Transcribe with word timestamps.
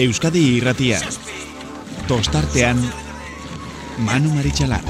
Euskadi 0.00 0.40
irratia. 0.56 0.96
Tostartean, 2.08 2.78
Manu 4.06 4.30
Maritxalar. 4.32 4.80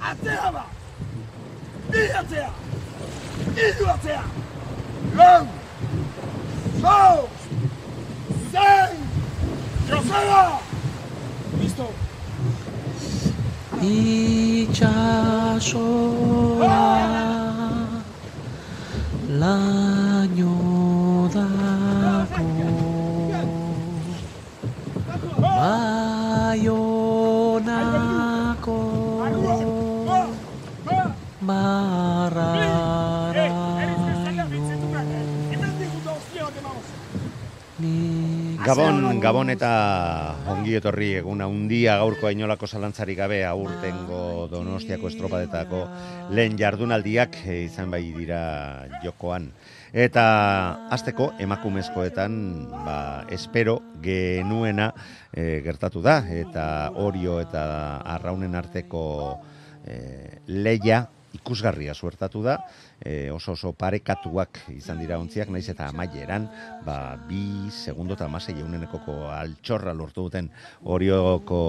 Atzea 0.00 0.48
ba! 0.54 0.64
Bi 1.90 2.02
atzea! 2.22 2.50
Iru 3.66 3.86
atzea! 3.96 4.24
Lau! 5.20 5.44
Zau! 6.80 7.28
Zein! 8.56 8.96
Joseba! 9.92 10.42
Listo! 11.60 11.86
Itxasoa 13.92 14.96
laino 19.40 20.54
dako 21.34 22.46
Baionako 25.40 26.85
Gabon, 38.66 39.20
Gabon 39.22 39.50
eta 39.52 39.68
ongi 40.50 40.72
etorri 40.74 41.12
egun 41.20 41.38
handia 41.44 41.92
gaurko 42.00 42.26
ainolako 42.26 42.66
zalantzari 42.66 43.14
gabe 43.14 43.38
aurtengo 43.46 44.48
Donostiako 44.50 45.06
estropadetako 45.06 45.84
lehen 46.34 46.58
jardunaldiak 46.58 47.38
eh, 47.44 47.60
izan 47.68 47.94
bai 47.94 48.02
dira 48.16 48.40
jokoan. 49.04 49.46
Eta 49.94 50.24
azteko 50.90 51.30
emakumezkoetan 51.38 52.34
ba, 52.72 52.98
espero 53.30 53.78
genuena 54.02 54.90
eh, 55.30 55.62
gertatu 55.62 56.02
da. 56.02 56.18
Eta 56.26 56.66
orio 57.06 57.38
eta 57.44 57.66
arraunen 58.18 58.58
arteko 58.58 59.04
e, 59.86 60.42
leia 60.50 61.04
ikusgarria 61.36 61.94
suertatu 61.94 62.42
da, 62.42 62.58
e, 63.00 63.30
oso 63.30 63.52
oso 63.52 63.72
parekatuak 63.76 64.60
izan 64.74 65.00
dira 65.00 65.18
ontziak, 65.20 65.50
naiz 65.52 65.68
eta 65.70 65.88
amaieran, 65.90 66.48
ba, 66.86 67.16
bi 67.28 67.70
segundo 67.70 68.16
eta 68.16 68.26
amasei 68.26 68.56
eunenekoko 68.60 69.16
altxorra 69.30 69.94
lortu 69.94 70.26
duten 70.26 70.50
orioko 70.84 71.60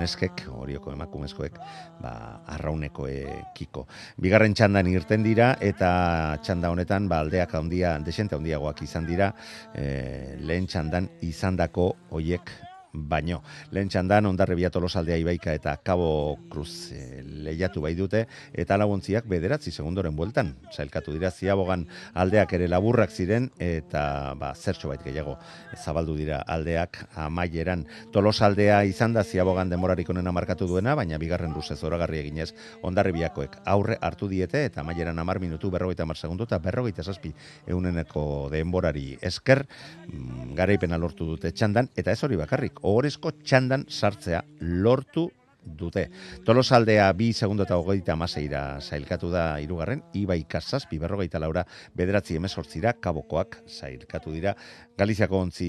neskek, 0.00 0.46
orioko 0.56 0.92
emakumezkoek, 0.96 1.58
ba, 2.02 2.14
arrauneko 2.56 3.08
ekiko. 3.12 3.86
Bigarren 4.22 4.54
txandan 4.54 4.88
irten 4.92 5.26
dira, 5.26 5.54
eta 5.60 6.38
txanda 6.42 6.70
honetan, 6.72 7.08
ba, 7.08 7.20
aldeak 7.24 7.54
handia, 7.54 7.96
desente 8.04 8.36
handiagoak 8.36 8.82
izan 8.86 9.06
dira, 9.08 9.32
e, 9.74 10.36
lehen 10.40 10.66
txandan 10.70 11.10
izandako 11.26 11.92
hoiek 12.16 12.50
baino. 12.96 13.42
Lehen 13.70 13.90
txandan, 13.92 14.26
ondarribia 14.26 14.70
tolosaldea 14.70 15.18
ibaika 15.20 15.54
eta 15.54 15.76
Cabo 15.84 16.38
Cruz 16.50 16.92
e, 16.92 17.22
lehiatu 17.22 17.82
bai 17.84 17.94
dute, 17.94 18.26
eta 18.52 18.78
laguntziak 18.80 19.28
bederatzi 19.28 19.70
segundoren 19.70 20.16
bueltan. 20.16 20.54
Zailkatu 20.72 21.12
dira, 21.12 21.30
ziabogan 21.30 21.86
aldeak 22.14 22.56
ere 22.56 22.68
laburrak 22.68 23.10
ziren, 23.10 23.50
eta 23.58 24.34
ba, 24.38 24.54
zertxo 24.54 24.88
bait 24.88 25.04
gehiago 25.04 25.36
zabaldu 25.76 26.16
dira 26.16 26.40
aldeak 26.46 27.02
amaieran. 27.16 27.84
Tolosaldea 28.12 28.82
izan 28.88 29.14
da 29.16 29.24
ziabogan 29.24 29.70
demorarik 29.70 30.10
onena 30.10 30.32
markatu 30.32 30.66
duena, 30.70 30.94
baina 30.98 31.18
bigarren 31.18 31.54
ruzez 31.54 31.78
zoragarri 31.78 32.20
eginez 32.22 32.52
ondarribiakoek 32.86 33.60
aurre 33.64 33.98
hartu 34.00 34.28
diete, 34.28 34.64
eta 34.70 34.82
amaieran 34.82 35.18
amar 35.18 35.40
minutu 35.40 35.70
berrogeita 35.70 36.06
mar 36.06 36.16
segundu, 36.16 36.46
eta 36.48 36.58
berrogeita 36.62 37.02
zazpi 37.02 37.32
euneneko 37.66 38.48
denborari 38.52 39.16
esker, 39.20 39.66
mm, 40.06 40.54
garaipena 40.58 40.98
lortu 40.98 41.26
dute 41.26 41.52
txandan, 41.52 41.90
eta 41.96 42.12
ez 42.12 42.22
hori 42.24 42.36
bakarrik, 42.40 42.82
ohorezko 42.86 43.32
txandan 43.42 43.86
sartzea 43.90 44.42
lortu 44.60 45.26
dute. 45.66 46.06
Tolosaldea 46.46 47.08
bi 47.18 47.32
segundo 47.34 47.66
eta 47.66 47.76
hogeita 47.80 48.14
amaseira 48.14 48.78
zailkatu 48.80 49.32
da 49.32 49.58
irugarren, 49.60 50.04
ibai 50.14 50.44
kasazpi 50.48 51.00
berrogeita 51.02 51.40
laura 51.42 51.64
bederatzi 51.98 52.38
emezortzira 52.38 52.94
kabokoak 53.02 53.58
zailkatu 53.66 54.32
dira. 54.32 54.54
Galiziako 54.98 55.42
ontzi 55.48 55.68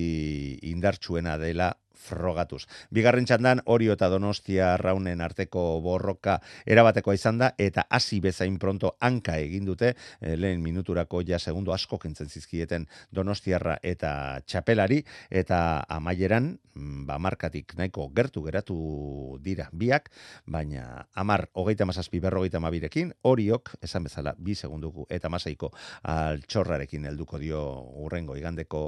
indartsuena 0.69 1.37
dela 1.41 1.71
frogatuz. 1.97 2.65
Bigarren 2.93 3.25
txandan, 3.25 3.61
Orio 3.65 3.95
eta 3.97 4.09
Donostia 4.09 4.75
raunen 4.77 5.21
arteko 5.21 5.79
borroka 5.83 6.37
erabatekoa 6.65 7.17
izan 7.17 7.41
da, 7.41 7.51
eta 7.57 7.87
hasi 7.89 8.19
bezain 8.23 8.59
pronto 8.61 8.95
hanka 9.01 9.37
egin 9.41 9.65
dute, 9.65 9.93
eh, 10.21 10.35
lehen 10.37 10.61
minuturako 10.63 11.23
ja 11.27 11.39
segundo 11.39 11.73
asko 11.73 11.97
kentzen 11.97 12.29
zizkieten 12.29 12.87
Donostiarra 13.11 13.77
eta 13.83 14.41
Txapelari, 14.45 15.03
eta 15.29 15.83
amaieran, 15.89 16.57
mm, 16.75 17.05
ba, 17.07 17.17
markatik 17.19 17.75
nahiko 17.77 18.09
gertu 18.15 18.43
geratu 18.43 19.39
dira 19.43 19.69
biak, 19.73 20.11
baina 20.45 21.07
amar 21.15 21.49
hogeita 21.53 21.85
mazazpi 21.85 22.19
berrogeita 22.19 22.59
mabirekin, 22.59 23.13
Oriok, 23.23 23.75
esan 23.81 24.03
bezala, 24.03 24.35
bi 24.37 24.55
segunduku 24.55 25.07
eta 25.09 25.29
masaiko 25.29 25.71
altxorrarekin 26.03 27.05
helduko 27.05 27.39
dio 27.41 27.61
urrengo 28.03 28.37
igandeko 28.37 28.81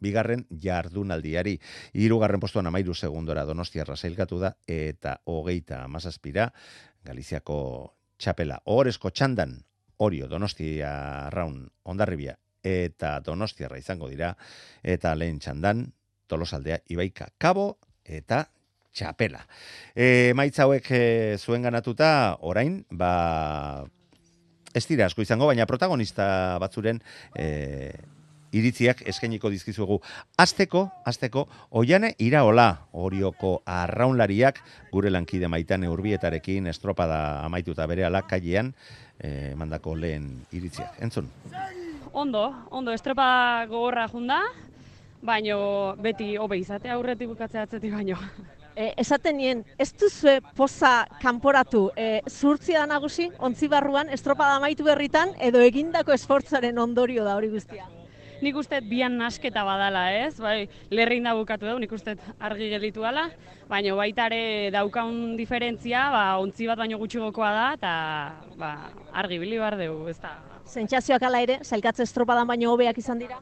bigarren 0.00 0.46
jardunaldiari. 0.50 1.58
Hirugarren 1.94 2.40
postuan 2.40 2.66
amairu 2.70 2.94
segundora 2.94 3.44
donostiarra 3.48 3.96
zailkatu 3.96 4.40
da, 4.42 4.54
eta 4.66 5.18
hogeita 5.24 5.84
amazazpira, 5.84 6.52
Galiziako 7.04 7.58
txapela. 8.18 8.60
Ohorezko 8.66 9.10
txandan, 9.10 9.56
Orio, 9.98 10.28
Donostia 10.28 10.90
raun 11.34 11.62
ondarribia, 11.84 12.36
eta 12.62 13.18
Donostiarra 13.24 13.78
izango 13.78 14.10
dira, 14.10 14.34
eta 14.82 15.14
lehen 15.14 15.40
txandan, 15.42 15.86
Tolosaldea, 16.28 16.82
Ibaika, 16.92 17.30
Kabo, 17.38 17.78
eta 18.04 18.44
txapela. 18.92 19.44
E, 19.94 20.34
maitza 20.38 20.66
hauek 20.66 20.90
e, 20.92 21.02
zuen 21.38 21.64
ganatuta, 21.64 22.10
orain, 22.46 22.82
ba, 22.90 23.86
ez 24.74 24.84
dira 24.88 25.08
asko 25.08 25.24
izango, 25.24 25.48
baina 25.50 25.66
protagonista 25.66 26.58
batzuren 26.62 27.00
e, 27.34 27.94
iritziak 28.52 29.02
eskainiko 29.08 29.50
dizkizuegu. 29.52 30.00
Azteko, 30.38 30.86
azteko, 31.06 31.46
oiane 31.70 32.14
iraola 32.18 32.68
orioko 32.92 33.58
arraunlariak 33.66 34.60
gure 34.92 35.10
lankide 35.10 35.48
maitan 35.48 35.84
eurbietarekin 35.84 36.66
estropada 36.66 37.44
amaituta 37.44 37.86
bere 37.86 38.06
ala 38.08 38.22
kailean 38.22 38.72
eh, 39.20 39.54
mandako 39.56 39.94
lehen 39.96 40.30
iritziak. 40.52 41.00
Entzun? 41.02 41.28
Ondo, 42.12 42.48
ondo, 42.70 42.92
estropa 42.92 43.66
gogorra 43.68 44.08
junda, 44.08 44.40
baino 45.22 45.94
beti 46.00 46.36
hobe 46.40 46.58
izatea 46.58 46.94
aurretik 46.96 47.28
bukatzea 47.34 47.66
atzetik 47.66 47.92
baino. 47.92 48.16
E, 48.78 48.92
esaten 49.02 49.36
nien, 49.36 49.64
ez 49.82 49.90
duzue 49.98 50.36
poza 50.54 51.02
kanporatu 51.22 51.88
e, 51.98 52.22
zurtzia 52.30 52.84
da 52.84 52.92
nagusi, 52.94 53.26
ontzi 53.42 53.66
barruan, 53.68 54.08
estropada 54.14 54.54
amaitu 54.60 54.86
berritan, 54.86 55.34
edo 55.42 55.58
egindako 55.66 56.14
esfortzaren 56.14 56.78
ondorio 56.78 57.26
da 57.26 57.34
hori 57.34 57.50
guztia. 57.50 57.88
Nik 58.38 58.56
uste 58.60 58.78
bian 58.86 59.16
nasketa 59.18 59.64
badala, 59.66 60.04
ez? 60.14 60.36
Bai, 60.38 60.68
lerrein 60.94 61.26
da 61.26 61.34
bukatu 61.34 61.66
da, 61.66 61.74
nik 61.80 61.92
uste 61.92 62.14
argi 62.38 62.68
gelditu 62.70 63.02
dala, 63.02 63.26
baina 63.70 63.96
baita 63.98 64.28
ere 64.30 64.70
daukaun 64.74 65.34
diferentzia, 65.38 66.04
ba, 66.14 66.22
ontzi 66.38 66.68
bat 66.70 66.78
baino 66.78 67.00
gutxigokoa 67.02 67.50
da, 67.56 67.66
eta 67.74 67.92
ba, 68.60 68.72
argi 69.12 69.40
bili 69.42 69.58
behar 69.58 69.78
dugu, 69.80 70.06
ez 70.12 70.18
da. 70.22 70.36
Sentsazioak 70.68 71.24
ala 71.26 71.42
ere, 71.42 71.58
zailkatze 71.64 72.06
estropadan 72.06 72.46
baino 72.46 72.70
hobeak 72.70 73.00
izan 73.02 73.18
dira? 73.24 73.40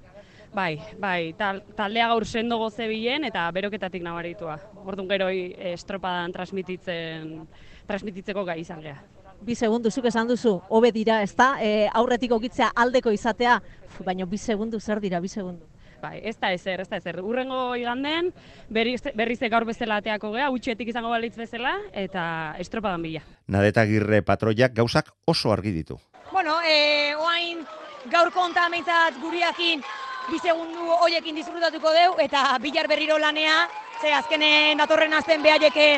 Bai, 0.57 0.79
bai, 0.97 1.35
tal, 1.37 1.61
taldea 1.77 2.07
gaur 2.09 2.25
sendo 2.25 2.57
goze 2.57 2.87
bilen 2.89 3.27
eta 3.29 3.45
beroketatik 3.53 4.01
nabaritua. 4.01 4.57
Orduan 4.87 5.11
gero 5.11 5.29
eh, 5.29 5.75
estropadan 5.75 6.33
transmititzen, 6.33 7.43
transmititzeko 7.91 8.47
gai 8.49 8.63
izan 8.63 8.81
geha. 8.81 9.03
Bi 9.47 9.55
segundu, 9.55 9.93
zuk 9.95 10.09
esan 10.11 10.27
duzu, 10.27 10.57
hobe 10.75 10.91
dira, 10.91 11.21
ez 11.23 11.31
da? 11.39 11.53
E, 11.63 11.87
aurretik 11.95 12.33
ogitzea 12.35 12.73
aldeko 12.83 13.13
izatea, 13.15 13.61
baina 14.03 14.27
bi 14.27 14.41
segundu 14.43 14.81
zer 14.81 14.99
dira, 14.99 15.21
bi 15.23 15.29
segundu. 15.31 15.63
Bai, 16.03 16.19
ez 16.27 16.35
da 16.41 16.51
ezer, 16.53 16.83
ez 16.83 16.89
da 16.91 16.99
ezer. 16.99 17.21
Urrengo 17.23 17.77
iganden, 17.79 18.33
berriz, 18.69 18.99
berriz 19.15 19.39
gaur 19.47 19.65
bezala 19.65 20.01
ateako 20.03 20.33
geha, 20.35 20.49
utxetik 20.51 20.91
izango 20.91 21.15
balitz 21.15 21.37
bezala, 21.39 21.77
eta 21.95 22.25
estropadan 22.59 23.07
bila. 23.07 23.23
Nadeta 23.47 23.87
Girre 23.87 24.21
patroiak 24.27 24.75
gauzak 24.75 25.15
oso 25.25 25.55
argi 25.55 25.71
ditu. 25.79 26.01
Bueno, 26.33 26.59
e, 26.67 27.15
oain 27.15 27.63
gaur 28.11 28.33
konta 28.35 28.67
meintzat 28.69 29.23
guriakin 29.23 29.87
bi 30.27 30.43
segundu 30.43 30.91
hoiekin 31.07 31.39
disfrutatuko 31.39 31.95
deu 31.95 32.19
eta 32.19 32.49
bilar 32.59 32.91
berriro 32.91 33.23
lanea, 33.23 33.69
ze 34.03 34.11
azkenen 34.13 34.83
datorren 34.83 35.15
azten 35.15 35.43
behaieke 35.43 35.89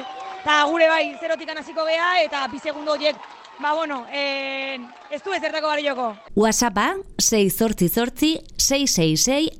eta 0.42 0.62
gure 0.68 0.86
bai 0.88 1.16
zerotik 1.20 1.50
hasiko 1.56 1.84
gea 1.84 2.22
eta 2.22 2.46
bi 2.52 2.58
segundu 2.58 2.92
hoiek 2.92 3.16
ba, 3.60 3.74
bueno, 3.74 4.06
eh, 4.12 4.78
ez 5.10 5.22
du 5.22 5.32
ezertako 5.32 5.66
balioko. 5.66 6.16
WhatsAppa 6.34 6.96
688 7.18 8.44
666 8.56 9.50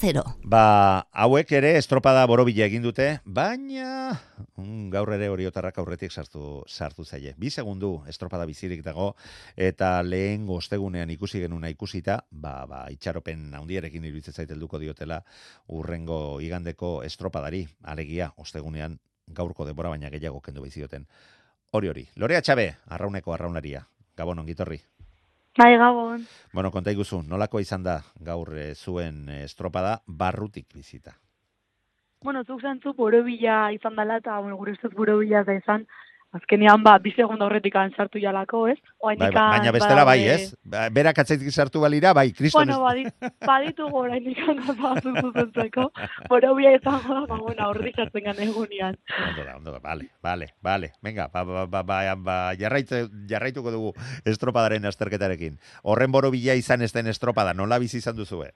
000. 0.00 0.24
Ba, 0.44 1.06
hauek 1.12 1.52
ere 1.52 1.76
estropada 1.78 2.26
borobila 2.26 2.66
egin 2.66 2.84
dute, 2.84 3.20
baina 3.24 4.20
mm, 4.56 4.90
gaur 4.92 5.12
ere 5.16 5.30
oriotarrak 5.32 5.78
aurretik 5.78 6.12
sartu 6.12 6.62
sartu 6.68 7.04
zaie. 7.04 7.34
Bi 7.38 7.50
segundu 7.50 8.02
estropada 8.08 8.44
bizirik 8.46 8.84
dago 8.84 9.14
eta 9.56 10.02
lehen 10.02 10.46
ostegunean 10.48 11.10
ikusi 11.10 11.40
genuna 11.46 11.72
ikusita, 11.72 12.20
ba, 12.30 12.66
ba 12.66 12.84
itxaropen 12.92 13.54
handiarekin 13.54 14.04
iruditzen 14.04 14.34
zait 14.34 14.50
helduko 14.50 14.78
diotela 14.78 15.22
urrengo 15.68 16.40
igandeko 16.40 17.02
estropadari, 17.02 17.66
alegia 17.82 18.32
ostegunean 18.36 18.98
gaurko 19.28 19.64
denbora 19.64 19.88
baina 19.88 20.10
gehiago 20.12 20.40
kendu 20.44 20.60
baizioten. 20.64 21.06
Hori 21.74 21.88
hori. 21.90 22.04
Lorea 22.22 22.38
Txabe, 22.38 22.68
arrauneko 22.94 23.32
arraunaria. 23.34 23.80
Gabon 24.14 24.38
ongitorri. 24.38 24.76
Bai, 25.58 25.72
gabon. 25.78 26.22
Bueno, 26.52 26.70
konta 26.70 26.92
iguzu, 26.94 27.18
nolako 27.26 27.58
izan 27.62 27.82
da 27.82 27.96
gaur 28.28 28.52
eh, 28.54 28.74
zuen 28.74 29.24
estropada 29.40 29.96
barrutik 30.06 30.68
bizita? 30.74 31.16
Bueno, 32.22 32.44
zuk 32.46 32.62
zantzu 32.62 32.94
borobila 32.94 33.72
izan 33.74 33.98
dela 33.98 34.20
eta 34.22 34.38
bueno, 34.38 34.56
gure 34.60 34.76
ustez 34.78 34.92
borobila 34.94 35.42
da 35.42 35.58
izan. 35.58 35.88
Azkenean 36.34 36.82
ba, 36.82 36.96
bi 36.98 37.12
segundo 37.14 37.46
horretik 37.46 37.76
sartu 37.94 38.18
jalako, 38.18 38.66
ez? 38.66 38.78
Bai, 38.98 39.14
baina 39.30 39.70
bestela 39.70 40.02
bai, 40.04 40.18
ez? 40.26 40.54
Ba, 40.64 40.88
Berak 40.90 41.20
atzaitik 41.22 41.52
sartu 41.52 41.80
balira, 41.80 42.12
bai, 42.12 42.32
kriston 42.32 42.66
Bueno, 42.66 42.80
badit, 42.82 43.14
baditu 43.46 43.86
gora 43.88 44.16
indikan 44.16 44.58
gauza 44.66 45.12
zuzentzeko. 45.20 45.92
Borobila 46.28 46.72
izango 46.74 47.14
da, 47.14 47.20
ba, 47.30 47.38
bueno, 47.38 47.68
horri 47.68 47.92
sartzen 47.94 48.24
gan 48.24 48.40
egunean. 48.42 48.98
Ondo 49.28 49.44
da, 49.44 49.56
ondo 49.56 49.74
da, 49.76 49.78
bale, 49.78 50.08
bale, 50.22 50.48
bale. 50.60 50.90
Venga, 51.02 51.28
ba, 51.32 51.44
ba, 51.44 51.66
ba, 51.66 51.82
ba, 51.84 52.16
ba, 52.16 52.38
jarraitu, 52.58 53.04
jarraituko 53.30 53.70
dugu 53.70 53.94
estropadaren 54.26 54.90
azterketarekin. 54.90 55.60
Horren 55.84 56.10
borobila 56.10 56.58
izan 56.58 56.82
ez 56.82 56.90
den 56.96 57.12
estropada, 57.14 57.54
nola 57.54 57.78
bizi 57.78 58.02
izan 58.02 58.18
duzue? 58.18 58.50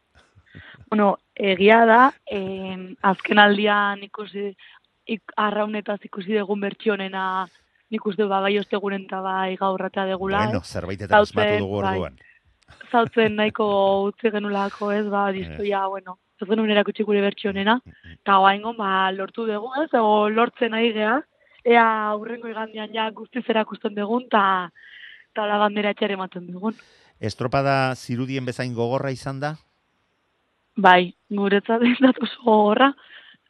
Bueno, 0.90 1.12
egia 1.36 1.84
da, 1.86 2.02
eh, 2.26 2.74
azken 3.06 3.38
aldian 3.38 4.02
ikusi, 4.02 4.50
ik, 5.06 5.22
arraunetaz 5.36 6.00
ikusi 6.10 6.34
dugun 6.34 6.66
bertsionena 6.66 7.46
nik 7.90 8.06
uste 8.06 8.26
ba, 8.28 8.40
bai 8.44 8.56
ostegunen 8.60 9.04
eta 9.06 9.20
bai 9.24 9.56
gaurrata 9.56 10.04
degula. 10.08 10.44
Bueno, 10.46 10.62
zerbaitetan 10.64 11.20
asmatu 11.20 11.60
dugu 11.64 11.82
bai, 11.82 11.94
orduan. 11.94 12.18
Zautzen 12.92 13.36
nahiko 13.36 13.68
utzi 14.08 14.32
genulako, 14.32 14.90
ez, 14.92 15.06
ba, 15.12 15.28
distoia, 15.32 15.86
bueno, 15.88 16.18
ez 16.40 16.48
genuen 16.48 16.72
erakutsi 16.74 17.04
gure 17.04 17.22
bertsionena, 17.24 17.78
eta 18.12 18.38
guaingo, 18.42 18.74
ba, 18.78 19.10
lortu 19.12 19.46
dugu, 19.48 19.72
ez, 19.82 19.88
ego 19.88 20.28
lortzen 20.32 20.76
ari 20.76 20.92
geha, 20.96 21.18
ea 21.64 21.86
aurrengo 22.12 22.48
igandian 22.48 22.92
ja 22.94 23.08
guztiz 23.16 23.44
erakusten 23.48 23.96
dugun, 23.96 24.28
eta 24.28 24.70
ta 25.34 25.46
la 25.48 25.58
bandera 25.60 25.92
etxere 25.94 26.16
ematen 26.16 26.46
dugun. 26.52 26.76
Estropada 27.20 27.94
zirudien 27.96 28.46
bezain 28.46 28.74
gogorra 28.74 29.10
izan 29.10 29.40
da? 29.40 29.56
Bai, 30.78 31.14
guretzat 31.34 31.82
ez 31.82 31.96
oso 32.22 32.44
gogorra, 32.44 32.92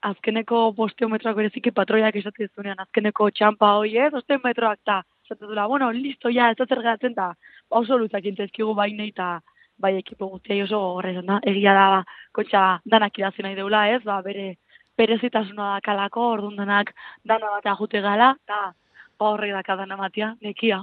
azkeneko 0.02 0.72
bosteometroak 0.76 1.36
bereziki 1.36 1.72
patroiak 1.74 2.16
esatzen 2.20 2.50
zunean, 2.54 2.78
azkeneko 2.78 3.30
txampa 3.30 3.72
hoi 3.78 3.96
ez, 3.96 4.12
osten 4.14 4.40
metroak 4.44 4.78
ta, 4.84 5.02
esaten 5.24 5.48
dula, 5.48 5.66
bueno, 5.66 5.90
listo, 5.92 6.30
ja, 6.30 6.50
ez 6.50 6.56
da 6.58 6.66
zer 6.66 6.82
geratzen 6.82 7.14
ta, 7.14 7.32
ba, 7.68 7.80
oso 7.82 7.98
lutzak 7.98 8.24
intezkigu 8.30 8.74
bainei 8.74 9.10
eta 9.10 9.40
bai 9.78 9.96
ekipo 9.98 10.28
guztia 10.28 10.64
oso 10.64 10.78
gogorra 10.78 11.22
da, 11.22 11.40
egia 11.52 11.74
da, 11.74 12.02
kotxa 12.32 12.80
danak 12.84 13.18
idazi 13.18 13.42
nahi 13.42 13.58
deula 13.58 13.88
ez, 13.94 14.02
ba, 14.04 14.20
bere 14.22 14.54
berezitasuna 14.98 15.74
da 15.74 15.80
kalako, 15.80 16.30
orduan 16.34 16.56
danak 16.58 16.94
dana 17.24 17.50
batea 17.56 17.76
jute 17.78 18.00
gala, 18.02 18.32
eta 18.44 18.72
ba, 19.18 19.32
horrek 19.32 19.54
daka 19.54 19.76
dana 19.82 19.96
batea, 19.96 20.34
nekia. 20.42 20.82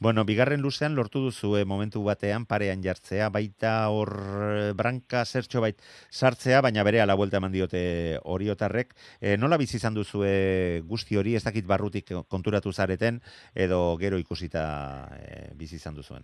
Bueno, 0.00 0.22
bigarren 0.24 0.62
luzean 0.62 0.94
lortu 0.94 1.18
duzu 1.24 1.56
eh, 1.58 1.64
momentu 1.66 2.04
batean 2.06 2.44
parean 2.46 2.84
jartzea, 2.84 3.32
baita 3.34 3.72
hor 3.90 4.12
eh, 4.14 4.72
branka 4.78 5.24
zertxo 5.26 5.60
bait 5.64 5.82
sartzea, 6.10 6.60
baina 6.62 6.84
bere 6.86 7.00
ala 7.02 7.16
buelta 7.18 7.40
eman 7.40 7.50
diote 7.50 7.80
oriotarrek. 8.22 8.94
E, 9.20 9.34
nola 9.36 9.58
bizi 9.58 9.76
izan 9.80 9.98
duzu 9.98 10.22
guzti 10.86 11.18
hori, 11.18 11.34
ez 11.34 11.42
dakit 11.42 11.66
barrutik 11.66 12.14
konturatu 12.28 12.72
zareten, 12.72 13.18
edo 13.54 13.96
gero 13.98 14.22
ikusita 14.22 14.62
e, 15.18 15.50
bizi 15.58 15.82
izan 15.82 15.98
duzuen? 15.98 16.22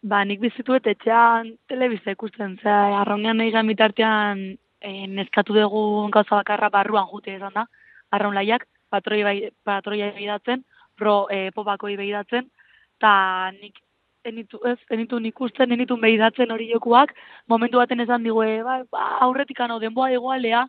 Ba, 0.00 0.24
nik 0.24 0.40
bizituet 0.40 0.86
etxean 0.86 1.52
telebizta 1.68 2.16
ikusten, 2.16 2.56
zera, 2.62 3.02
arraunean 3.02 3.36
nahi 3.36 3.52
mitartean 3.62 4.56
e, 4.80 5.06
neskatu 5.06 5.52
dugu 5.52 6.08
gauza 6.16 6.40
bakarra 6.40 6.72
barruan 6.72 7.12
jute 7.12 7.36
izan 7.36 7.52
da, 7.52 7.68
arraun 8.08 8.34
laiak, 8.34 8.64
patroi, 8.88 9.22
bai, 9.22 9.38
patroia 9.64 10.14
behidatzen, 10.16 10.64
pro 10.96 11.26
e, 11.28 11.50
popakoi 11.52 11.98
behidatzen, 12.00 12.48
eta 12.96 13.50
nik 13.60 13.78
enitu, 14.26 14.60
ez, 14.66 14.78
enitu 14.90 15.18
nik 15.22 15.40
usten, 15.40 15.72
enitu 15.72 15.96
behidatzen 16.02 16.50
hori 16.50 16.70
jokuak, 16.72 17.14
momentu 17.48 17.78
baten 17.78 18.02
esan 18.02 18.26
digue, 18.26 18.62
ba, 18.66 18.80
ba, 18.90 19.06
aurretik 19.26 19.60
ano, 19.60 19.78
denboa 19.82 20.10
egoalea, 20.16 20.66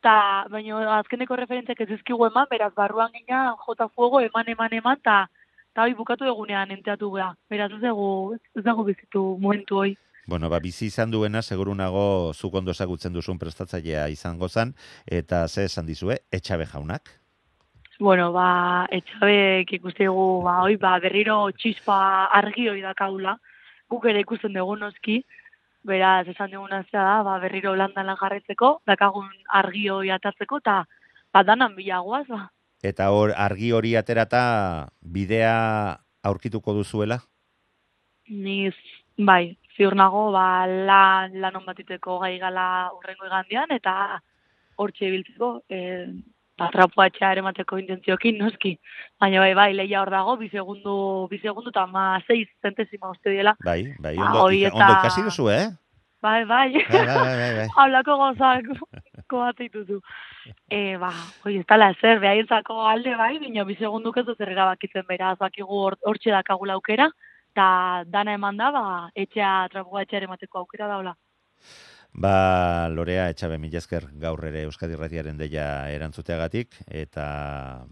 eta 0.00 0.16
baina 0.52 0.98
azkeneko 0.98 1.38
referentziak 1.40 1.80
ez 1.80 1.90
ezkigu 1.98 2.28
eman, 2.28 2.46
beraz, 2.50 2.72
barruan 2.76 3.12
gina, 3.14 3.48
jota 3.66 3.88
fuego, 3.88 4.20
eman, 4.20 4.52
eman, 4.52 4.76
eman, 4.80 5.00
eta 5.02 5.24
eta 5.76 5.84
hoi 5.84 5.92
bukatu 5.92 6.24
egunean 6.24 6.70
enteatu 6.72 7.10
gea. 7.12 7.34
Beraz, 7.52 7.68
ez 7.76 7.82
dugu, 7.82 8.36
ez 8.56 8.64
dugu 8.64 8.84
bizitu 8.86 9.24
momentu 9.40 9.82
hoi. 9.82 9.90
Bueno, 10.26 10.48
ba, 10.48 10.58
bizi 10.58 10.88
izan 10.88 11.12
duena, 11.12 11.42
seguru 11.42 11.74
nago, 11.76 12.32
zuk 12.32 12.54
ondo 12.58 12.72
ezagutzen 12.72 13.12
duzun 13.12 13.38
prestatzailea 13.38 14.08
izango 14.08 14.48
zan, 14.48 14.72
eta 15.06 15.46
ze 15.48 15.66
esan 15.68 15.86
dizue, 15.86 16.16
etxabe 16.32 16.66
jaunak? 16.66 17.12
Bueno, 17.98 18.28
ba, 18.32 18.84
etxabek 18.92 19.70
ikustegu, 19.78 20.42
ba, 20.44 20.58
oi, 20.68 20.76
ba, 20.76 20.98
berriro 21.00 21.38
txispa 21.56 22.28
argi 22.38 22.68
hori 22.68 22.82
dakaula, 22.84 23.38
guk 23.88 24.04
ere 24.10 24.20
ikusten 24.20 24.52
dugu 24.52 24.74
noski, 24.76 25.22
beraz, 25.86 26.26
esan 26.28 26.52
dugu 26.52 26.68
nazia 26.68 27.00
da, 27.00 27.22
ba, 27.24 27.38
berriro 27.40 27.72
landan 27.74 28.10
lan 28.10 28.18
jarretzeko, 28.20 28.82
dakagun 28.86 29.30
argi 29.62 29.86
hori 29.88 30.12
atatzeko, 30.12 30.60
eta 30.60 30.82
ba, 31.32 31.42
danan 31.42 31.72
bilagoaz, 31.78 32.26
ba. 32.28 32.42
Eta 32.84 33.08
hor, 33.16 33.32
argi 33.32 33.72
hori 33.72 33.96
aterata 33.96 34.44
bidea 35.00 35.56
aurkituko 36.28 36.76
duzuela? 36.76 37.22
Niz, 38.28 38.76
bai, 39.16 39.56
ziur 39.72 39.96
nago, 39.96 40.28
ba, 40.36 40.66
lan, 40.68 41.40
lan 41.40 41.60
batiteko 41.64 42.20
gai 42.20 42.36
gala 42.44 42.92
urrengo 42.92 43.24
igandian, 43.24 43.72
eta 43.72 44.20
hortxe 44.76 45.08
biltzeko, 45.16 45.54
eh, 45.72 46.12
atrapua 46.58 47.08
ere 47.30 47.42
mateko 47.42 47.78
intentziokin, 47.78 48.38
noski. 48.38 48.76
Baina 49.20 49.40
bai, 49.40 49.54
bai, 49.54 49.72
leia 49.74 50.00
hor 50.00 50.10
dago, 50.10 50.36
bi 50.36 50.48
segundu, 50.48 51.28
bi 51.30 51.38
segundu, 51.38 51.70
eta 51.70 51.86
ma, 51.86 52.18
seiz 52.26 52.48
zentezima 52.62 53.10
uste 53.10 53.30
diela. 53.30 53.56
Bai, 53.64 53.94
bai, 53.98 54.16
ondo, 54.16 54.46
ba, 54.46 54.54
eta... 54.54 54.74
ondo 54.74 54.92
ikasi 55.00 55.26
duzu, 55.26 55.50
eh? 55.50 55.66
Bai, 56.22 56.44
bai. 56.44 56.72
Bai, 56.72 56.88
bai, 56.90 57.06
bai, 57.06 57.36
bai. 57.36 57.52
bai. 57.60 57.68
Hablako 57.76 58.16
gozak, 58.22 58.70
koate 59.28 59.68
dituzu. 59.68 60.00
E, 60.70 60.96
ba, 61.02 61.12
oi, 61.44 61.58
ez 61.60 61.66
tala 61.68 61.90
ezer, 61.94 62.20
behaintzako 62.22 62.80
alde 62.88 63.14
bai, 63.18 63.34
baina 63.42 63.64
bi 63.68 63.76
segundu 63.78 64.12
ez 64.16 64.24
dut 64.24 64.38
bakitzen 64.38 65.04
bera, 65.08 65.36
zakigu 65.38 65.82
hortxe 65.84 66.30
or, 66.30 66.36
dakagula 66.38 66.74
aukera, 66.74 67.10
eta 67.52 68.04
dana 68.06 68.34
eman 68.34 68.56
da, 68.56 68.70
ba, 68.70 69.10
etxea, 69.14 69.68
trapua 69.72 70.02
etxeare 70.02 70.26
mateko 70.26 70.64
aukera 70.64 70.88
daula. 70.88 71.14
Ba, 72.16 72.88
Lorea, 72.88 73.26
etxabe 73.28 73.58
milazker 73.60 74.06
gaur 74.16 74.40
ere 74.48 74.62
Euskadi 74.64 74.96
Ratiaren 74.96 75.36
deia 75.36 75.66
erantzuteagatik, 75.92 76.78
eta 76.88 77.26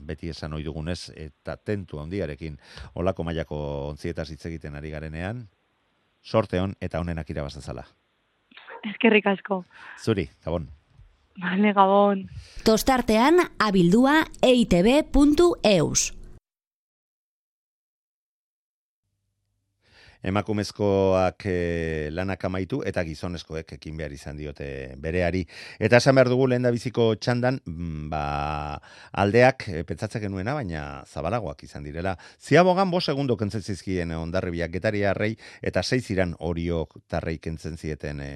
beti 0.01 0.31
esan 0.33 0.57
ohi 0.57 0.65
dugunez, 0.65 1.11
eta 1.13 1.59
tentu 1.61 2.01
handiarekin 2.01 2.57
olako 2.97 3.27
mailako 3.29 3.59
ontzietaz 3.91 4.31
hitz 4.33 4.47
egiten 4.49 4.81
ari 4.81 4.95
garenean, 4.95 5.45
sorte 6.25 6.63
hon 6.63 6.73
eta 6.81 7.05
honenak 7.05 7.29
irabazazala. 7.37 7.85
Eskerrik 8.95 9.29
asko. 9.29 9.61
Zuri, 10.01 10.31
gabon. 10.45 10.71
Vale, 11.45 11.77
gabon. 11.77 12.25
Tostartean, 12.65 13.45
abildua 13.61 14.23
eitb.eus. 14.41 16.13
emakumezkoak 20.25 21.47
e, 21.47 22.11
lanak 22.13 22.45
amaitu 22.49 22.81
eta 22.87 23.05
gizonezkoek 23.05 23.77
ekin 23.77 23.97
behar 24.01 24.13
izan 24.17 24.39
diote 24.41 24.69
bereari. 25.01 25.45
Eta 25.79 26.01
esan 26.01 26.17
behar 26.17 26.31
dugu 26.33 26.49
lehen 26.51 26.69
biziko 26.75 27.11
txandan, 27.21 27.61
mm, 27.67 28.09
ba, 28.13 28.25
aldeak 29.13 29.69
e, 29.69 29.83
pentsatzen 29.85 30.25
genuena, 30.27 30.57
baina 30.57 31.05
zabalagoak 31.05 31.65
izan 31.69 31.85
direla. 31.85 32.17
Ziabogan 32.41 32.91
bo 32.91 33.01
segundo 33.01 33.37
kentzen 33.37 33.63
zizkien 33.63 34.13
ondarribiak 34.17 34.73
getaria 34.73 35.13
rei 35.15 35.35
eta 35.63 35.83
seiz 35.83 36.09
iran 36.11 36.35
horiok 36.39 36.99
tarrei 37.09 37.39
kentzen 37.39 37.77
zieten 37.77 38.21
e, 38.21 38.33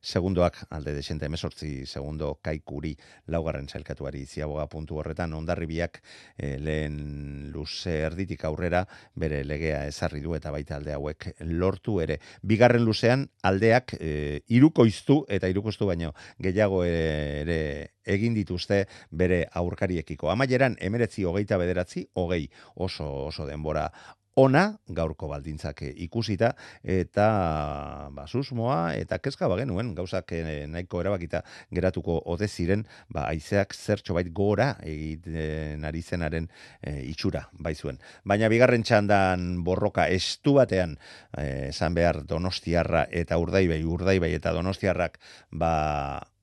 segundoak 0.00 0.56
alde 0.70 0.94
desente 0.96 1.26
emesortzi 1.26 1.84
segundo 1.86 2.38
kaikuri 2.42 2.94
laugarren 3.28 3.68
zailkatuari 3.68 4.24
ziaboga 4.26 4.66
puntu 4.66 4.96
horretan 5.00 5.34
ondarribiak 5.36 6.00
e, 6.38 6.56
lehen 6.58 7.50
luze 7.52 7.98
erditik 8.06 8.44
aurrera 8.48 8.86
bere 9.14 9.42
legea 9.44 9.84
ezarri 9.86 10.22
du 10.24 10.34
eta 10.34 10.50
baita 10.50 10.76
alde 10.76 10.96
hauek 10.96 11.29
lortu 11.40 12.00
ere. 12.00 12.18
Bigarren 12.42 12.84
luzean 12.84 13.26
aldeak 13.42 13.94
e, 13.98 14.40
irukoiztu 14.48 15.24
eta 15.28 15.48
irukoiztu 15.48 15.88
baino 15.90 16.12
gehiago 16.42 16.84
ere, 16.84 17.60
egin 18.04 18.34
dituzte 18.34 18.84
bere 19.10 19.44
aurkariekiko. 19.60 20.30
Amaieran 20.30 20.76
emeretzi 20.80 21.24
hogeita 21.24 21.58
bederatzi, 21.60 22.06
hogei 22.14 22.46
oso 22.74 23.08
oso 23.26 23.46
denbora 23.46 23.90
ona 24.40 24.64
gaurko 24.88 25.28
baldintzak 25.30 25.82
eh, 25.84 25.92
ikusita 26.06 26.52
eta 26.96 27.26
ba 28.16 28.26
susmoa 28.26 28.94
eta 28.96 29.18
kezka 29.22 29.48
ba 29.50 29.58
genuen 29.60 29.92
gauzak 29.98 30.32
eh, 30.36 30.66
nahiko 30.70 31.02
erabakita 31.04 31.42
geratuko 31.74 32.20
ote 32.34 32.48
ziren 32.48 32.86
ba 33.08 33.26
haizeak 33.28 33.74
zertxo 33.76 34.16
bait 34.16 34.32
gora 34.32 34.72
egiten 34.86 35.84
ari 35.84 36.02
zenaren 36.02 36.48
e, 36.80 37.00
itxura 37.10 37.46
bai 37.52 37.74
zuen 37.74 38.00
baina 38.24 38.48
bigarren 38.52 38.84
txandan 38.86 39.62
borroka 39.64 40.06
estu 40.08 40.56
batean 40.58 40.96
esan 41.36 41.94
behar 41.94 42.22
Donostiarra 42.26 43.06
eta 43.10 43.38
Urdaibai 43.38 43.82
Urdaibai 43.84 44.32
eta 44.36 44.54
Donostiarrak 44.56 45.18
ba 45.50 45.74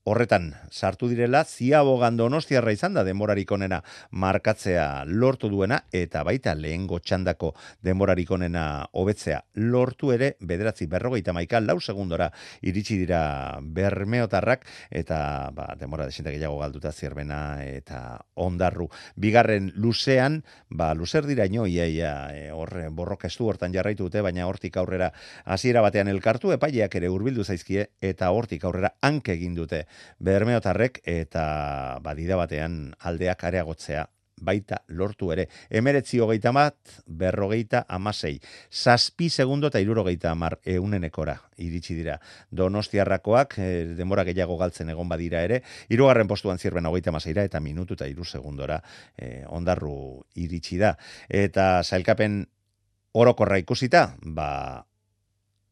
horretan 0.07 0.53
sartu 0.71 1.09
direla, 1.11 1.41
ziabogan 1.43 2.15
donostiarra 2.15 2.71
izan 2.71 2.93
da 2.95 3.03
denborarik 3.03 3.49
onena 3.51 3.81
markatzea 4.11 5.03
lortu 5.07 5.49
duena, 5.51 5.81
eta 5.91 6.21
baita 6.23 6.53
lehengo 6.55 7.01
txandako 7.03 7.51
denborarik 7.83 8.31
onena 8.31 8.63
hobetzea 8.95 9.41
lortu 9.67 10.13
ere, 10.15 10.29
bederatzi 10.39 10.87
berrogeita 10.87 11.33
maika, 11.35 11.59
lau 11.59 11.79
segundora 11.81 12.29
iritsi 12.61 13.01
dira 13.01 13.19
bermeotarrak, 13.59 14.63
eta 14.95 15.19
ba, 15.55 15.67
denbora 15.79 16.07
desintak 16.07 16.37
gehiago 16.37 16.61
galduta 16.61 16.93
zierbena 16.93 17.41
eta 17.65 18.21
ondarru. 18.47 18.87
Bigarren 19.19 19.73
luzean, 19.75 20.39
ba, 20.69 20.93
luzer 20.95 21.27
dira 21.27 21.49
ino, 21.51 21.67
ia, 21.67 21.89
ia, 21.91 22.13
e, 22.31 22.47
horre, 22.55 22.87
borroka 22.95 23.27
estu 23.27 23.49
hortan 23.51 23.75
jarraitu 23.75 24.07
dute, 24.07 24.23
baina 24.23 24.47
hortik 24.47 24.79
aurrera 24.79 25.11
hasiera 25.43 25.83
batean 25.83 26.07
elkartu, 26.07 26.55
epaileak 26.55 26.95
ere 26.95 27.11
hurbildu 27.11 27.43
zaizkie, 27.43 27.89
eta 27.99 28.31
hortik 28.31 28.63
aurrera 28.63 28.95
hanke 29.03 29.35
egin 29.35 29.57
dute 29.57 29.83
bermeotarrek 30.19 31.01
eta 31.05 31.99
badida 32.03 32.37
batean 32.39 32.93
aldeak 32.99 33.43
areagotzea 33.43 34.07
baita 34.41 34.83
lortu 34.87 35.31
ere. 35.33 35.47
Emeretzi 35.69 36.19
hogeita 36.21 36.51
bat, 36.53 36.77
berrogeita 37.07 37.83
amasei. 37.89 38.37
Zazpi 38.71 39.29
segundo 39.29 39.67
eta 39.71 39.81
irurogeita 39.81 40.31
amar 40.31 40.59
eunenekora 40.65 41.37
iritsi 41.57 41.95
dira. 41.97 42.19
Donostiarrakoak, 42.51 43.57
e, 43.57 43.69
denbora 43.97 44.25
gehiago 44.27 44.57
galtzen 44.57 44.93
egon 44.93 45.09
badira 45.09 45.41
ere, 45.43 45.61
irugarren 45.89 46.27
postuan 46.27 46.59
zirben 46.59 46.85
hogeita 46.85 47.09
amaseira 47.09 47.43
eta 47.43 47.59
minutu 47.59 47.97
eta 47.97 48.07
iru 48.07 48.25
segundora 48.25 48.81
e, 49.17 49.43
ondarru 49.47 50.23
iritsi 50.35 50.77
da. 50.77 50.95
Eta 51.29 51.81
zailkapen 51.83 52.45
orokorra 53.17 53.57
ikusita, 53.57 54.11
ba, 54.21 54.85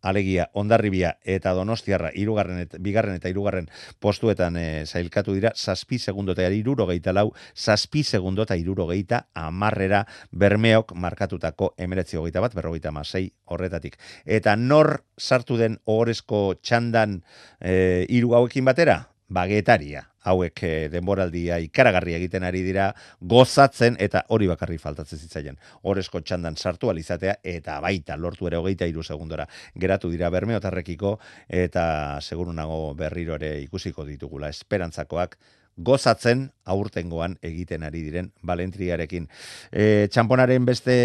alegia 0.06 0.48
ondarribia 0.54 1.16
eta 1.26 1.54
donostiarra 1.58 2.12
irugarren 2.14 2.62
eta 2.64 2.80
bigarren 2.82 3.18
eta 3.18 3.32
irugarren 3.32 3.70
postuetan 4.00 4.58
e, 4.58 4.66
zailkatu 4.86 5.34
dira, 5.34 5.52
zazpi 5.56 6.00
segundo 6.00 6.36
eta 6.36 6.48
iruro 6.54 6.88
geita 6.90 7.14
lau, 7.14 7.32
zazpi 7.56 8.04
segundo 8.04 8.46
eta 8.46 8.58
iruro 8.60 8.88
geita 8.92 9.26
amarrera 9.34 10.06
bermeok 10.32 10.94
markatutako 10.94 11.74
emeretzi 11.78 12.22
hogeita 12.22 12.44
bat, 12.46 12.56
berrogeita 12.56 12.94
masei 12.94 13.32
horretatik. 13.46 13.98
Eta 14.26 14.56
nor 14.56 15.00
sartu 15.18 15.58
den 15.58 15.80
ohorezko 15.86 16.46
txandan 16.62 17.20
e, 17.60 18.06
iru 18.10 18.36
hauekin 18.38 18.66
batera? 18.66 19.02
Bagetaria 19.28 20.04
hauek 20.30 20.62
e, 20.66 20.72
denboraldia 20.94 21.58
ikaragarri 21.64 22.14
egiten 22.18 22.44
ari 22.46 22.62
dira 22.66 22.92
gozatzen 23.22 23.98
eta 24.02 24.24
hori 24.30 24.48
bakarri 24.50 24.78
faltatzen 24.82 25.22
zitzaien. 25.22 25.58
Horezko 25.82 26.22
txandan 26.22 26.58
sartu 26.58 26.90
alizatea 26.90 27.38
eta 27.44 27.80
baita 27.82 28.18
lortu 28.18 28.50
ere 28.50 28.62
hogeita 28.62 28.86
iru 28.90 29.04
segundora 29.04 29.48
geratu 29.76 30.12
dira 30.14 30.30
bermeotarrekiko 30.30 31.18
eta 31.50 31.86
seguru 32.22 32.54
nago 32.54 32.94
berriro 32.94 33.38
ere 33.42 33.56
ikusiko 33.64 34.06
ditugula 34.06 34.50
esperantzakoak 34.54 35.38
gozatzen 35.76 36.50
aurtengoan 36.66 37.36
egiten 37.44 37.84
ari 37.84 38.02
diren 38.06 38.32
Valentriarekin. 38.48 39.28
E, 39.72 40.08
txamponaren 40.12 40.66
beste 40.66 40.96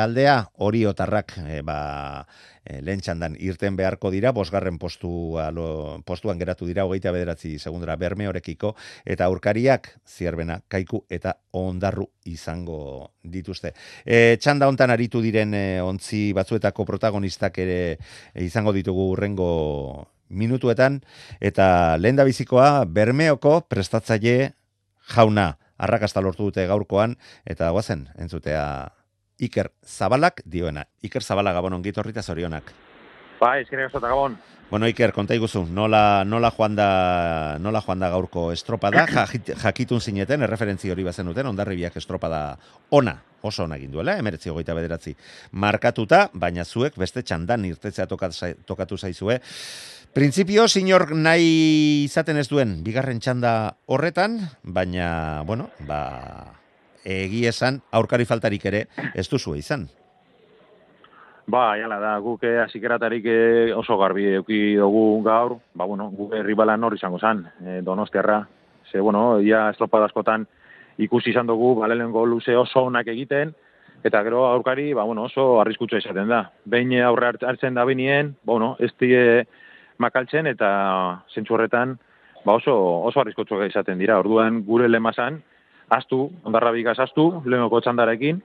aldea, 0.00 0.38
hori 0.56 0.84
otarrak, 0.88 1.36
e, 1.44 1.60
ba, 1.66 2.24
e, 2.64 2.80
lehen 2.80 3.04
txandan 3.04 3.36
irten 3.38 3.76
beharko 3.76 4.10
dira, 4.10 4.32
bosgarren 4.32 4.80
postu, 4.82 5.36
alo, 5.42 6.00
postuan 6.08 6.40
geratu 6.40 6.66
dira, 6.66 6.86
hogeita 6.88 7.12
bederatzi 7.14 7.58
segundura 7.58 7.96
berme 8.00 8.28
horekiko, 8.28 8.74
eta 9.04 9.28
aurkariak 9.28 9.92
zierbena, 10.08 10.62
kaiku 10.68 11.04
eta 11.10 11.36
ondarru 11.52 12.08
izango 12.24 13.12
dituzte. 13.22 13.74
E, 14.04 14.36
txanda 14.40 14.68
hontan 14.68 14.90
aritu 14.90 15.20
diren 15.22 15.54
e, 15.54 15.64
ontzi 15.84 16.32
batzuetako 16.36 16.88
protagonistak 16.88 17.62
ere 17.62 17.80
e, 17.94 18.44
izango 18.48 18.72
ditugu 18.72 19.10
urrengo 19.12 20.15
minutuetan, 20.28 21.00
eta 21.40 21.96
lehen 21.98 22.16
bizikoa, 22.24 22.84
bermeoko 22.84 23.60
prestatzaile 23.68 24.52
jauna, 25.14 25.56
arrakasta 25.78 26.20
lortu 26.20 26.50
dute 26.50 26.66
gaurkoan, 26.66 27.16
eta 27.44 27.70
guazen, 27.70 28.08
entzutea 28.18 28.92
Iker 29.38 29.70
Zabalak 29.84 30.42
dioena. 30.44 30.86
Iker 31.02 31.22
Zabala 31.22 31.52
gabon 31.52 31.76
ongit 31.76 31.98
horrita 31.98 32.22
zorionak. 32.22 32.72
Ba, 33.40 33.58
eskerrik 33.60 33.90
asko 33.90 34.00
gabon. 34.00 34.38
Bueno, 34.70 34.88
Iker, 34.90 35.12
konta 35.14 35.34
iguzu, 35.36 35.60
nola, 35.70 36.24
nola, 36.26 36.50
joan 36.50 36.74
da, 36.74 37.56
nola 37.62 37.78
joan 37.84 38.00
da 38.02 38.08
gaurko 38.10 38.48
estropada, 38.50 39.04
jakitun 39.62 40.00
zineten, 40.00 40.42
erreferentzi 40.42 40.90
hori 40.90 41.04
bazen 41.06 41.28
duten, 41.30 41.46
ondarribiak 41.52 42.00
estropada 42.00 42.56
ona, 42.90 43.14
oso 43.46 43.62
ona 43.62 43.78
egin 43.78 43.92
duela, 43.94 44.16
emeretzi 44.18 44.50
hogeita 44.50 44.74
bederatzi 44.74 45.14
markatuta, 45.52 46.24
baina 46.34 46.64
zuek 46.64 46.98
beste 46.98 47.22
txandan 47.22 47.68
irtetzea 47.68 48.08
tokatu 48.10 48.98
zaizue. 48.98 49.38
Printzipio, 50.16 50.62
sinor 50.64 51.10
nahi 51.12 52.06
izaten 52.06 52.38
ez 52.40 52.46
duen, 52.48 52.70
bigarren 52.80 53.18
txanda 53.20 53.50
horretan, 53.92 54.38
baina, 54.64 55.42
bueno, 55.44 55.66
ba, 55.84 55.98
egi 57.04 57.42
esan, 57.50 57.82
aurkari 57.92 58.24
faltarik 58.24 58.64
ere, 58.70 58.80
ez 59.12 59.26
duzu 59.28 59.52
izan. 59.60 59.84
Ba, 61.52 61.66
jala 61.76 61.98
da, 62.00 62.14
guk 62.24 62.46
eh, 62.48 62.64
eh, 62.64 63.74
oso 63.76 63.98
garbi 63.98 64.24
euki 64.38 64.76
dugu 64.76 65.20
gaur, 65.22 65.58
ba, 65.74 65.84
bueno, 65.84 66.08
guk 66.08 66.32
herribala 66.32 66.78
nor 66.78 66.96
izango 66.96 67.18
zan, 67.18 67.44
e, 67.60 67.82
donostiarra. 67.82 68.48
Ze, 68.90 69.00
bueno, 69.00 69.38
ia 69.42 69.68
estropadazkotan 69.68 70.46
ikusi 70.96 71.30
izan 71.30 71.46
dugu, 71.46 71.74
balelengo 71.82 72.24
luze 72.24 72.56
oso 72.56 72.86
onak 72.88 73.06
egiten, 73.12 73.52
eta 74.02 74.22
gero 74.22 74.46
aurkari, 74.46 74.94
ba, 74.94 75.04
bueno, 75.04 75.24
oso 75.24 75.60
arriskutza 75.60 75.98
izaten 75.98 76.32
da. 76.32 76.52
Behin 76.64 77.02
aurre 77.02 77.34
hartzen 77.42 77.74
da 77.74 77.84
binien, 77.84 78.34
bueno, 78.44 78.78
ez 78.80 78.94
die, 78.98 79.44
makaltzen 79.98 80.46
eta 80.46 80.70
zentsu 81.34 81.54
horretan 81.54 81.96
ba 82.44 82.54
oso 82.54 82.74
oso 83.08 83.20
arriskotsuak 83.20 83.70
izaten 83.70 83.98
dira. 83.98 84.18
Orduan 84.22 84.62
gure 84.64 84.88
lemazan 84.88 85.40
astu, 85.90 86.30
ondarra 86.44 86.72
bigaz 86.74 86.98
astu, 87.02 87.42
lehenoko 87.44 87.80
txandarekin, 87.82 88.40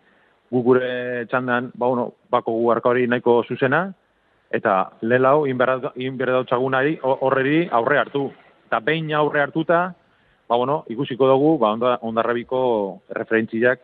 gu 0.51 0.62
gure 0.65 1.25
txandan, 1.29 1.72
ba 1.75 1.88
bueno, 1.88 2.12
bako 2.29 2.58
gu 2.58 2.74
hori 2.84 3.08
nahiko 3.08 3.43
zuzena, 3.48 3.91
eta 4.51 4.91
lelau, 5.01 5.46
inberdautzagunari 5.48 7.00
horreri 7.01 7.70
aurre 7.72 7.98
hartu. 7.98 8.31
Eta 8.67 8.79
behin 8.79 9.13
aurre 9.13 9.41
hartuta, 9.41 9.93
ba 10.48 10.58
bueno, 10.58 10.84
ikusiko 10.89 11.27
dugu, 11.27 11.58
ba 11.58 11.98
ondarrabiko 12.01 13.01
referentziak 13.10 13.79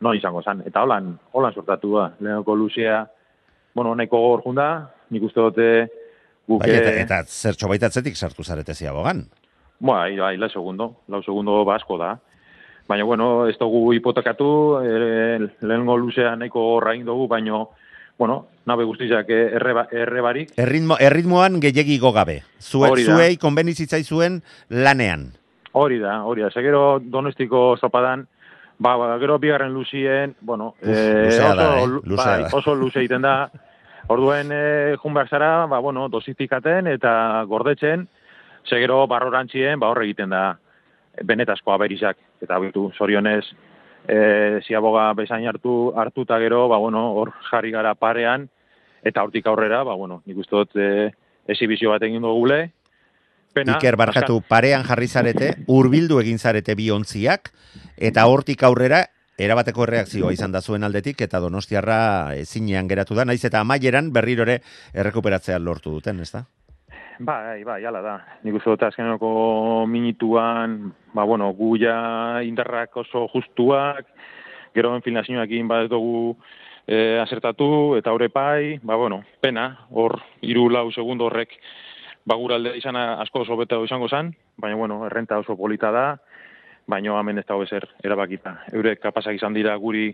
no 0.00 0.14
izango 0.14 0.42
zan. 0.42 0.62
Eta 0.66 0.82
holan, 0.82 1.16
holan 1.32 1.54
sortatu 1.54 1.96
da, 1.96 2.10
lehenoko 2.20 2.56
luzea, 2.56 3.06
bueno, 3.74 3.94
nahiko 3.94 4.18
gor 4.18 4.42
junda, 4.42 4.90
nik 5.10 5.22
uste 5.22 5.40
dute, 5.40 5.70
Bai, 6.58 6.70
eta, 6.74 6.90
eta 7.04 7.20
zertxo 7.28 7.68
baitatzetik 7.70 8.16
sartu 8.16 8.42
zarete 8.42 8.74
ziabogan. 8.74 9.22
Bai, 9.80 10.16
bai, 10.18 10.36
lau 10.36 10.50
segundo, 10.50 10.90
lau 11.08 11.22
segundo 11.22 11.64
basko 11.64 11.98
da. 11.98 12.16
Baina, 12.88 13.04
bueno, 13.04 13.46
ez 13.46 13.56
dugu 13.58 13.92
hipotekatu, 13.94 14.48
e, 14.82 15.38
lehenko 15.62 15.96
luzea 15.96 16.34
nahiko 16.36 16.64
horra 16.74 16.96
dugu, 17.06 17.28
baina, 17.28 17.62
bueno, 18.18 18.46
nabe 18.66 18.84
guztizak 18.84 19.30
erre, 19.30 19.86
erre 19.92 20.20
barik. 20.20 20.50
Erritmo, 20.58 20.96
erritmoan 21.00 21.60
gehiagiko 21.60 22.12
gabe. 22.12 22.42
Zue, 22.58 22.90
zuei 23.04 23.36
konbenizitzai 23.36 24.02
zuen 24.04 24.42
lanean. 24.68 25.30
Hori 25.72 25.98
da, 26.02 26.24
hori 26.26 26.42
da. 26.42 26.50
Segero 26.50 26.98
donostiko 27.00 27.78
zopadan, 27.78 28.26
ba, 28.78 28.96
ba, 28.96 29.14
gero 29.22 29.38
bigarren 29.38 29.72
luzien, 29.72 30.34
bueno, 30.40 30.74
Uf, 30.82 30.88
eh, 30.88 31.24
luzea 31.24 31.54
da, 31.54 31.70
eh? 31.80 32.16
bai, 32.16 32.38
oso 32.52 32.74
luze 32.74 33.04
iten 33.04 33.22
da. 33.22 33.50
Orduen 34.10 34.50
e, 34.50 34.96
jun 34.98 35.14
behar 35.14 35.28
zara, 35.30 35.50
ba, 35.70 35.78
bueno, 35.78 36.08
dosifikaten 36.10 36.88
eta 36.90 37.44
gordetzen, 37.46 38.08
segero 38.66 39.04
barrorantzien, 39.06 39.78
ba, 39.78 39.92
horre 39.92 40.08
egiten 40.08 40.34
da 40.34 40.44
benetazko 41.26 41.74
aberizak. 41.74 42.18
Eta 42.42 42.58
bitu, 42.58 42.88
zorionez, 42.98 43.44
e, 44.08 44.58
ziaboga 44.66 45.12
bezain 45.14 45.46
hartu, 45.46 45.92
hartu 45.94 46.26
eta 46.26 46.40
gero, 46.42 46.64
ba, 46.72 46.80
bueno, 46.82 47.04
hor 47.20 47.32
jarri 47.52 47.70
gara 47.70 47.94
parean, 47.94 48.48
eta 49.06 49.22
hortik 49.22 49.46
aurrera, 49.46 49.84
ba, 49.86 49.94
bueno, 49.94 50.22
nik 50.26 50.42
uste 50.42 50.58
dut 50.58 50.76
e, 50.76 50.90
esibizio 51.54 51.94
bat 51.94 52.02
egin 52.02 52.26
dugule. 52.26 52.64
Pena, 53.54 53.78
Iker 53.78 53.96
barkatu, 53.98 54.40
parean 54.46 54.82
jarri 54.86 55.06
zarete, 55.06 55.54
urbildu 55.70 56.20
egin 56.22 56.38
zarete 56.38 56.74
bi 56.78 56.90
ontziak, 56.94 57.50
eta 57.98 58.26
hortik 58.30 58.62
aurrera 58.66 59.04
erabateko 59.40 59.86
reakzioa 59.88 60.32
izan 60.36 60.52
da 60.52 60.60
zuen 60.60 60.84
aldetik 60.84 61.20
eta 61.24 61.40
Donostiarra 61.40 62.00
ezinean 62.36 62.88
geratu 62.88 63.16
da, 63.16 63.24
naiz 63.24 63.42
eta 63.44 63.62
amaieran 63.64 64.12
berriro 64.12 64.44
ere 64.46 64.60
errekuperatzea 64.94 65.58
lortu 65.58 65.94
duten, 65.96 66.20
ez 66.20 66.30
da? 66.34 66.44
Bai, 67.20 67.60
bai, 67.64 67.82
ala 67.84 68.00
da. 68.00 68.14
Nik 68.44 68.56
uste 68.56 68.72
dut 68.72 68.82
azkeneko 68.86 69.84
minituan, 69.88 70.94
ba, 71.12 71.26
bueno, 71.28 71.50
guia 71.56 72.40
indarrak 72.48 72.96
oso 73.02 73.26
justuak, 73.32 74.08
gero 74.76 74.94
enfilnazioak 74.96 75.50
egin 75.50 75.68
bat 75.68 75.90
dugu 75.92 76.38
e, 76.86 77.18
asertatu 77.20 77.96
eta 77.98 78.14
hor 78.16 78.24
epai, 78.24 78.78
ba, 78.82 78.96
bueno, 78.96 79.20
pena, 79.44 79.66
hor, 79.90 80.16
iru 80.40 80.68
lau 80.72 80.88
segundo 80.92 81.28
horrek, 81.28 81.52
ba, 82.24 82.36
gure 82.40 82.56
alde 82.56 82.76
izan 82.80 82.96
asko 82.96 83.44
oso 83.44 83.56
bete 83.60 83.76
izango 83.84 84.08
zen, 84.08 84.32
baina, 84.56 84.80
bueno, 84.80 85.02
errenta 85.06 85.38
oso 85.44 85.56
polita 85.60 85.92
da, 85.92 86.06
baina 86.86 87.18
hemen 87.18 87.38
ez 87.38 87.46
dago 87.46 87.64
ezer 87.64 87.86
erabakita. 88.04 88.56
Eurek 88.72 89.00
kapasak 89.00 89.36
izan 89.36 89.54
dira 89.54 89.76
guri 89.76 90.10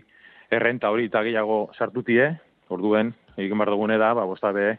errenta 0.51 0.89
hori 0.89 1.07
eta 1.09 1.23
gehiago 1.23 1.71
sartutie, 1.77 2.29
orduen, 2.69 3.13
egin 3.37 3.57
behar 3.57 3.71
dugune 3.71 3.97
da, 3.97 4.13
ba, 4.13 4.25
bosta 4.25 4.51
be, 4.55 4.77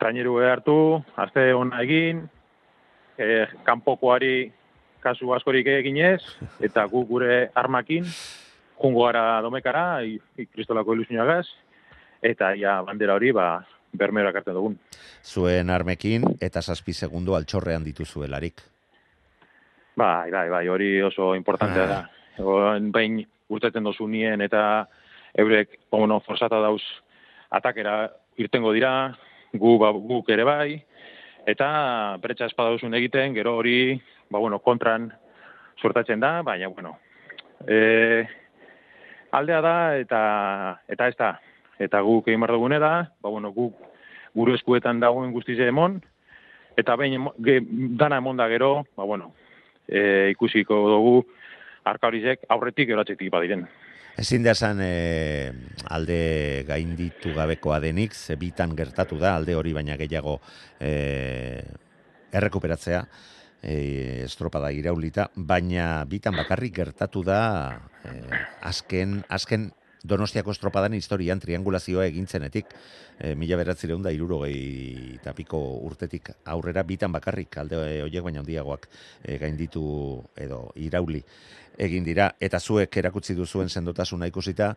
traineru 0.00 0.38
hartu, 0.44 0.76
azte 1.16 1.52
ona 1.54 1.82
egin, 1.84 2.24
e, 3.18 3.46
kanpokoari 3.66 4.50
kasu 5.00 5.32
askorik 5.34 5.66
eginez, 5.66 6.20
eta 6.60 6.84
gu 6.90 7.04
gure 7.08 7.50
armakin, 7.54 8.06
jungo 8.80 9.04
gara 9.06 9.40
domekara, 9.44 10.00
kristolako 10.54 10.96
ilusinagaz, 10.96 11.46
eta 12.22 12.54
ja 12.56 12.80
bandera 12.86 13.16
hori, 13.16 13.32
ba, 13.32 13.62
bermera 13.92 14.32
kartzen 14.32 14.56
dugun. 14.56 14.76
Zuen 15.24 15.70
armekin, 15.70 16.24
eta 16.40 16.62
zazpi 16.62 16.92
segundo 16.92 17.34
altxorrean 17.36 17.84
dituzuelarik. 17.84 18.62
Bai, 19.96 20.30
bai, 20.30 20.48
bai, 20.48 20.68
hori 20.68 21.00
oso 21.02 21.34
importantea 21.34 21.86
da. 21.86 22.00
Oen, 22.38 22.90
Bain 22.92 23.18
urteten 23.50 23.84
dozu 23.84 24.06
nien 24.08 24.40
eta 24.40 24.86
eurek, 25.38 25.78
bueno, 25.90 26.20
forzata 26.20 26.60
dauz 26.62 26.82
atakera 27.50 28.10
irtengo 28.38 28.72
dira, 28.72 29.12
gu, 29.52 29.76
ba, 29.78 29.90
guk 29.92 30.30
ere 30.30 30.46
bai, 30.46 30.78
eta 31.50 32.16
bretxa 32.22 32.48
espadauzun 32.50 32.94
egiten, 32.94 33.34
gero 33.34 33.56
hori, 33.58 34.00
ba, 34.30 34.38
bueno, 34.38 34.60
kontran 34.62 35.10
sortatzen 35.80 36.20
da, 36.20 36.40
baina, 36.46 36.68
bueno, 36.68 36.96
e, 37.66 38.24
aldea 39.32 39.60
da, 39.60 39.76
eta, 39.98 40.22
eta 40.88 41.08
ez 41.08 41.16
da, 41.18 41.34
eta 41.80 42.00
guk 42.06 42.28
egin 42.28 42.40
behar 42.40 42.54
dugune 42.56 42.78
da, 42.78 42.94
ba, 43.20 43.28
bueno, 43.28 43.52
guk 43.56 43.76
gure 44.36 44.54
eskuetan 44.54 45.00
dagoen 45.02 45.32
guztize 45.34 45.66
emon, 45.66 45.98
eta 46.78 46.94
behin 46.96 47.26
ge, 47.44 47.58
dana 47.98 48.20
emon 48.22 48.38
da 48.38 48.46
gero, 48.48 48.84
ba, 48.96 49.04
bueno, 49.04 49.32
e, 49.90 50.30
ikusiko 50.32 50.78
dugu 50.94 51.14
arkarizek 51.90 52.46
aurretik 52.48 52.92
eratzetik 52.94 53.30
badiren. 53.32 53.66
Ezin 54.20 54.44
da 54.44 54.52
esan 54.52 54.80
e, 54.84 55.50
alde 55.88 56.64
gainditu 56.68 57.32
gabekoa 57.36 57.78
denik, 57.80 58.14
ze 58.14 58.36
bitan 58.36 58.74
gertatu 58.76 59.18
da, 59.20 59.36
alde 59.38 59.54
hori 59.56 59.72
baina 59.72 59.96
gehiago 59.96 60.38
e, 60.80 61.62
errekuperatzea, 62.32 63.04
e, 63.62 63.76
estropada 64.26 64.72
iraulita, 64.76 65.30
baina 65.36 66.04
bitan 66.10 66.36
bakarrik 66.36 66.74
gertatu 66.82 67.22
da 67.24 67.40
e, 68.04 68.16
azken, 68.66 69.22
azken 69.28 69.70
Donostiako 70.00 70.54
estropadan 70.54 70.94
historian 70.96 71.40
triangulazioa 71.40 72.06
egintzenetik, 72.08 72.72
e, 73.18 73.34
mila 73.36 73.58
beratzireun 73.60 74.02
da 74.02 74.12
irurogei 74.14 75.16
eta 75.18 75.34
piko 75.36 75.58
urtetik 75.84 76.30
aurrera 76.48 76.82
bitan 76.88 77.12
bakarrik 77.12 77.58
alde 77.60 77.76
horiek 78.06 78.24
baina 78.24 78.40
handiagoak 78.40 78.88
e, 79.22 79.36
gainditu 79.38 79.82
edo 80.40 80.70
irauli 80.76 81.20
egin 81.78 82.04
dira, 82.04 82.30
eta 82.40 82.58
zuek 82.60 82.96
erakutsi 82.96 83.34
duzuen 83.36 83.68
sendotasuna 83.68 84.28
ikusita, 84.28 84.74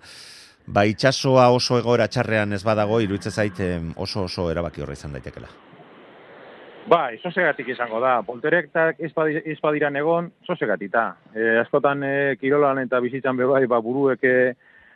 ba 0.67 0.85
itxasoa 0.87 1.49
oso 1.51 1.79
egoera 1.79 2.07
txarrean 2.07 2.53
ez 2.53 2.63
badago, 2.63 2.99
iruditzen 3.03 3.31
zait 3.31 3.59
oso 3.95 4.23
oso 4.23 4.49
erabaki 4.51 4.81
horra 4.81 4.93
izan 4.93 5.15
daitekela. 5.15 5.49
Bai, 6.87 7.17
sosegatik 7.23 7.69
izango 7.71 7.99
da. 8.03 8.17
Polterektak 8.27 8.99
ez 8.99 9.11
badi- 9.15 9.41
ez 9.45 9.59
badiran 9.61 9.95
egon, 9.95 10.31
sosegatita. 10.43 11.15
E, 11.33 11.59
askotan 11.61 12.03
e, 12.03 12.35
kirolan 12.39 12.79
eta 12.79 12.99
bizitzan 12.99 13.37
be 13.37 13.45
bai, 13.45 13.65
ba, 13.67 13.79
buruek 13.79 14.23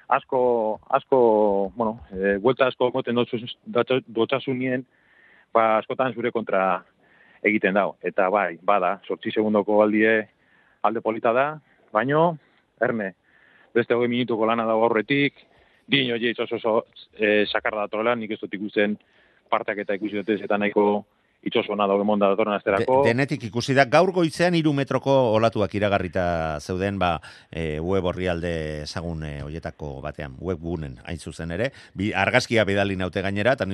asko, 0.08 0.80
asko, 0.90 1.72
bueno, 1.76 2.00
e, 2.12 2.38
buelta 2.38 2.68
asko 2.68 2.92
moten 2.94 3.18
dotzasunien, 3.18 4.86
ba, 5.54 5.78
askotan 5.78 6.14
zure 6.14 6.32
kontra 6.32 6.84
egiten 7.44 7.76
dau. 7.78 7.96
Eta 8.02 8.30
bai, 8.34 8.58
bada, 8.64 8.98
sortzi 9.08 9.32
segundoko 9.32 9.82
aldie 9.84 10.28
alde 10.88 11.04
polita 11.04 11.34
da, 11.36 11.48
baino, 11.94 12.38
erne, 12.82 13.14
beste 13.76 13.96
hogei 13.96 14.10
minutuko 14.12 14.48
lana 14.48 14.66
dago 14.66 14.88
aurretik, 14.88 15.36
din 15.88 16.12
hori 16.12 16.34
oso 16.36 16.56
oso 16.56 16.74
e, 17.14 17.46
sakarra 17.46 17.86
datorela, 17.86 18.16
nik 18.16 18.32
ez 18.32 18.40
dut 18.42 18.54
ikusten 18.54 18.98
parteak 19.50 19.84
eta 19.84 19.96
ikusi 19.96 20.20
dutez 20.20 20.42
eta 20.44 20.58
nahiko 20.60 21.06
itxosona 21.48 21.88
dago 21.90 22.04
emonda 22.06 22.30
datorren 22.32 22.56
De, 22.56 22.62
asterako. 22.62 23.02
denetik 23.06 23.44
ikusi 23.50 23.76
da, 23.78 23.86
gaur 23.86 24.12
goizean 24.16 24.56
iru 24.56 24.74
metroko 24.74 25.14
olatuak 25.38 25.74
iragarrita 25.76 26.60
zeuden, 26.62 27.00
ba, 27.00 27.18
e, 27.52 27.80
web 27.80 28.06
orrialde 28.06 28.84
ezagun 28.84 29.24
e, 29.24 29.34
hoietako 29.46 30.02
batean, 30.04 30.36
webgunen, 30.40 30.98
hain 31.06 31.20
zuzen 31.20 31.52
ere, 31.56 31.72
bi, 31.94 32.12
argazkia 32.14 32.66
bidali 32.68 32.96
naute 33.00 33.22
gainera, 33.22 33.54
eta 33.58 33.66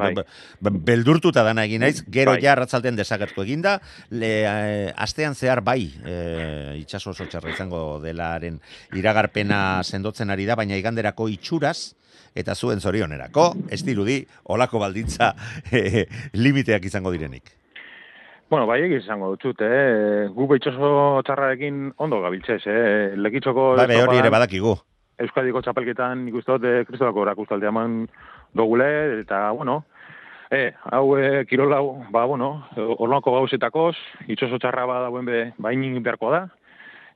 Bai. 0.00 0.14
beldurtuta 0.60 1.42
dana 1.44 1.64
egin 1.64 1.80
naiz, 1.84 2.02
gero 2.08 2.32
Bai. 2.32 2.42
ja 2.42 2.52
arratzalden 2.52 2.96
desagertu 2.96 3.42
eginda, 3.42 3.78
le, 4.10 4.32
e, 4.44 4.92
astean 4.96 5.34
zehar 5.34 5.62
bai, 5.62 5.90
e, 6.04 6.76
itxaso 6.80 7.10
oso 7.10 7.26
txarra 7.26 7.54
izango 7.54 8.00
delaren 8.02 8.60
iragarpena 8.96 9.82
sendotzen 9.84 10.30
ari 10.30 10.46
da, 10.46 10.56
baina 10.56 10.76
iganderako 10.76 11.28
itxuraz, 11.28 11.94
eta 12.34 12.54
zuen 12.54 12.80
zorionerako, 12.80 13.52
ez 13.70 13.82
dirudi, 13.86 14.20
olako 14.54 14.82
baldintza 14.82 15.32
e, 15.72 16.06
limiteak 16.34 16.84
izango 16.84 17.12
direnik. 17.14 17.56
Bueno, 18.50 18.66
bai 18.66 18.80
egin 18.82 18.98
izango 18.98 19.28
dutxut, 19.30 19.60
eh? 19.62 20.26
Gu 20.34 20.46
behitxoso 20.50 21.20
txarrarekin 21.26 21.92
ondo 22.02 22.18
gabiltzez, 22.24 22.64
eh? 22.66 23.12
Lekitzoko... 23.14 23.76
Ba, 23.78 23.86
be, 23.86 24.00
hori 24.02 24.18
ere 24.18 24.32
badakigu. 24.34 24.74
Euskadiko 25.22 25.62
txapelketan 25.62 26.24
dut 26.32 26.64
eh, 26.66 26.80
kristolako 26.88 27.22
erakustalde 27.22 27.68
eman 27.70 28.00
dogule, 28.56 28.88
eta, 29.20 29.52
bueno, 29.54 29.84
eh, 30.50 30.72
hau 30.90 31.16
eh, 31.16 31.44
kirol 31.46 31.76
hau, 31.76 32.02
ba, 32.10 32.24
bueno, 32.26 32.66
orlako 32.74 33.36
gauzetakoz, 33.36 33.94
itxoso 34.26 34.58
txarra 34.58 34.88
badauen 34.88 35.30
be, 35.30 35.52
bainin 35.58 36.02
beharko 36.02 36.32
da, 36.34 36.48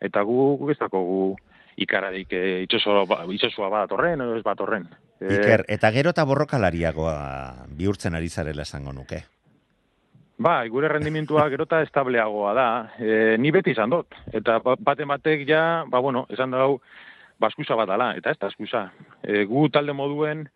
eta 0.00 0.22
gu, 0.22 0.54
gu 0.60 0.70
ez 0.70 0.78
gu 0.78 1.36
ikararik 1.76 2.32
eh, 2.32 2.62
itxoso, 2.64 3.04
ba, 3.06 3.24
itxosua 3.32 3.68
badatorren, 3.72 4.20
edo 4.20 4.36
ez 4.38 4.42
batorren. 4.46 4.88
Eh, 5.20 5.38
Iker, 5.38 5.64
eta 5.68 5.90
gero 5.94 6.12
eta 6.14 6.24
borrokalariagoa 6.28 7.66
bihurtzen 7.76 8.14
ari 8.14 8.28
zarela 8.28 8.62
esango 8.62 8.92
nuke. 8.92 9.24
Bai, 10.38 10.68
gure 10.68 10.88
rendimientua 10.88 11.48
gerota 11.52 11.80
estableagoa 11.82 12.54
da. 12.54 12.68
E, 12.98 13.36
ni 13.38 13.52
beti 13.54 13.74
izan 13.74 13.90
dut. 13.90 14.14
Eta 14.32 14.58
ba- 14.64 14.76
baten 14.78 15.08
batek 15.08 15.46
ja, 15.48 15.84
ba 15.88 16.00
bueno, 16.02 16.26
esan 16.30 16.54
dau, 16.54 16.80
baskusa 17.38 17.76
bat 17.78 17.88
dala, 17.90 18.12
eta 18.18 18.30
ez 18.34 18.38
da 18.40 18.50
eskusa. 18.50 18.88
E, 19.22 19.44
gu 19.50 19.68
talde 19.70 19.94
moduen 19.94 20.48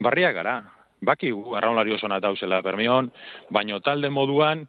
barria 0.00 0.32
gara. 0.32 0.60
Baki 1.04 1.30
gu 1.32 1.56
arraunlari 1.56 1.92
oso 1.92 2.08
dauzela 2.08 2.62
permion, 2.62 3.10
baino 3.50 3.80
talde 3.80 4.08
moduan, 4.08 4.66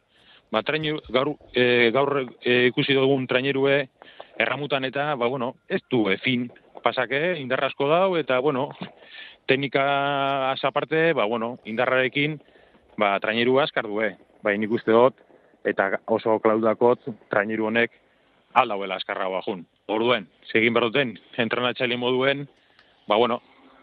ba, 0.52 0.62
trainu, 0.62 0.98
gaur, 1.08 1.36
e, 1.54 1.90
gaur 1.92 2.26
e, 2.42 2.66
ikusi 2.68 2.94
dugun 2.94 3.26
trainerue 3.26 3.88
erramutan 4.38 4.84
eta, 4.84 5.14
ba 5.14 5.26
bueno, 5.26 5.54
ez 5.68 5.80
du 5.90 6.08
efin 6.10 6.50
pasake, 6.82 7.38
indarra 7.40 7.70
asko 7.70 7.88
dau, 7.90 8.16
eta 8.16 8.38
bueno, 8.38 8.68
teknika 9.46 10.52
aparte, 10.52 11.12
ba 11.12 11.24
bueno, 11.24 11.58
indarrarekin, 11.64 12.38
ba, 12.96 13.18
traineru 13.20 13.60
askar 13.60 13.86
due. 13.86 14.14
Bai, 14.42 14.56
nik 14.58 14.70
uste 14.70 14.92
dut, 14.94 15.16
eta 15.66 15.90
oso 16.06 16.38
klaudakot, 16.42 17.02
traineru 17.32 17.66
honek 17.66 17.94
aldauela 18.54 19.00
askarra 19.00 19.28
bajun. 19.28 19.66
Orduen, 19.90 20.26
segin 20.50 20.74
berduten, 20.74 21.14
entrenatzaile 21.38 21.98
moduen, 21.98 22.46
ba, 23.06 23.16
bueno, 23.16 23.40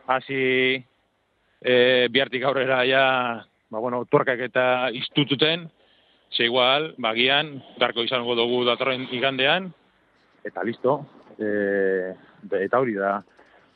hasi 0.08 0.84
e, 1.62 2.08
bihartik 2.12 2.44
aurrera 2.44 2.84
ja, 2.88 3.06
ba, 3.70 3.80
bueno, 3.80 4.04
tuerkak 4.06 4.42
eta 4.48 4.66
iztututen, 4.96 5.70
ze 6.34 6.48
igual, 6.48 6.94
bagian, 6.98 7.60
darko 7.80 8.04
izango 8.04 8.36
dugu 8.36 8.64
datorren 8.66 9.06
igandean, 9.12 9.72
eta 10.46 10.64
listo, 10.64 11.00
e, 11.40 12.14
eta 12.60 12.80
hori 12.80 12.96
da, 12.98 13.18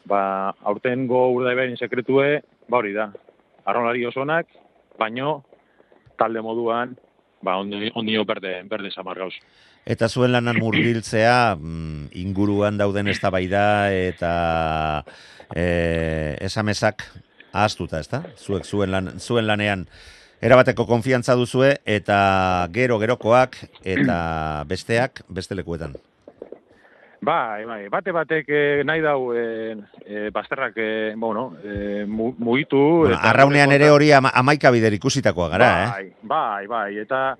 ba, 0.08 0.22
aurten 0.68 1.08
go 1.08 1.28
urdaibain 1.36 1.78
sekretue, 1.78 2.42
ba 2.70 2.82
hori 2.82 2.94
da, 2.96 3.12
arronlari 3.68 4.06
osonak, 4.08 4.50
baino, 5.00 5.42
talde 6.20 6.42
moduan, 6.42 6.96
ba, 7.42 7.58
ondi, 7.62 7.92
ondino 7.96 8.26
berde, 8.26 8.62
berde 8.70 8.92
samar 8.92 9.20
gauz. 9.20 9.36
Eta 9.88 10.10
zuen 10.10 10.34
lanan 10.36 10.60
murgiltzea, 10.60 11.56
mm, 11.60 12.12
inguruan 12.24 12.80
dauden 12.80 13.08
eztabaida 13.14 13.64
eta 13.94 14.34
e, 15.56 16.36
esamesak 16.44 17.08
ahaztuta, 17.54 18.02
ezta? 18.04 18.24
Zuek 18.38 18.66
zuen, 18.68 18.92
lan, 18.92 19.16
zuen 19.20 19.48
lanean 19.48 19.88
erabateko 20.44 20.86
konfiantza 20.86 21.34
duzue 21.38 21.78
eta 21.90 22.20
gero 22.74 23.00
gerokoak 23.02 23.58
eta 23.82 24.20
besteak 24.70 25.24
beste 25.30 25.58
lekuetan. 25.58 25.96
Bai, 27.20 27.66
bai, 27.66 27.88
bate 27.90 28.12
batek 28.14 28.50
eh, 28.54 28.84
nahi 28.86 29.02
dau 29.02 29.34
eh, 29.34 29.74
eh, 30.06 30.30
basterrak, 30.32 30.74
eh, 30.78 31.14
bueno, 31.18 31.56
eh, 31.64 32.06
mu- 32.08 32.36
mugitu. 32.38 32.78
Bueno, 33.02 33.16
eta- 33.16 33.30
arraunean 33.32 33.72
ere 33.72 33.90
hori 33.90 34.12
ama, 34.14 34.30
amaika 34.34 34.70
bider 34.72 34.94
ikusitakoa 34.94 35.50
gara, 35.50 35.70
eh? 35.84 35.88
bai, 35.90 36.14
bai, 36.22 36.68
bai, 36.68 36.98
eta 37.02 37.36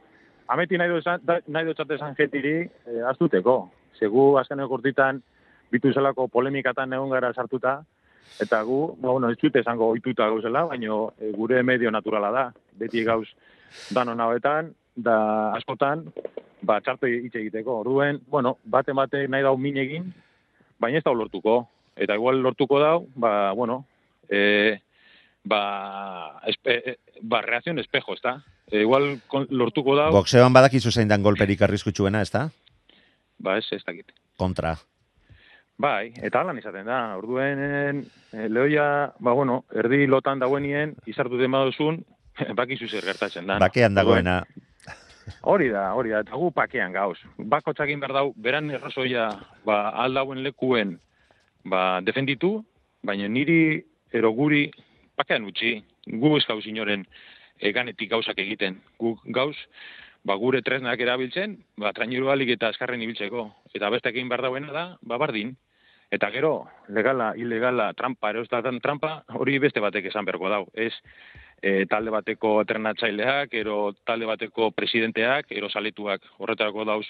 ameti 0.48 0.78
nahi 0.78 0.90
dut 0.90 1.06
nahi 1.48 1.66
dut 1.66 1.92
esan 1.92 2.16
jetiri 2.18 2.56
eh, 2.66 3.04
aztuteko. 3.10 3.70
Segu 4.00 4.38
azkeneko 4.38 4.74
urtitan 4.80 5.22
bitu 5.72 5.94
zelako 5.94 6.28
polemikatan 6.28 6.94
egon 6.94 7.10
gara 7.10 7.34
sartuta, 7.34 7.84
Eta 8.40 8.60
gu, 8.62 8.98
ba, 9.02 9.10
bueno, 9.16 9.30
ez 9.32 9.38
dute 9.42 9.60
esango 9.64 9.88
oituta 9.96 10.28
gauzela, 10.30 10.66
baina 10.70 10.94
e, 11.18 11.32
gure 11.34 11.64
medio 11.64 11.90
naturala 11.90 12.30
da. 12.30 12.44
Beti 12.78 13.02
gauz 13.04 13.26
danon 13.90 14.20
hauetan, 14.22 14.74
da 14.96 15.54
askotan, 15.58 16.04
ba, 16.62 16.80
txarto 16.82 17.08
hitz 17.08 17.36
egiteko. 17.36 17.82
Orduen, 17.84 18.22
bueno, 18.28 18.58
bate 18.64 18.94
bate 18.98 19.28
nahi 19.28 19.46
dau 19.46 19.56
min 19.58 19.78
egin, 19.78 20.12
baina 20.80 21.02
ez 21.02 21.06
da 21.06 21.14
lortuko. 21.14 21.62
Eta 21.98 22.16
igual 22.16 22.42
lortuko 22.42 22.80
dau, 22.80 23.08
ba, 23.16 23.52
bueno, 23.58 23.84
e, 24.30 24.78
ba, 25.44 25.62
espe, 26.48 26.78
e, 26.78 26.96
ba, 27.22 27.42
reakzion 27.42 27.80
espejo, 27.82 28.14
ez 28.14 28.22
da? 28.22 28.38
E, 28.70 28.84
igual 28.84 29.16
kon, 29.28 29.48
lortuko 29.50 29.96
dau, 29.98 30.12
Boxeoan 30.14 30.54
badakizu 30.54 30.92
zein 30.92 31.10
dan 31.10 31.26
golperik 31.26 31.64
arriskutsuena, 31.66 32.22
ez 32.22 32.32
da? 32.34 32.48
ba, 33.40 33.58
ez, 33.58 33.66
ez 33.72 33.84
dakit. 33.86 34.14
Kontra. 34.38 34.76
Bai, 35.78 36.10
eta 36.26 36.42
alan 36.42 36.58
izaten 36.58 36.88
da. 36.90 37.00
Orduen, 37.20 37.60
e, 38.34 38.48
lehoia, 38.50 39.14
ba, 39.20 39.34
bueno, 39.38 39.64
erdi 39.78 40.06
lotan 40.10 40.42
dagoenien, 40.42 40.96
izartu 41.10 41.38
den 41.38 41.54
badozun, 41.54 42.02
bakizu 42.60 42.90
zer 42.90 43.06
gertatzen 43.06 43.50
da. 43.50 43.60
Bakean 43.62 43.98
dagoena. 43.98 44.42
Hori 45.42 45.70
da, 45.70 45.90
hori 45.94 46.14
da, 46.14 46.22
eta 46.24 46.40
gu 46.40 46.52
pakean 46.56 46.94
gauz. 46.96 47.18
Bako 47.38 47.74
txakin 47.76 48.00
behar 48.00 48.16
dau, 48.16 48.28
beran 48.36 48.72
errazoia, 48.72 49.28
ba, 49.68 49.78
aldauen 50.04 50.44
lekuen, 50.46 50.98
ba, 51.68 52.00
defenditu, 52.06 52.58
baina 53.04 53.28
niri, 53.28 53.84
ero 54.16 54.32
guri, 54.36 54.68
pakean 55.20 55.48
utzi, 55.50 55.78
gu 56.08 56.38
ez 56.38 56.46
gauz 56.48 56.64
inoren 56.70 57.06
eganetik 57.60 58.12
gauzak 58.12 58.40
egiten. 58.40 58.80
Gu 59.02 59.16
gauz, 59.36 59.56
ba, 60.28 60.36
gure 60.40 60.62
tresnak 60.62 61.02
erabiltzen, 61.04 61.58
ba, 61.82 61.94
traineru 61.96 62.32
alik 62.32 62.56
eta 62.56 62.72
eskarren 62.74 63.04
ibiltzeko. 63.04 63.50
Eta 63.76 63.92
beste 63.94 64.14
egin 64.14 64.30
behar 64.32 64.48
dauena 64.48 64.74
da, 64.74 64.86
ba, 65.02 65.20
bardin. 65.22 65.56
Eta 66.12 66.30
gero, 66.32 66.70
legala, 66.88 67.34
ilegala, 67.36 67.92
trampa, 68.00 68.30
ero 68.32 68.46
ez 68.46 68.50
da 68.52 68.62
trampa, 68.80 69.24
hori 69.36 69.58
beste 69.60 69.84
batek 69.84 70.08
esan 70.08 70.26
berko 70.26 70.50
dau. 70.50 70.64
Ez, 70.74 70.94
e, 71.62 71.86
talde 71.90 72.12
bateko 72.14 72.60
entrenatzaileak, 72.62 73.54
ero 73.54 73.94
talde 74.06 74.30
bateko 74.30 74.72
presidenteak, 74.72 75.52
ero 75.52 75.70
saletuak 75.70 76.22
horretarako 76.38 76.86
dauz 76.86 77.06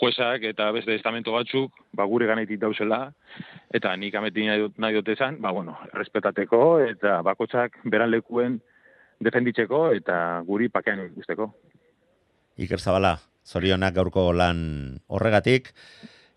juezak 0.00 0.44
eta 0.48 0.70
beste 0.72 0.94
estamento 0.94 1.32
batzuk, 1.32 1.72
ba, 1.92 2.04
gure 2.08 2.26
ganetik 2.26 2.60
dauzela, 2.60 3.12
eta 3.74 3.94
nik 3.96 4.14
ametin 4.14 4.48
nahi 4.78 4.94
dut- 4.94 5.08
esan, 5.12 5.40
ba, 5.40 5.52
bueno, 5.52 5.76
respetateko, 5.92 6.80
eta 6.80 7.20
bakotzak 7.22 7.78
beran 7.84 8.10
lekuen 8.10 8.60
defenditzeko, 9.20 9.92
eta 9.92 10.40
guri 10.46 10.68
pakean 10.68 11.04
ikusteko. 11.06 11.52
Iker 12.56 12.80
Zabala, 12.80 13.18
zorionak 13.44 13.94
gaurko 13.94 14.32
lan 14.32 15.00
horregatik. 15.08 15.72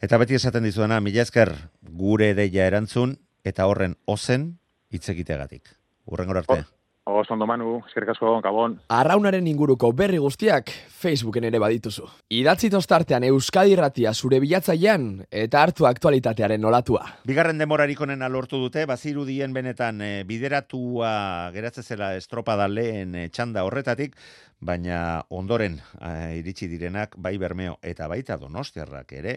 Eta 0.02 0.18
beti 0.18 0.36
esaten 0.36 0.64
dizuena, 0.64 1.00
mila 1.02 1.24
esker 1.24 1.52
gure 1.82 2.34
deia 2.36 2.68
erantzun, 2.68 3.18
eta 3.44 3.66
horren 3.66 3.96
ozen 4.06 4.60
hitz 4.92 5.08
egiteagatik. 5.10 5.70
Urrengor 6.06 6.44
arte. 6.44 6.75
Oz, 7.06 7.28
ondo 7.30 7.46
manu, 7.46 7.84
eskerrik 7.86 8.16
asko, 8.16 8.32
gabon. 8.42 8.80
Arraunaren 8.90 9.46
inguruko 9.46 9.92
berri 9.94 10.18
guztiak 10.18 10.72
Facebooken 10.74 11.46
ere 11.46 11.60
badituzu. 11.62 12.08
Idatzi 12.34 12.72
tostartean 12.74 13.28
Euskadi 13.28 13.76
Irratia 13.76 14.10
zure 14.18 14.40
bilatzailean 14.42 15.06
eta 15.30 15.62
hartu 15.62 15.86
aktualitatearen 15.86 16.66
olatua. 16.66 17.04
Bigarren 17.30 17.62
demorarik 17.62 18.02
onena 18.02 18.26
lortu 18.34 18.58
dute, 18.58 18.88
bazirudien 18.90 19.54
benetan 19.54 20.02
e, 20.02 20.10
bideratua 20.26 21.12
geratze 21.54 21.84
zela 21.86 22.16
estropada 22.18 22.66
lehen 22.66 23.14
e, 23.14 23.28
txanda 23.30 23.68
horretatik, 23.70 24.18
baina 24.58 25.22
ondoren 25.30 25.78
e, 26.00 26.40
iritsi 26.40 26.66
direnak 26.72 27.20
bai 27.22 27.36
Bermeo 27.38 27.78
eta 27.86 28.10
baita 28.10 28.40
Donostiarrak 28.42 29.14
ere, 29.14 29.36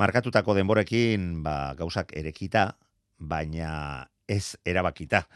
markatutako 0.00 0.56
denborekin 0.56 1.42
ba, 1.44 1.74
gauzak 1.76 2.16
erekita, 2.16 2.70
baina 3.20 4.08
ez 4.32 4.56
erabakita 4.64 5.26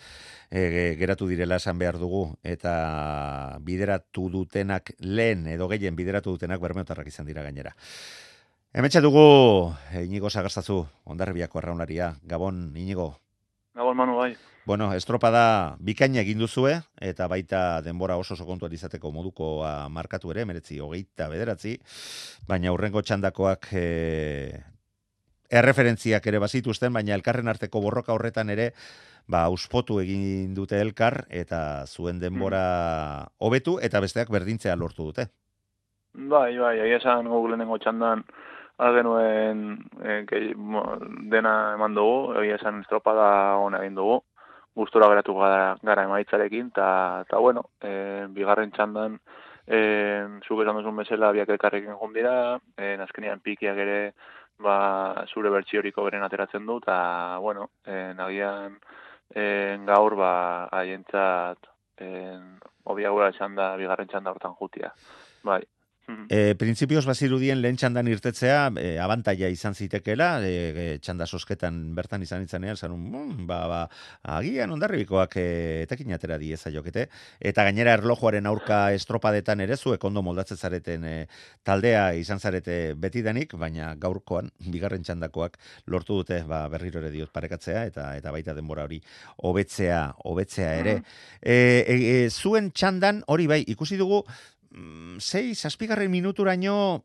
e, 0.51 0.97
geratu 0.99 1.29
direla 1.29 1.61
esan 1.61 1.79
behar 1.79 1.99
dugu 2.01 2.29
eta 2.43 3.59
bideratu 3.61 4.29
dutenak 4.33 4.95
lehen 4.99 5.47
edo 5.53 5.69
gehien 5.69 5.97
bideratu 5.97 6.37
dutenak 6.37 6.63
bermeotarrak 6.63 7.13
izan 7.13 7.29
dira 7.29 7.45
gainera. 7.47 7.75
Hemetxe 8.77 9.01
dugu 9.01 9.73
eh, 9.93 10.05
Inigo 10.05 10.29
Sagarzazu, 10.29 10.83
ondarribiako 11.09 11.63
arraunlaria. 11.63 12.11
Gabon, 12.29 12.75
Inigo. 12.77 13.15
Gabon, 13.73 13.97
Manu, 13.97 14.17
bai. 14.19 14.35
Bueno, 14.67 14.91
estropada 14.93 15.77
bikaina 15.81 16.21
egin 16.21 16.43
duzue, 16.43 16.75
eta 17.01 17.29
baita 17.31 17.81
denbora 17.87 18.19
oso 18.21 18.35
oso 18.35 18.45
kontuan 18.45 18.75
izateko 18.77 19.13
modukoa 19.15 19.89
markatu 19.89 20.33
ere, 20.35 20.45
meretzi 20.45 20.81
hogeita 20.83 21.31
bederatzi, 21.33 21.77
baina 22.51 22.75
hurrengo 22.75 23.01
txandakoak 23.01 23.69
e, 23.73 23.85
erreferentziak 25.51 26.27
ere 26.27 26.41
bazituzten, 26.43 26.93
baina 26.93 27.15
elkarren 27.15 27.49
arteko 27.49 27.81
borroka 27.81 28.15
horretan 28.15 28.51
ere, 28.51 28.73
ba, 29.27 29.45
auspotu 29.51 30.01
egin 30.01 30.55
dute 30.55 30.81
elkar, 30.81 31.25
eta 31.31 31.85
zuen 31.87 32.21
denbora 32.23 33.27
hobetu, 33.39 33.79
eta 33.83 34.01
besteak 34.01 34.31
berdintzea 34.31 34.77
lortu 34.77 35.11
dute. 35.11 35.29
Bai, 36.17 36.57
bai, 36.57 36.77
egia 36.81 37.01
esan 37.03 37.29
guk 37.29 37.51
lehenengo 37.51 37.77
txandan 37.79 38.23
algenuen 38.81 39.67
e, 40.01 40.23
gehi, 40.29 40.55
mo, 40.57 40.85
dena 41.33 41.75
eman 41.77 41.97
dugu, 41.97 42.37
egia 42.41 42.57
esan 42.61 42.81
estropada 42.85 43.57
hona 43.61 43.83
egin 43.85 43.99
dugu, 43.99 44.21
gustora 44.77 45.09
geratu 45.13 45.35
gara, 45.37 45.77
gara 45.85 46.05
emaitzarekin, 46.09 46.71
eta 46.73 46.89
ta, 47.29 47.41
bueno, 47.41 47.67
e, 47.81 48.27
bigarren 48.33 48.73
txandan, 48.73 49.19
e, 49.67 49.79
zuk 50.47 50.63
esan 50.65 50.81
duzun 50.81 51.01
bezala 51.03 51.33
biak 51.37 51.53
elkarrekin 51.53 51.97
jundira, 52.01 52.35
e, 52.77 52.95
azkenean 53.05 53.41
pikiak 53.45 53.81
ere 53.85 54.01
ba, 54.59 55.25
zure 55.33 55.51
bertsioriko 55.51 56.05
beren 56.07 56.25
ateratzen 56.27 56.67
du, 56.67 56.79
eta, 56.83 57.39
bueno, 57.45 57.71
e, 57.85 58.13
nagian 58.19 58.79
e, 59.35 59.45
gaur 59.87 60.17
ba, 60.17 60.33
haientzat 60.73 61.71
e, 62.01 62.11
obiagura 62.85 63.33
txanda, 63.37 63.75
bigarren 63.81 64.09
txanda 64.09 64.33
hortan 64.33 64.57
jutia. 64.61 64.93
Bai. 65.45 65.63
E, 66.07 66.55
printzipioz 66.59 67.03
bazirudien 67.07 67.59
lehen 67.59 67.77
txandan 67.79 68.07
irtetzea, 68.11 68.69
e, 68.79 68.93
abantaia 69.03 69.49
izan 69.51 69.75
zitekela, 69.75 70.29
e, 70.47 70.53
e, 70.53 70.85
txanda 71.03 71.27
sosketan 71.27 71.81
bertan 71.97 72.23
izan 72.23 72.45
itzanean, 72.47 72.79
zanun, 72.79 73.03
mm, 73.11 73.47
ba, 73.49 73.59
ba, 73.71 73.81
agian 74.37 74.71
ondarribikoak 74.75 75.37
e, 75.43 75.47
etekin 75.83 76.15
atera 76.15 76.39
dieza 76.39 76.71
jokete, 76.71 77.09
eta 77.41 77.65
gainera 77.67 77.97
erlojuaren 77.99 78.47
aurka 78.47 78.81
estropadetan 78.95 79.65
ere 79.67 79.77
zuek 79.77 80.05
ondo 80.07 80.23
moldatzen 80.23 80.59
zareten 80.59 81.07
e, 81.07 81.15
taldea 81.67 82.13
izan 82.15 82.39
zarete 82.39 82.95
betidanik, 82.95 83.57
baina 83.59 83.95
gaurkoan, 83.99 84.53
bigarren 84.71 85.03
txandakoak 85.07 85.59
lortu 85.91 86.21
dute, 86.23 86.43
ba, 86.47 86.69
berriro 86.71 87.03
ere 87.03 87.11
diot 87.15 87.35
parekatzea, 87.35 87.87
eta 87.91 88.13
eta 88.17 88.35
baita 88.35 88.55
denbora 88.55 88.87
hori 88.87 89.01
hobetzea, 89.43 90.03
hobetzea 90.25 90.75
ere. 90.85 91.01
E, 91.43 91.57
e, 91.83 91.99
e, 91.99 92.31
zuen 92.31 92.71
txandan, 92.71 93.25
hori 93.27 93.51
bai, 93.51 93.63
ikusi 93.67 93.99
dugu, 93.99 94.23
mm, 94.23 94.56
sei, 95.19 95.55
zazpigarren 95.55 96.11
minuturaino 96.11 97.03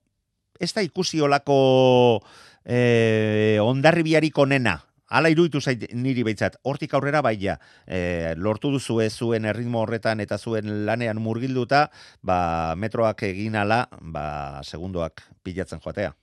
ez 0.59 0.71
da 0.73 0.83
ikusi 0.85 1.21
olako 1.21 2.21
e, 2.63 3.57
ondarribiarik 3.61 4.37
onena. 4.37 4.77
Hala 5.11 5.27
iruditu 5.27 5.59
zait 5.59 5.89
niri 5.91 6.23
beitzat, 6.23 6.55
hortik 6.63 6.93
aurrera 6.95 7.19
baia, 7.25 7.57
e, 7.83 8.31
lortu 8.37 8.69
duzu 8.71 9.01
zuen 9.09 9.45
erritmo 9.45 9.81
horretan 9.81 10.21
eta 10.23 10.37
zuen 10.37 10.85
lanean 10.85 11.19
murgilduta, 11.19 11.89
ba, 12.23 12.75
metroak 12.77 13.23
egin 13.27 13.57
ala, 13.59 13.87
ba, 13.99 14.61
segundoak 14.63 15.21
pilatzen 15.43 15.81
joatea. 15.83 16.13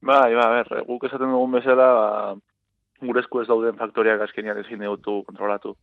Bai, 0.00 0.32
ba, 0.34 0.48
ber, 0.48 0.84
guk 0.86 1.04
esaten 1.04 1.28
dugun 1.28 1.52
bezala, 1.58 1.90
ba, 1.92 2.34
gure 3.04 3.20
esku 3.20 3.42
ez 3.42 3.48
dauden 3.48 3.76
faktoriak 3.76 4.24
azkenian 4.24 4.58
ezin 4.60 4.80
dutu 4.80 5.20
kontrolatu. 5.28 5.76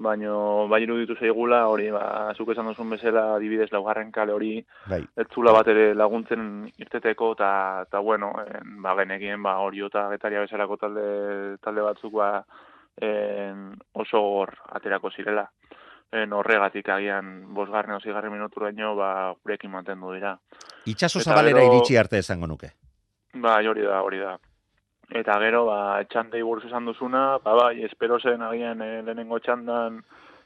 Baina, 0.00 0.32
bai 0.70 0.78
iruditu 0.82 1.12
zaigula, 1.20 1.66
hori, 1.68 1.90
ba, 1.92 2.32
zuk 2.32 2.48
esan 2.54 2.70
duzun 2.70 2.88
bezala, 2.94 3.34
adibidez 3.36 3.68
laugarren 3.72 4.08
kale 4.10 4.32
hori, 4.32 4.54
bai. 4.88 5.02
ez 5.16 5.26
zula 5.34 5.52
bat 5.52 5.68
ere 5.68 5.90
laguntzen 5.94 6.70
irteteko, 6.80 7.32
eta, 7.36 7.50
eta 7.84 8.00
bueno, 8.00 8.32
en, 8.46 8.78
ba, 8.80 8.94
genekien, 8.96 9.42
ba, 9.44 9.58
hori 9.60 9.84
eta 9.84 10.06
getaria 10.14 10.40
bezalako 10.40 10.78
talde, 10.80 11.04
talde 11.60 11.84
batzuk, 11.84 12.14
ba, 12.16 12.30
en, 12.96 13.74
oso 13.92 14.22
hor 14.24 14.54
aterako 14.72 15.10
zirela. 15.12 15.44
En, 16.10 16.32
horregatik 16.32 16.88
agian, 16.88 17.52
bosgarren 17.54 17.94
o 17.94 18.00
zigarren 18.00 18.32
minuturaino, 18.32 18.96
ba, 18.96 19.34
gurekin 19.44 19.70
mantendu 19.70 20.14
dira. 20.16 20.32
Itxaso 20.86 21.20
Eta 21.20 21.30
zabalera 21.34 21.60
gero- 21.60 21.74
iritsi 21.74 21.96
arte 22.00 22.18
esango 22.18 22.48
nuke. 22.48 22.72
Bai, 23.34 23.66
hori 23.68 23.82
da, 23.84 24.00
hori 24.02 24.18
da. 24.18 24.38
Eta 25.10 25.38
gero, 25.42 25.64
ba, 25.66 25.98
txandei 26.06 26.42
buruz 26.46 26.68
esan 26.68 26.86
duzuna, 26.86 27.38
ba, 27.42 27.54
bai, 27.58 27.82
espero 27.82 28.20
zen 28.20 28.42
agian 28.46 28.82
eh, 28.84 29.00
lehenengo 29.02 29.40
txandan 29.42 29.98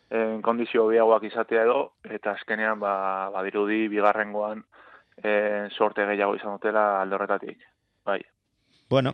eh, 0.09 0.39
kondizio 0.43 0.87
biagoak 0.89 1.27
izatea 1.29 1.67
edo, 1.67 1.81
eta 2.09 2.33
azkenean, 2.33 2.81
ba, 2.81 2.95
badirudi, 3.35 3.89
bigarrengoan 3.93 4.65
eh, 5.23 5.69
sorte 5.77 6.07
gehiago 6.09 6.39
izan 6.39 6.57
dutela 6.57 7.03
alde 7.03 7.19
horretatik. 7.19 7.61
Bai. 8.09 8.23
Bueno, 8.89 9.13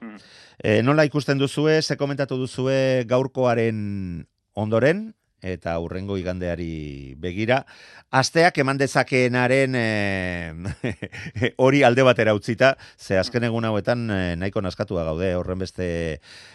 e, 0.59 0.81
nola 0.83 1.07
ikusten 1.07 1.39
duzue, 1.39 1.81
ze 1.83 1.97
komentatu 1.97 2.37
duzue 2.37 3.05
gaurkoaren 3.09 4.27
ondoren, 4.59 5.15
eta 5.43 5.75
aurrengo 5.75 6.17
igandeari 6.21 7.15
begira. 7.19 7.65
Asteak 8.11 8.59
eman 8.59 8.79
dezakeenaren 8.79 9.77
eh, 9.79 10.53
hori 11.65 11.83
alde 11.87 12.05
batera 12.07 12.35
utzita, 12.35 12.75
ze 12.99 13.19
azken 13.19 13.47
egun 13.49 13.65
hauetan 13.69 14.09
eh, 14.11 14.37
nahiko 14.37 14.63
naskatua 14.65 15.05
gaude, 15.07 15.35
horren 15.39 15.63
beste 15.63 15.89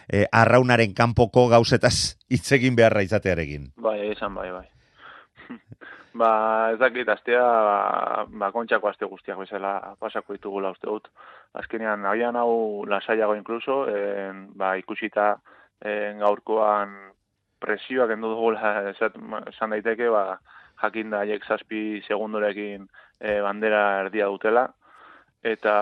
eh, 0.07 0.25
arraunaren 0.31 0.93
kanpoko 0.93 1.47
gauzetaz 1.49 2.17
hitz 2.33 2.47
egin 2.57 2.75
beharra 2.75 3.05
izatearekin. 3.05 3.71
Bai, 3.77 3.99
esan 4.11 4.35
bai, 4.35 4.51
bai. 4.51 4.67
ba, 6.21 6.31
ez 6.73 6.79
dakit, 6.81 7.09
astea, 7.09 7.45
ba, 8.27 8.51
kontxako 8.53 8.91
aste 8.91 9.09
guztiak 9.09 9.39
bezala 9.41 9.95
pasako 9.99 10.37
ditugula 10.37 10.73
uste 10.75 10.89
dut. 10.89 11.09
Azkenean, 11.55 12.05
agian 12.09 12.35
hau 12.35 12.85
lasaiago 12.89 13.35
inkluso, 13.37 13.85
en, 13.87 14.49
ba, 14.59 14.75
ikusita 14.81 15.37
en, 15.79 16.19
gaurkoan 16.19 17.14
presioak 17.65 18.13
endu 18.15 18.31
dugula 18.33 18.75
esan 18.93 19.75
daiteke, 19.75 20.09
ba, 20.13 20.39
jakin 20.81 21.13
da 21.13 21.23
haiek 21.23 21.45
zazpi 21.45 22.01
segundorekin 22.07 22.87
e, 23.19 23.39
bandera 23.45 23.83
erdia 24.05 24.29
dutela, 24.31 24.67
eta 25.45 25.75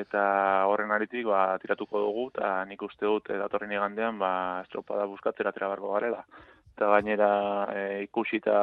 eta 0.00 0.22
horren 0.70 0.94
aritik 0.96 1.26
ba, 1.28 1.42
tiratuko 1.62 2.04
dugu, 2.06 2.28
eta 2.34 2.52
nik 2.68 2.82
uste 2.86 3.06
dut 3.06 3.28
e, 3.30 3.36
datorren 3.40 3.74
igandean 3.76 4.20
ba, 4.20 4.32
estropada 4.64 5.08
buskatzera 5.10 5.52
tera 5.52 5.68
barko 5.74 5.92
garela. 5.96 6.24
Eta 6.74 6.88
gainera 6.94 7.30
e, 7.74 7.84
ikusita 8.06 8.58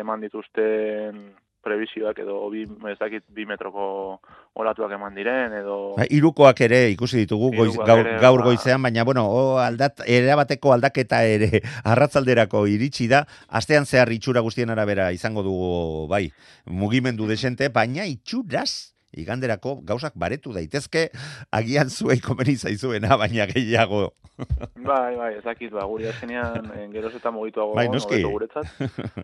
eman 0.00 0.22
dituzten 0.24 1.24
prebisioak 1.64 2.18
edo 2.22 2.38
bi, 2.52 2.62
ez 2.90 2.96
dakit, 3.00 3.24
bi 3.34 3.46
metroko 3.48 4.20
olatuak 4.60 4.92
eman 4.94 5.16
diren, 5.16 5.52
edo... 5.58 5.96
Ba, 5.98 6.06
irukoak 6.12 6.60
ere 6.68 6.82
ikusi 6.92 7.24
ditugu 7.24 7.50
goiz, 7.56 7.72
gaur, 7.80 8.04
ere, 8.04 8.18
gaur 8.22 8.38
ba- 8.42 8.46
goizean, 8.50 8.82
baina 8.84 9.02
bueno, 9.04 9.24
o, 9.26 9.58
aldat, 9.58 10.04
erabateko 10.06 10.72
aldaketa 10.76 11.24
ere 11.26 11.62
arratzalderako 11.90 12.66
iritsi 12.70 13.08
da, 13.10 13.24
astean 13.48 13.86
zehar 13.88 14.12
itxura 14.14 14.44
guztien 14.46 14.70
arabera 14.70 15.10
izango 15.16 15.42
dugu, 15.42 16.06
bai, 16.12 16.28
mugimendu 16.66 17.26
desente, 17.26 17.68
baina 17.74 18.06
itxuraz, 18.06 18.93
iganderako 19.20 19.78
gauzak 19.86 20.14
baretu 20.16 20.52
daitezke, 20.52 21.08
agian 21.52 21.90
zuei 21.90 22.20
komeni 22.24 22.56
zaizuena, 22.56 23.16
baina 23.20 23.46
gehiago. 23.50 24.10
Bai, 24.88 25.14
bai, 25.14 25.28
ez 25.38 25.44
dakit, 25.44 25.70
ba, 25.70 25.84
guri 25.86 26.08
azkenean 26.10 26.64
en, 26.74 26.88
geroz 26.90 27.12
eta 27.14 27.30
mugituago 27.30 27.76
Bai, 27.78 27.86
noski. 27.86 28.18
guretzat. 28.26 28.66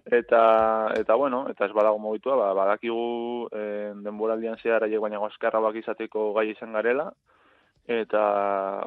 Eta, 0.06 0.42
eta 0.94 1.16
bueno, 1.18 1.40
eta 1.50 1.66
ez 1.66 1.74
badago 1.74 1.98
mugitua, 1.98 2.36
ba, 2.38 2.52
badakigu 2.54 3.48
en, 3.50 4.04
denboraldian 4.06 4.60
zehar 4.62 4.86
aiek 4.86 5.02
baina 5.02 5.18
azkarra 5.26 5.58
bak 5.64 5.80
izateko 5.82 6.30
gai 6.38 6.46
izan 6.52 6.78
garela, 6.78 7.08
eta 7.90 8.22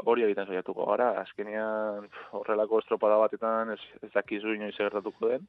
hori 0.08 0.24
egiten 0.24 0.48
saiatuko 0.48 0.88
gara, 0.88 1.10
azkenean 1.26 2.08
horrelako 2.40 2.80
estropada 2.80 3.20
batetan 3.20 3.74
ez, 3.76 3.82
ez 4.02 4.12
dakizu 4.16 4.56
inoiz 4.56 4.76
gertatuko 4.78 5.34
den, 5.34 5.48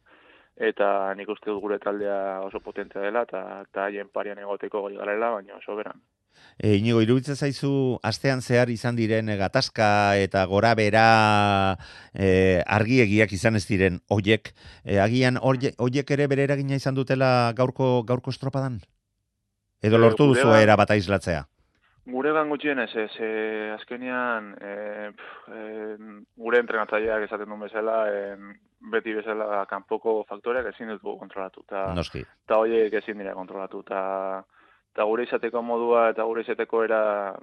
eta 0.56 1.14
nik 1.18 1.28
uste 1.28 1.50
dut 1.50 1.60
gure 1.62 1.78
taldea 1.82 2.40
oso 2.46 2.60
potentea 2.60 3.02
dela, 3.02 3.22
eta, 3.22 3.62
eta 3.68 3.84
haien 3.88 4.08
parian 4.12 4.38
egoteko 4.38 4.84
gai 4.88 4.96
garela, 4.96 5.30
baina 5.30 5.56
oso 5.56 5.74
beran. 5.76 6.00
E, 6.58 6.74
inigo, 6.76 7.00
iruditzen 7.02 7.36
zaizu, 7.36 7.98
astean 8.02 8.40
zehar 8.42 8.70
izan 8.70 8.96
diren 8.96 9.28
e, 9.28 9.36
gatazka 9.38 10.16
eta 10.18 10.44
gora 10.46 10.74
bera 10.74 11.76
e, 12.14 12.62
argiegiak 12.66 13.32
izan 13.32 13.56
ez 13.56 13.64
diren 13.66 14.00
oiek, 14.10 14.52
e, 14.84 14.98
agian 15.00 15.38
oie- 15.42 15.74
oiek 15.78 16.10
ere 16.10 16.26
bere 16.30 16.44
eragina 16.44 16.74
izan 16.78 16.94
dutela 16.94 17.52
gaurko 17.56 18.02
gaurko 18.06 18.30
estropadan? 18.30 18.80
Edo 19.82 19.96
E, 19.96 19.98
lortu 20.00 20.26
duzu 20.26 20.42
guregan- 20.46 20.62
era 20.62 20.76
bat 20.76 20.90
aislatzea? 20.90 21.46
Gure 22.06 22.32
gan 22.36 22.50
gutxienez, 22.52 22.90
ez, 23.00 23.10
e, 23.18 23.70
azkenean, 23.78 24.54
e, 24.60 25.10
pf, 25.16 25.52
e, 25.54 25.96
gure 26.36 26.58
entrenatzaileak 26.60 27.22
esaten 27.24 27.48
duen 27.48 27.60
bezala, 27.64 27.96
e, 28.12 28.36
beti 28.92 29.14
bezala 29.16 29.64
kanpoko 29.70 30.24
faktoreak 30.28 30.66
ezin 30.72 30.92
ditugu 30.92 31.18
kontrolatu. 31.18 31.64
Ta, 31.68 31.86
Noski. 31.96 32.24
eta 32.46 32.58
horiek 32.60 32.92
ezin 33.00 33.18
dira 33.18 33.34
kontrolatu. 33.34 33.82
Ta, 33.88 34.02
ta 34.94 35.06
gure 35.08 35.24
izateko 35.24 35.62
modua 35.62 36.08
eta 36.12 36.26
gure 36.28 36.44
izateko 36.44 36.84
era, 36.84 37.00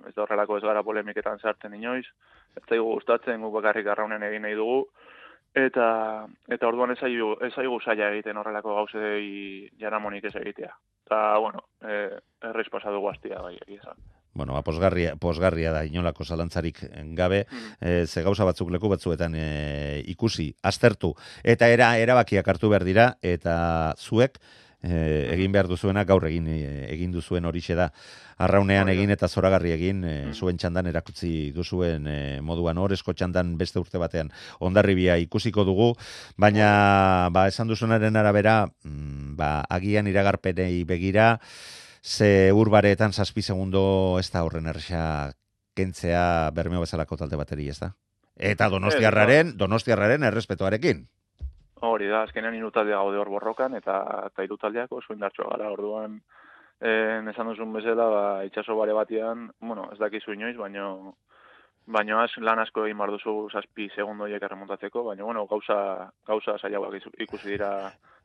ez 0.08 0.14
da 0.16 0.24
horrelako 0.26 0.58
ez 0.58 0.64
gara 0.64 0.84
polemiketan 0.84 1.40
sartzen 1.40 1.74
inoiz, 1.78 2.06
ez 2.58 2.64
zaigu 2.68 2.94
gustatzen 2.94 3.42
guk 3.42 3.54
bakarrik 3.60 3.88
arraunen 3.88 4.24
egin 4.30 4.46
nahi 4.48 4.56
dugu, 4.60 4.86
eta 5.56 5.88
eta 6.48 6.68
orduan 6.68 6.96
ez 6.96 7.00
zaigu, 7.00 7.36
ez 7.42 7.54
zaila 7.56 8.12
egiten 8.12 8.38
horrelako 8.38 8.76
gauzei 8.76 9.70
jaramonik 9.80 10.26
ez 10.26 10.36
egitea. 10.36 10.74
Ta, 11.10 11.38
bueno, 11.40 11.66
e, 11.84 12.08
erreiz 12.50 12.70
pasa 12.72 12.92
dugu 12.92 13.10
astia 13.10 13.42
bai, 13.42 13.58
egia 13.68 13.82
esan. 13.82 13.98
Bueno, 14.34 14.54
ba, 14.54 14.62
posgarria, 14.64 15.16
posgarria 15.20 15.74
da 15.76 15.84
inolako 15.86 16.24
zalantzarik 16.24 16.80
gabe, 17.18 17.46
e, 17.82 18.06
ze 18.08 18.24
gauza 18.24 18.48
batzuk 18.48 18.72
leku 18.72 18.88
batzuetan 18.88 19.36
e, 19.36 20.04
ikusi, 20.08 20.54
aztertu, 20.64 21.12
eta 21.44 21.68
era 21.68 21.98
erabakiak 22.00 22.48
hartu 22.48 22.72
behar 22.72 22.88
dira, 22.88 23.08
eta 23.22 23.94
zuek 24.00 24.40
e, 24.82 25.28
egin 25.34 25.52
behar 25.54 25.70
duzuena 25.70 26.04
gaur 26.08 26.26
egin 26.28 26.48
e, 26.50 26.60
egin 26.92 27.12
duzuen 27.14 27.46
horixe 27.46 27.76
da. 27.78 27.92
Arraunean 28.42 28.90
egin 28.90 29.12
eta 29.14 29.28
zoragarri 29.30 29.74
egin, 29.76 30.02
e, 30.04 30.14
zuen 30.34 30.58
txandan 30.58 30.90
erakutsi 30.90 31.52
duzuen 31.54 32.08
e, 32.10 32.18
moduan. 32.42 32.80
Horrezko 32.82 33.14
txandan 33.14 33.54
beste 33.60 33.80
urte 33.82 34.02
batean 34.02 34.32
ondarribia 34.60 35.20
ikusiko 35.22 35.66
dugu, 35.68 35.92
baina 36.42 37.30
ba, 37.34 37.46
esan 37.52 37.70
duzunaren 37.70 38.18
arabera, 38.18 38.64
mm, 38.86 39.36
ba, 39.38 39.52
agian 39.70 40.10
iragarpenei 40.10 40.84
begira, 40.90 41.36
ze 42.02 42.52
urbareetan 42.52 43.14
zazpi 43.14 43.42
segundo 43.42 44.18
ez 44.20 44.32
da 44.32 44.44
horren 44.44 44.68
erresa 44.68 45.32
kentzea 45.76 46.52
bermeo 46.52 46.82
bezalako 46.82 47.18
talde 47.18 47.38
bateri, 47.38 47.70
ez 47.70 47.80
da? 47.80 47.94
Eta 48.36 48.70
donostiarraren, 48.70 49.56
donostiarraren 49.58 50.24
errespetuarekin. 50.24 51.06
Hori 51.82 52.08
da, 52.10 52.24
azkenean 52.26 52.56
irutaldea 52.58 52.98
gaude 52.98 53.18
hor 53.18 53.30
borrokan, 53.30 53.76
eta, 53.78 54.02
eta 54.28 54.44
irutaldeak 54.46 54.92
oso 54.92 55.14
indartxoa 55.14 55.50
gara, 55.54 55.70
orduan, 55.74 56.20
en, 56.82 57.30
esan 57.30 57.50
duzun 57.50 57.74
bezala, 57.74 58.08
ba, 58.10 58.24
itxaso 58.46 58.76
bare 58.78 58.94
batean, 58.98 59.50
bueno, 59.60 59.88
ez 59.94 60.00
dakizu 60.02 60.34
inoiz, 60.34 60.56
baino, 60.58 61.16
baino 61.86 62.20
az, 62.22 62.32
lan 62.38 62.62
asko 62.62 62.86
egin 62.86 62.98
behar 63.02 63.16
duzu 63.16 63.36
zazpi 63.54 63.90
segundoiek 63.96 64.44
erremontatzeko, 64.44 65.04
baina, 65.10 65.26
bueno, 65.26 65.48
gauza, 65.50 66.12
gauza 66.28 66.58
saiagoak 66.58 67.00
ikusi 67.26 67.56
dira 67.56 67.72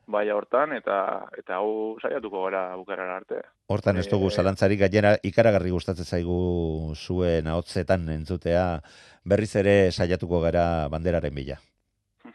baia 0.07 0.35
hortan, 0.35 0.73
eta, 0.77 1.27
eta 1.37 1.59
hau 1.59 1.97
saiatuko 2.01 2.45
gara 2.45 2.75
bukarara 2.79 3.17
arte. 3.19 3.41
Hortan 3.67 3.97
ez 3.97 4.07
dugu 4.07 4.29
Eh, 4.31 4.35
zalantzarik 4.39 4.79
gainera 4.79 5.17
ikaragarri 5.23 5.71
gustatzen 5.71 6.05
zaigu 6.05 6.93
zuen 6.95 7.47
ahotzetan 7.47 8.07
entzutea 8.09 8.81
berriz 9.25 9.55
ere 9.55 9.91
saiatuko 9.91 10.41
gara 10.41 10.87
banderaren 10.89 11.35
bila. 11.35 11.59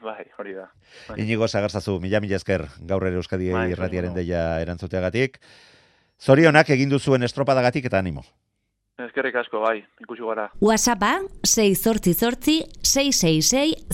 Bai, 0.03 0.25
hori 0.39 0.55
da. 0.55 0.69
Bai. 1.09 1.21
Inigo 1.23 1.49
Sagarzazu, 1.49 1.99
mila 2.01 2.21
mila 2.21 2.37
esker 2.37 2.67
gaur 2.81 3.07
ere 3.07 3.17
Euskadi 3.17 3.53
Bai, 3.53 3.71
irratiaren 3.71 4.15
deia 4.15 4.61
erantzuteagatik. 4.61 5.39
Zorionak 6.21 6.71
egin 6.71 6.91
duzuen 6.91 7.23
estropadagatik 7.23 7.85
eta 7.87 7.99
animo. 7.99 8.25
Eskerrik 8.99 9.35
asko, 9.41 9.61
bai, 9.61 9.85
ikusi 10.01 10.23
gara. 10.23 10.51
WhatsAppa 10.61 11.23
688 11.45 12.83
666 12.85 13.87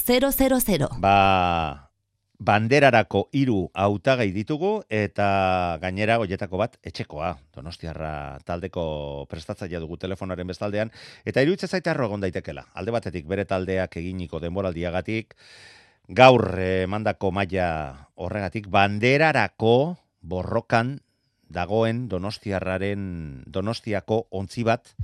000. 0.67 0.88
Ba, 1.01 1.88
banderarako 2.38 3.24
hiru 3.35 3.66
hautagai 3.74 4.29
ditugu 4.31 4.85
eta 4.88 5.79
gainera 5.83 6.18
hoietako 6.22 6.61
bat 6.61 6.77
etxekoa. 6.87 7.33
Donostiarra 7.55 8.38
taldeko 8.46 9.27
prestatzailea 9.31 9.83
dugu 9.83 9.98
telefonaren 9.98 10.46
bestaldean 10.46 10.92
eta 11.27 11.42
iruditzen 11.42 11.68
zaite 11.68 11.90
arro 11.90 12.07
egon 12.07 12.22
daitekela. 12.22 12.68
Alde 12.74 12.94
batetik 12.94 13.27
bere 13.27 13.44
taldeak 13.44 13.98
eginiko 13.98 14.40
denboraldiagatik 14.40 15.35
gaur 16.09 16.55
eh, 16.59 16.85
emandako 16.87 17.33
maila 17.35 18.09
horregatik 18.16 18.70
banderarako 18.70 19.98
borrokan 20.22 20.98
dagoen 21.48 22.07
Donostiarraren 22.09 23.42
Donostiako 23.46 24.27
ontzi 24.31 24.64
bat 24.68 24.94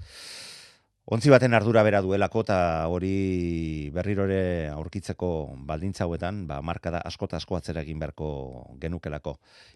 Ontzi 1.04 1.28
baten 1.28 1.52
ardura 1.52 1.82
bera 1.84 1.98
duelako 2.00 2.40
eta 2.46 2.58
hori 2.88 3.90
berriro 3.92 4.24
ere 4.24 4.70
aurkitzeko 4.72 5.28
baldintza 5.68 6.06
hauetan, 6.06 6.46
ba, 6.48 6.62
markada 6.64 7.02
asko 7.04 7.28
eta 7.28 7.36
asko 7.36 7.58
atzera 7.58 7.82
egin 7.84 7.98
beharko 8.00 8.28
genukelako. 8.80 9.34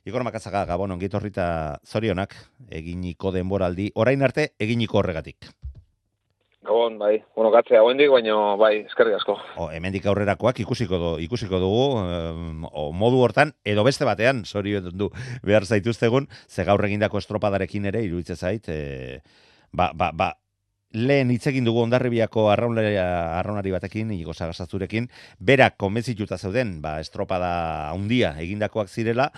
Igor 0.09 0.25
Makazaga, 0.25 0.65
Gabon, 0.71 0.97
ongitorri 0.97 1.29
eta 1.29 1.49
zorionak 1.85 2.33
eginiko 2.81 3.35
denboraldi, 3.37 3.91
orain 3.95 4.25
arte 4.25 4.55
eginiko 4.59 5.03
horregatik. 5.03 5.51
Gabon, 6.65 6.97
bai. 6.97 7.19
Bueno, 7.37 7.53
gatzea 7.53 7.85
goendik, 7.85 8.09
baina 8.09 8.57
bai, 8.57 8.73
eskerrik 8.87 9.21
asko. 9.21 9.37
O, 9.61 9.69
hemendik 9.69 10.09
aurrerakoak 10.09 10.65
ikusiko, 10.65 10.97
du, 11.05 11.15
ikusiko 11.29 11.61
dugu, 11.61 11.87
em, 12.09 12.65
o, 12.73 12.89
modu 12.97 13.21
hortan, 13.21 13.53
edo 13.69 13.85
beste 13.85 14.09
batean, 14.09 14.47
zorion 14.49 14.89
du 14.97 15.13
behar 15.45 15.69
zaituztegun, 15.69 16.33
ze 16.49 16.65
gaur 16.65 16.89
egindako 16.89 17.21
estropadarekin 17.21 17.93
ere, 17.93 18.07
iruditzen 18.09 18.41
zait, 18.41 18.69
e, 18.73 19.21
ba, 19.73 19.93
ba, 19.93 20.15
ba, 20.17 20.33
lehen 20.93 21.31
hitz 21.31 21.47
egin 21.51 21.67
dugu 21.67 21.83
ondarribiako 21.83 22.49
arraunari, 22.51 23.73
batekin, 23.73 24.11
igo 24.17 24.35
sagasazurekin, 24.35 25.09
berak 25.39 25.77
konbentzituta 25.77 26.39
zeuden, 26.39 26.79
ba, 26.83 26.99
estropada 27.01 27.91
handia 27.91 28.35
egindakoak 28.41 28.89
zirela, 28.89 29.31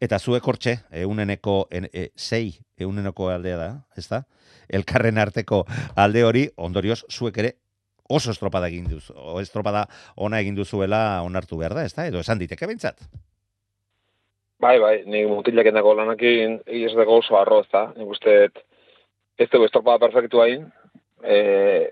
eta 0.00 0.18
zuek 0.18 0.44
hortxe, 0.46 0.78
euneneko, 0.92 1.66
en, 1.70 1.88
e, 1.92 2.10
sei, 2.14 2.58
euneneko 2.78 3.30
aldea 3.32 3.56
da, 3.56 3.70
ez 3.96 4.08
da? 4.08 4.22
Elkarren 4.68 5.18
arteko 5.18 5.64
alde 5.96 6.24
hori, 6.24 6.44
ondorioz, 6.56 7.02
zuek 7.10 7.40
ere 7.40 7.54
oso 8.08 8.30
estropada 8.30 8.68
egin 8.68 8.86
duzu, 8.88 9.14
o 9.16 9.40
estropada 9.40 9.86
ona 10.16 10.40
egin 10.40 10.56
duzuela 10.56 11.22
onartu 11.24 11.58
behar 11.58 11.74
da, 11.76 11.84
ez 11.84 11.94
da? 11.96 12.06
Edo 12.08 12.20
esan 12.20 12.38
diteke 12.40 12.68
behintzat? 12.68 13.00
Bai, 14.58 14.78
bai, 14.82 15.04
ni 15.06 15.22
mutilak 15.26 15.68
endako 15.70 15.94
lanakin 15.94 16.58
dago 16.96 17.20
oso 17.20 17.36
arro, 17.38 17.60
ez 17.62 17.70
da? 17.72 17.92
Nik 17.96 18.08
uste, 18.10 18.48
ez 19.38 19.48
dugu 19.52 19.68
estropada 19.68 20.00
perfektu 20.02 20.40
hain, 20.42 20.66
e, 21.22 21.38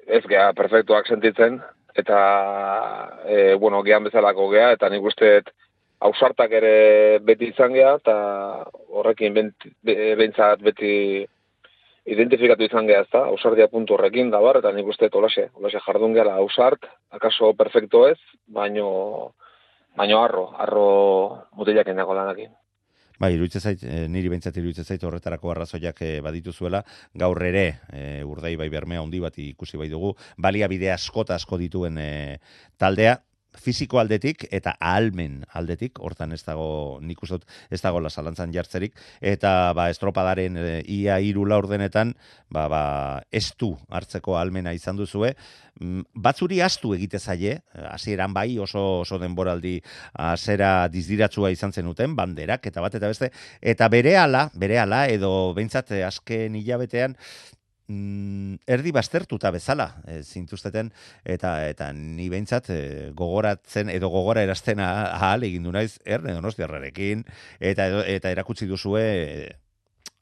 ez 0.07 0.23
gea 0.29 0.53
perfektuak 0.57 1.07
sentitzen, 1.07 1.61
eta, 1.97 2.19
e, 3.25 3.55
bueno, 3.55 3.83
gehan 3.83 4.05
bezalako 4.05 4.51
gea, 4.53 4.73
eta 4.77 4.91
nik 4.93 5.05
uste, 5.05 5.31
hausartak 6.05 6.53
ere 6.53 6.75
beti 7.25 7.51
izan 7.55 7.73
gea, 7.73 7.97
eta 8.01 8.17
horrekin 8.93 9.35
behintzat 9.87 10.61
beti 10.63 10.93
identifikatu 12.07 12.67
izan 12.69 12.87
gea, 12.87 13.03
ez 13.03 13.11
da? 13.11 13.69
Puntu 13.71 13.97
horrekin, 13.97 14.31
da 14.31 14.41
bar, 14.41 14.61
eta 14.61 14.73
nik 14.73 14.87
uste, 14.87 15.09
olaxe, 15.13 15.49
olaxe 15.55 15.81
jardun 15.87 16.15
gehala 16.15 16.37
hausart, 16.43 16.87
akaso 17.11 17.53
perfektu 17.55 18.07
ez, 18.07 18.19
baino 18.47 19.33
baino 19.97 20.23
arro, 20.23 20.51
arro 20.61 20.89
mutilak 21.57 21.89
endako 21.89 22.15
lanakin. 22.15 22.53
Bai, 23.19 23.33
iruditzen 23.33 23.63
zait, 23.65 23.83
e, 23.83 24.07
niri 24.13 24.29
behintzat 24.29 24.57
iruditzen 24.61 24.85
zait 24.85 25.05
horretarako 25.09 25.53
arrazoiak 25.55 26.03
e, 26.05 26.11
baditu 26.25 26.53
zuela, 26.53 26.83
gaur 27.15 27.41
ere, 27.47 27.65
e, 27.89 28.03
urdei 28.29 28.57
bai 28.61 28.69
bermea 28.73 29.01
handi 29.01 29.23
bat 29.25 29.39
ikusi 29.41 29.81
bai 29.81 29.89
dugu, 29.89 30.13
baliabide 30.37 30.93
askota 30.93 31.39
asko 31.41 31.57
dituen 31.63 31.97
e, 32.03 32.11
taldea, 32.77 33.17
fisiko 33.61 34.01
aldetik 34.01 34.47
eta 34.51 34.77
ahalmen 34.81 35.43
aldetik, 35.59 36.01
hortan 36.03 36.33
ez 36.33 36.43
dago, 36.47 36.99
nik 37.03 37.23
uste 37.23 37.41
ez 37.71 37.81
dago 37.83 38.01
la 38.01 38.11
zalantzan 38.11 38.53
jartzerik, 38.55 38.97
eta 39.21 39.73
ba, 39.77 39.89
estropadaren 39.93 40.57
e, 40.61 40.67
ia 40.87 41.19
iru 41.21 41.47
laurdenetan, 41.49 42.15
ba, 42.53 42.67
ba, 42.73 42.83
ez 43.33 43.51
du 43.59 43.75
hartzeko 43.91 44.37
ahalmena 44.37 44.75
izan 44.77 44.99
duzue, 45.01 45.35
mm, 45.81 46.09
batzuri 46.15 46.61
astu 46.65 46.95
egite 46.97 47.19
zaie, 47.19 47.59
hasieran 47.93 48.35
bai 48.37 48.59
oso 48.63 49.01
oso 49.01 49.19
denboraldi 49.23 49.77
hasera 50.27 50.89
dizdiratsua 50.93 51.51
izan 51.55 51.73
zenuten 51.73 52.17
banderak 52.17 52.67
eta 52.71 52.85
bat 52.85 52.95
eta 52.99 53.11
beste 53.13 53.31
eta 53.61 53.89
berehala 53.93 54.47
berehala 54.55 55.07
edo 55.13 55.53
beintzat 55.57 55.93
azken 56.07 56.57
hilabetean 56.61 57.17
mm, 57.89 58.67
erdi 58.67 58.93
bastertuta 58.93 59.51
bezala 59.55 59.89
e, 60.07 60.21
zintuzteten 60.23 60.93
eta 61.25 61.53
eta 61.69 61.93
ni 61.93 62.29
behintzat 62.33 62.71
e, 62.71 62.81
gogoratzen 63.17 63.91
edo 63.91 64.11
gogora 64.13 64.43
erazten 64.47 64.81
ahal 64.81 65.47
egin 65.47 65.67
du 65.67 65.73
naiz 65.73 65.99
erne 66.05 66.35
donostiarrarekin 66.37 67.25
eta 67.61 67.89
eta 68.07 68.33
erakutsi 68.35 68.67
duzue 68.67 69.05
e, 69.05 69.51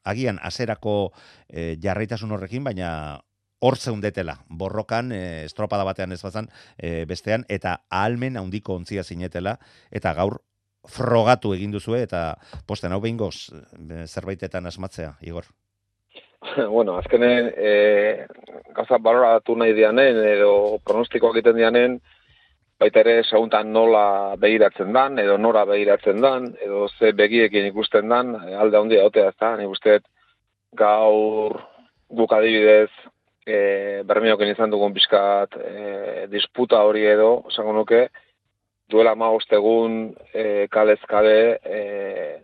agian 0.05 0.39
aserako 0.41 1.13
e, 1.49 1.75
jarraitasun 1.81 2.31
horrekin 2.31 2.63
baina 2.63 3.21
hor 3.65 3.77
zeundetela, 3.79 4.35
borrokan, 4.49 5.11
e, 5.15 5.45
estropada 5.45 5.85
batean 5.87 6.11
ez 6.13 6.21
bazan, 6.21 6.49
e, 6.77 7.05
bestean, 7.09 7.45
eta 7.49 7.79
ahalmen 7.89 8.37
handiko 8.37 8.75
ontzia 8.77 9.03
zinetela, 9.03 9.55
eta 9.89 10.13
gaur 10.13 10.41
frogatu 10.85 11.55
egin 11.55 11.73
duzue, 11.73 12.03
eta 12.05 12.35
posten 12.69 12.93
hau 12.93 13.01
behingoz 13.01 13.49
zerbaitetan 14.05 14.69
asmatzea, 14.69 15.15
Igor. 15.25 15.49
bueno, 16.75 16.97
azkenen, 16.97 17.51
e, 17.57 18.25
gauza 18.75 18.97
baloratu 18.97 19.55
nahi 19.55 19.73
dianen, 19.73 20.19
edo 20.35 20.79
pronostiko 20.85 21.31
egiten 21.33 21.57
dianen, 21.59 21.97
baita 22.79 23.01
ere 23.05 23.21
seguntan 23.23 23.71
nola 23.73 24.35
behiratzen 24.39 24.91
dan, 24.95 25.19
edo 25.19 25.37
nora 25.37 25.63
behiratzen 25.65 26.21
dan, 26.21 26.49
edo 26.61 26.87
ze 26.97 27.13
begiekin 27.15 27.69
ikusten 27.71 28.11
dan, 28.11 28.35
alde 28.35 28.77
handia 28.77 29.05
otea 29.07 29.31
ez 29.31 29.39
da, 29.39 29.55
nik 29.55 29.71
uste 29.71 29.99
gaur 30.75 31.61
guk 32.11 32.35
adibidez, 32.35 32.91
e, 33.47 34.03
bermiokin 34.07 34.51
izan 34.51 34.73
dugun 34.73 34.93
bizkat 34.93 35.55
e, 35.61 36.27
disputa 36.31 36.83
hori 36.83 37.05
edo, 37.07 37.45
esango 37.51 37.73
nuke, 37.79 38.07
duela 38.91 39.15
ma 39.15 39.31
ostegun 39.33 40.11
e, 40.33 40.67
kalez 40.71 40.99
kale 41.09 41.37
e, 41.63 41.79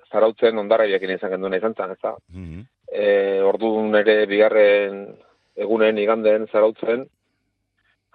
zarautzen 0.10 0.58
ondarraiekin 0.58 1.18
izan 1.18 1.36
genduna 1.36 1.60
izan 1.60 1.76
zan, 1.78 1.92
ez 1.92 2.02
da? 2.02 2.16
Mm 2.34 2.68
e, 2.92 3.40
ordu 3.42 3.72
nere 3.88 4.26
bigarren 4.28 5.06
egunen 5.56 5.98
iganden 5.98 6.48
zarautzen, 6.52 7.08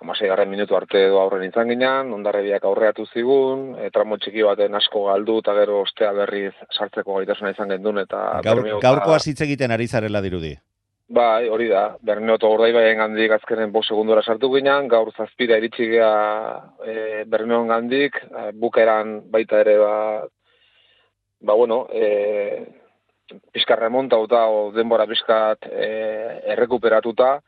amasei 0.02 0.28
garren 0.28 0.50
minutu 0.52 0.76
arte 0.76 1.00
edo 1.08 1.20
aurren 1.22 1.46
izan 1.46 1.70
ginen, 1.72 2.12
ondarrebiak 2.12 2.64
aurreatu 2.68 3.06
zigun, 3.14 3.70
e, 3.80 3.90
tramo 3.90 4.18
txiki 4.20 4.44
baten 4.44 4.76
asko 4.76 5.06
galdu 5.08 5.38
eta 5.40 5.56
gero 5.56 5.80
ostea 5.86 6.12
berriz 6.16 6.52
sartzeko 6.70 7.16
gaitasuna 7.16 7.54
izan 7.56 7.72
gendun. 7.72 8.02
Eta 8.04 8.22
Gaur, 8.44 8.64
gaurko 8.82 9.16
azitz 9.16 9.40
egiten 9.48 9.72
ari 9.72 9.88
zarela 9.88 10.20
dirudi. 10.24 10.54
Bai, 11.16 11.48
hori 11.48 11.68
da, 11.70 11.96
Berneo 12.02 12.34
eta 12.34 12.48
Gordai 12.50 12.72
baien 12.74 12.98
gandik 12.98 13.32
azkenen 13.36 13.70
bo 13.72 13.82
segundora 13.86 14.24
sartu 14.26 14.50
ginen, 14.52 14.88
gaur 14.90 15.12
zazpira 15.14 15.56
iritsi 15.60 15.86
gea 15.92 16.08
e, 16.82 16.94
Berneon 17.30 17.70
gandik, 17.70 18.18
e, 18.26 18.48
bukeran 18.58 19.20
baita 19.30 19.60
ere 19.62 19.76
ba, 19.78 19.94
ba 21.46 21.54
bueno, 21.54 21.84
e, 21.94 22.66
pizka 23.52 23.76
remontauta 23.76 24.46
o 24.46 24.70
denbora 24.72 25.06
pizkat 25.06 25.66
e, 25.70 25.88
errekuperatuta, 26.54 27.40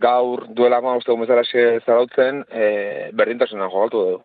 gaur 0.00 0.46
duela 0.56 0.80
ma 0.80 0.96
uste 0.96 1.12
gomezara 1.12 1.44
zarautzen, 1.84 2.44
e, 2.48 3.10
berdintasuna 3.12 3.68
jogatu 3.68 4.04
dugu. 4.04 4.24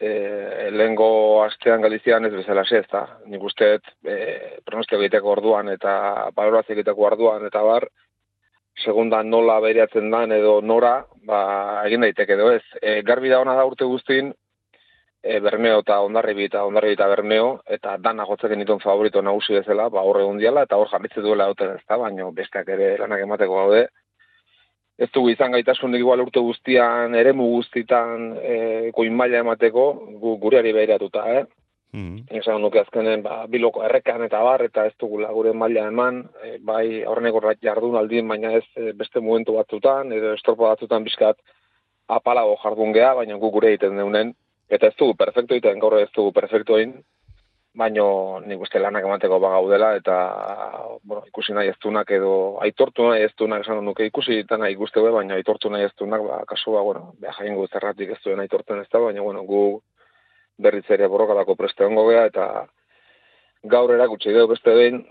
E, 0.00 0.70
lehengo 0.72 1.42
astean 1.44 1.82
Galizian 1.84 2.24
ez 2.24 2.32
bezala 2.32 2.64
ez 2.64 2.86
da. 2.90 3.02
Nik 3.26 3.42
uste 3.42 3.78
e, 4.04 4.16
pronostia 4.64 4.98
egiteko 4.98 5.34
orduan 5.36 5.68
eta 5.68 6.30
balorazio 6.34 6.74
egiteko 6.74 7.04
orduan 7.10 7.44
eta 7.46 7.62
bar, 7.62 7.86
segundan 8.80 9.28
nola 9.28 9.58
behiratzen 9.60 10.10
dan 10.10 10.32
edo 10.32 10.60
nora, 10.62 11.04
ba, 11.26 11.40
egin 11.86 12.06
daiteke 12.06 12.34
edo 12.38 12.50
ez. 12.54 12.64
E, 12.80 13.02
garbi 13.02 13.28
da 13.28 13.40
hona 13.42 13.54
da 13.58 13.66
urte 13.68 13.84
guztin, 13.84 14.32
e, 15.22 15.40
Bermeo 15.40 15.80
eta 15.80 16.00
Ondarribi 16.00 16.46
eta 16.48 16.64
Ondarribi 16.64 16.96
eta 16.96 17.08
Bermeo, 17.08 17.48
eta 17.68 17.96
dana 17.98 18.24
gotzeken 18.28 18.62
dituen 18.62 18.80
favorito 18.80 19.22
nagusi 19.22 19.54
bezala, 19.58 19.88
ba, 19.92 20.02
horre 20.06 20.24
gundiala, 20.24 20.64
eta 20.68 20.78
hor 20.80 20.90
jarritze 20.90 21.24
duela 21.24 21.48
duten 21.52 21.76
ez 21.76 21.84
da, 21.86 21.98
baina 22.00 22.30
besteak 22.36 22.68
ere 22.76 22.96
lanak 23.00 23.24
emateko 23.26 23.60
gaude. 23.62 23.86
Ez 25.00 25.08
dugu 25.14 25.30
izan 25.32 25.54
gaitasun 25.56 25.94
igual 25.96 26.20
urte 26.20 26.40
guztian, 26.44 27.14
ere 27.16 27.32
guztitan, 27.32 28.34
e, 28.36 28.90
koin 28.92 29.16
maila 29.16 29.40
emateko, 29.44 29.86
gu, 30.20 30.36
gureari 30.42 30.72
behiratuta, 30.76 31.24
eh? 31.38 31.44
Mm 31.92 32.18
-hmm. 32.28 32.60
nuke 32.60 32.78
azkenen, 32.78 33.22
ba, 33.22 33.46
biloko 33.46 33.82
errekan 33.82 34.22
eta 34.22 34.42
bar, 34.42 34.62
eta 34.62 34.86
ez 34.86 34.92
dugula 35.00 35.32
gure 35.32 35.52
maila 35.52 35.86
eman, 35.88 36.28
e, 36.44 36.58
bai 36.60 37.02
aurreneko 37.02 37.40
jardun 37.62 37.96
aldien, 37.96 38.28
baina 38.28 38.52
ez 38.52 38.64
e, 38.76 38.92
beste 38.92 39.20
momentu 39.20 39.54
batzutan, 39.54 40.12
edo 40.12 40.34
estorpo 40.34 40.68
batzutan 40.68 41.04
bizkat 41.04 41.36
apalago 42.06 42.56
jardun 42.62 42.92
geha, 42.92 43.14
baina 43.14 43.34
gu 43.36 43.50
gure 43.50 43.68
egiten 43.68 43.96
deunen, 43.96 44.34
Eta 44.70 44.86
ez 44.86 44.96
dugu 44.98 45.16
perfecto 45.18 45.56
egiten, 45.56 45.80
gaur 45.82 45.98
ez 45.98 46.10
dugu 46.14 46.32
perfecto 46.32 46.78
egin, 46.78 47.00
baino 47.74 48.40
nik 48.42 48.62
uste 48.64 48.80
lanak 48.82 49.04
emateko 49.06 49.38
bagaudela, 49.42 49.92
eta 49.98 50.16
bueno, 51.04 51.22
ikusi 51.28 51.54
nahi 51.54 51.70
ez 51.70 51.76
dunak 51.82 52.10
edo 52.10 52.32
aitortu 52.64 53.06
nahi 53.08 53.22
ez 53.28 53.32
dunak 53.38 53.62
esan 53.62 53.84
nuke 53.84 54.06
ikusi 54.06 54.40
eta 54.44 54.58
nahi 54.58 54.74
guzti 54.74 55.00
baina 55.00 55.34
aitortu 55.34 55.70
nahi 55.70 55.86
ez 55.86 55.92
dunak, 55.98 56.22
ba, 56.26 56.42
kasua, 56.46 56.82
bueno, 56.82 57.14
beha 57.20 57.32
jain 57.38 57.56
zerratik 57.68 58.10
ez 58.10 58.18
duen 58.24 58.40
aitortzen 58.40 58.80
ez 58.80 58.88
da, 58.92 58.98
baina 58.98 59.22
bueno, 59.22 59.42
gu 59.42 59.80
berriz 60.58 60.84
ere 60.90 61.06
borrokalako 61.06 61.54
preste 61.54 61.84
hongo 61.84 62.10
eta 62.12 62.66
gaur 63.62 63.94
erakutsi 63.94 64.32
dugu 64.32 64.54
beste 64.54 64.74
behin, 64.74 65.04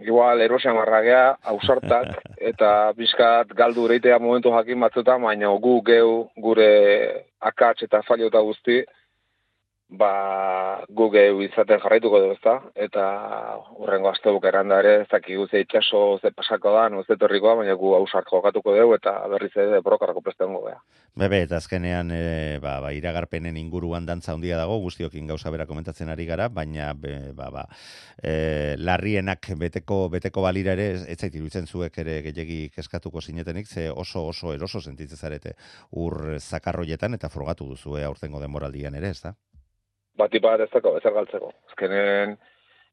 igual 0.00 0.40
erosean 0.40 0.76
marragea, 0.76 1.36
ausartak, 1.52 2.16
eta 2.50 2.92
bizkat 2.96 3.52
galdu 3.56 3.86
reitea 3.90 4.18
momentu 4.18 4.52
jakin 4.54 4.80
batzuta, 4.80 5.18
baina 5.18 5.52
gu 5.66 5.74
geu 5.86 6.10
gure 6.36 6.70
akats 7.40 7.84
eta 7.86 8.02
faliota 8.06 8.40
guzti, 8.44 8.82
ba, 9.90 10.84
guge 10.88 11.22
izaten 11.44 11.80
jarraituko 11.82 12.20
dugu 12.22 12.34
ezta, 12.36 12.54
eta 12.78 13.04
urrengo 13.82 14.10
aste 14.10 14.30
bukeran 14.30 14.70
da 14.70 14.78
ere, 14.82 14.94
ez 15.02 15.08
dakik 15.10 15.38
guze 15.40 15.60
itxaso 15.64 16.18
ze 16.22 16.30
pasako 16.30 16.72
da, 16.76 16.88
no 16.88 17.02
ze 17.02 17.16
torrikoa, 17.18 17.56
baina 17.58 17.74
gu 17.74 17.94
hausak 17.98 18.30
jokatuko 18.30 18.74
dugu, 18.76 18.94
eta 18.94 19.16
berriz 19.32 19.50
ere 19.56 19.80
brokarako 19.82 20.22
prestengo 20.22 20.62
beha. 20.64 20.78
Bebe, 21.18 21.42
eta 21.42 21.58
azkenean, 21.58 22.12
e, 22.14 22.58
ba, 22.62 22.78
ba, 22.80 22.92
iragarpenen 22.94 23.58
inguruan 23.58 24.06
dantza 24.06 24.32
handia 24.32 24.56
dago, 24.60 24.78
guztiokin 24.84 25.26
gauza 25.26 25.50
bera 25.50 25.66
komentatzen 25.66 26.08
ari 26.08 26.26
gara, 26.26 26.48
baina, 26.48 26.92
be, 26.94 27.32
ba, 27.34 27.50
ba, 27.50 27.66
e, 28.22 28.76
larrienak 28.78 29.50
beteko, 29.58 30.04
beteko 30.08 30.46
balira 30.46 30.78
ere, 30.78 30.90
ez 31.10 31.18
zait 31.18 31.34
iruditzen 31.34 31.66
zuek 31.66 31.98
ere 31.98 32.20
gehiagi 32.30 32.70
keskatuko 32.76 33.20
zinetenik, 33.20 33.66
ze 33.66 33.90
oso 33.90 34.28
oso 34.30 34.54
eroso 34.54 34.80
sentitzen 34.80 35.18
zarete 35.18 35.56
ur 35.90 36.38
zakarroietan, 36.38 37.18
eta 37.18 37.28
frogatu 37.28 37.74
e, 37.74 38.04
aurtengo 38.04 38.40
denboraldian 38.40 38.94
ere, 38.94 39.10
ez 39.10 39.22
da? 39.26 39.34
Bati 40.20 40.40
bat 40.44 40.60
ez 40.64 40.70
dago, 40.72 40.96
ez 40.98 41.14
galtzeko. 41.16 41.52
Ezkenen, 41.72 42.36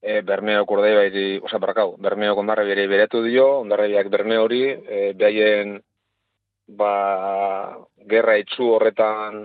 e, 0.01 0.21
Bermeo 0.21 0.65
kurdei 0.69 0.93
bairi, 0.95 1.27
oza, 1.43 1.59
barakau, 1.61 1.95
Bermeo 2.03 2.35
kondarra 2.37 2.65
bere 2.67 2.87
beretu 2.87 3.23
dio, 3.25 3.47
ondarra 3.61 3.87
biak 3.91 4.09
Bermeo 4.13 4.45
hori, 4.45 4.63
e, 4.71 5.01
behaien, 5.19 5.77
ba, 6.79 6.93
gerra 8.09 8.37
itxu 8.41 8.71
horretan, 8.75 9.43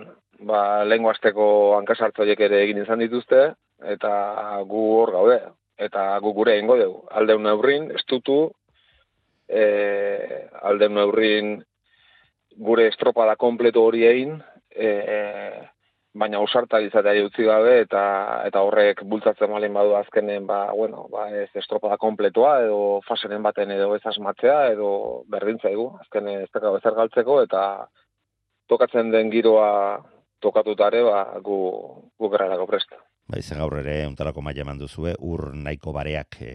ba, 0.48 0.84
lehen 0.84 1.04
guazteko 1.06 1.46
hankasartzoiek 1.78 2.40
ere 2.48 2.62
egin 2.66 2.82
izan 2.82 3.02
dituzte, 3.02 3.52
eta 3.94 4.12
gu 4.68 4.86
hor 5.00 5.12
gaude, 5.16 5.38
eta 5.78 6.06
gu 6.22 6.32
gure 6.36 6.56
egingo 6.56 6.78
dugu. 6.78 7.02
Aldeun 7.18 7.46
neurrin, 7.46 7.90
estutu, 7.98 8.38
e, 9.48 9.64
aldeun 10.62 10.98
neurrin, 10.98 11.52
gure 12.56 12.86
estropada 12.90 13.36
kompleto 13.40 13.84
hori 13.88 14.04
egin, 14.06 14.36
e, 14.70 14.88
baina 16.14 16.38
ausarta 16.38 16.80
izatea 16.84 17.24
utzi 17.24 17.44
gabe 17.48 17.78
eta 17.82 18.02
eta 18.48 18.62
horrek 18.66 19.02
bultzatzen 19.08 19.50
malin 19.50 19.72
badu 19.72 19.94
azkenen 19.96 20.46
ba 20.46 20.60
bueno 20.76 21.06
ba 21.12 21.28
ez 21.42 21.48
estropada 21.62 21.96
kompletoa 21.96 22.58
edo 22.64 23.00
faseren 23.08 23.42
baten 23.42 23.70
edo 23.70 23.94
ez 23.96 24.04
asmatzea 24.12 24.58
edo 24.72 24.90
berdin 25.34 25.58
zaigu 25.62 25.88
azken 26.00 26.28
ez 26.34 26.50
dago 26.54 26.76
ezer 26.76 26.98
galtzeko 27.00 27.40
eta 27.42 27.62
tokatzen 28.68 29.10
den 29.10 29.32
giroa 29.32 29.70
tokatutare 30.40 31.02
ba 31.02 31.24
gu 31.40 31.58
gu 32.18 32.32
gerrarako 32.36 32.66
presta 32.66 33.00
Bai, 33.30 33.40
ze 33.40 33.54
gaur 33.54 33.76
ere 33.78 34.02
untarako 34.08 34.42
maila 34.42 34.64
eman 34.64 34.80
duzue, 34.80 35.14
ur 35.22 35.54
nahiko 35.54 35.92
bareak 35.94 36.40
e, 36.42 36.50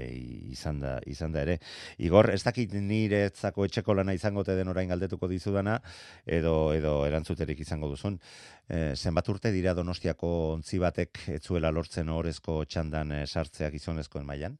izan, 0.51 0.81
da, 0.83 0.97
izan 1.07 1.31
da 1.33 1.41
ere. 1.45 1.55
Igor, 2.03 2.29
ez 2.33 2.43
dakit 2.43 2.75
niretzako 2.75 3.65
etxeko 3.65 3.95
lana 3.97 4.13
izango 4.13 4.43
te 4.43 4.53
den 4.57 4.67
orain 4.67 4.91
galdetuko 4.91 5.29
dizudana, 5.31 5.79
edo, 6.25 6.53
edo 6.75 6.93
erantzuterik 7.07 7.63
izango 7.63 7.89
duzun. 7.93 8.19
E, 8.67 8.93
zenbat 8.95 9.29
urte 9.33 9.51
dira 9.55 9.73
donostiako 9.73 10.31
ontzi 10.59 10.77
batek 10.83 11.23
etzuela 11.39 11.71
lortzen 11.71 12.11
horrezko 12.13 12.63
txandan 12.65 13.15
e, 13.15 13.25
sartzeak 13.25 13.79
izonezkoen 13.79 14.27
mailan? 14.27 14.59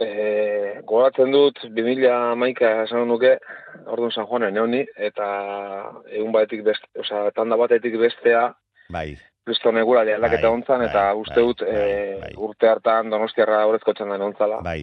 E, 0.00 0.80
goratzen 0.86 1.32
dut, 1.34 1.58
2000 1.76 2.36
maika 2.38 2.70
esan 2.84 3.08
nuke, 3.10 3.36
orduan 3.84 4.14
San 4.14 4.28
Juanen 4.30 4.54
neoni, 4.54 4.84
eta 4.96 5.26
egun 6.12 6.32
batetik 6.32 6.62
beste, 6.70 6.88
oza, 7.02 7.26
tanda 7.36 7.58
batetik 7.60 7.98
bestea, 8.00 8.52
Bai. 8.92 9.16
Kristo 9.46 9.70
negura 9.70 10.02
aldaketa 10.02 10.48
bai, 10.48 10.54
ontzan, 10.58 10.82
eta 10.88 11.02
bai, 11.12 11.22
uste 11.22 11.40
dut 11.40 11.62
bai, 11.62 11.72
e, 11.72 12.18
bai. 12.20 12.32
urte 12.48 12.68
hartan 12.68 13.10
donostiarra 13.10 13.64
horrezko 13.68 13.94
txandan 13.94 14.24
ontzala. 14.26 14.60
Bai. 14.66 14.80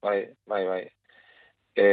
Bai, 0.00 0.18
bai, 0.48 0.64
bai. 0.66 0.82
E, 1.76 1.88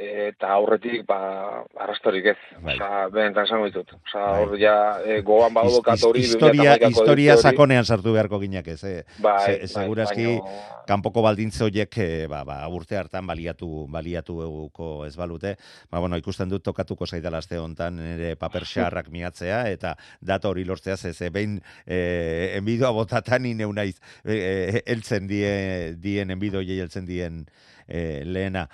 eta 0.00 0.48
aurretik, 0.54 1.02
ba, 1.06 1.60
arrastorik 1.76 2.24
ez. 2.32 2.36
Bai. 2.64 2.74
Osa, 2.78 3.08
benetan 3.12 3.44
esango 3.44 3.66
ditut. 3.68 3.90
Osa, 4.00 4.22
hor 4.40 4.54
ja, 4.58 4.74
e, 5.04 5.20
gogoan 5.20 5.52
badu 5.54 5.68
His- 5.68 5.76
dokat 5.76 6.04
hori, 6.08 6.20
his- 6.22 6.30
historia, 6.32 6.76
2008ko 6.78 6.88
historia 6.90 7.36
sakonean 7.36 7.84
sartu 7.84 8.12
beharko 8.14 8.38
ginak 8.40 8.66
ez. 8.68 8.82
Eh? 8.84 9.04
Bai, 9.18 9.38
Se- 9.44 9.58
bai, 9.58 9.68
segurazki, 9.68 10.24
baino- 10.24 10.84
kanpoko 10.88 11.22
baldintze 11.22 11.64
horiek 11.64 11.98
eh, 11.98 12.26
ba, 12.26 12.42
ba, 12.44 12.56
urte 12.68 12.96
hartan 12.96 13.26
baliatu 13.26 13.86
baliatu 13.92 14.40
eguko 14.42 15.04
ez 15.06 15.14
balute. 15.16 15.56
Ba, 15.90 16.00
bueno, 16.00 16.16
ikusten 16.16 16.48
dut 16.48 16.64
tokatuko 16.64 17.06
zaidala 17.06 17.38
aste 17.38 17.58
hontan 17.58 17.96
nire 17.96 18.34
paper 18.36 18.64
xarrak 18.64 19.10
miatzea 19.10 19.68
eta 19.70 19.96
data 20.20 20.48
hori 20.48 20.64
lortzea 20.64 20.96
ze 20.96 21.12
ze 21.12 21.30
behin 21.30 21.60
eh, 21.86 22.56
enbidoa 22.56 22.90
botatan 22.90 23.42
ni 23.42 23.54
neu 23.54 23.72
naiz 23.72 24.00
eh, 24.24 24.82
heltzen 24.86 25.26
die 25.28 25.94
dien 26.00 26.30
enbido 26.30 26.60
heltzen 26.60 27.04
dien 27.06 27.46
eh, 27.86 28.22
lehena. 28.24 28.68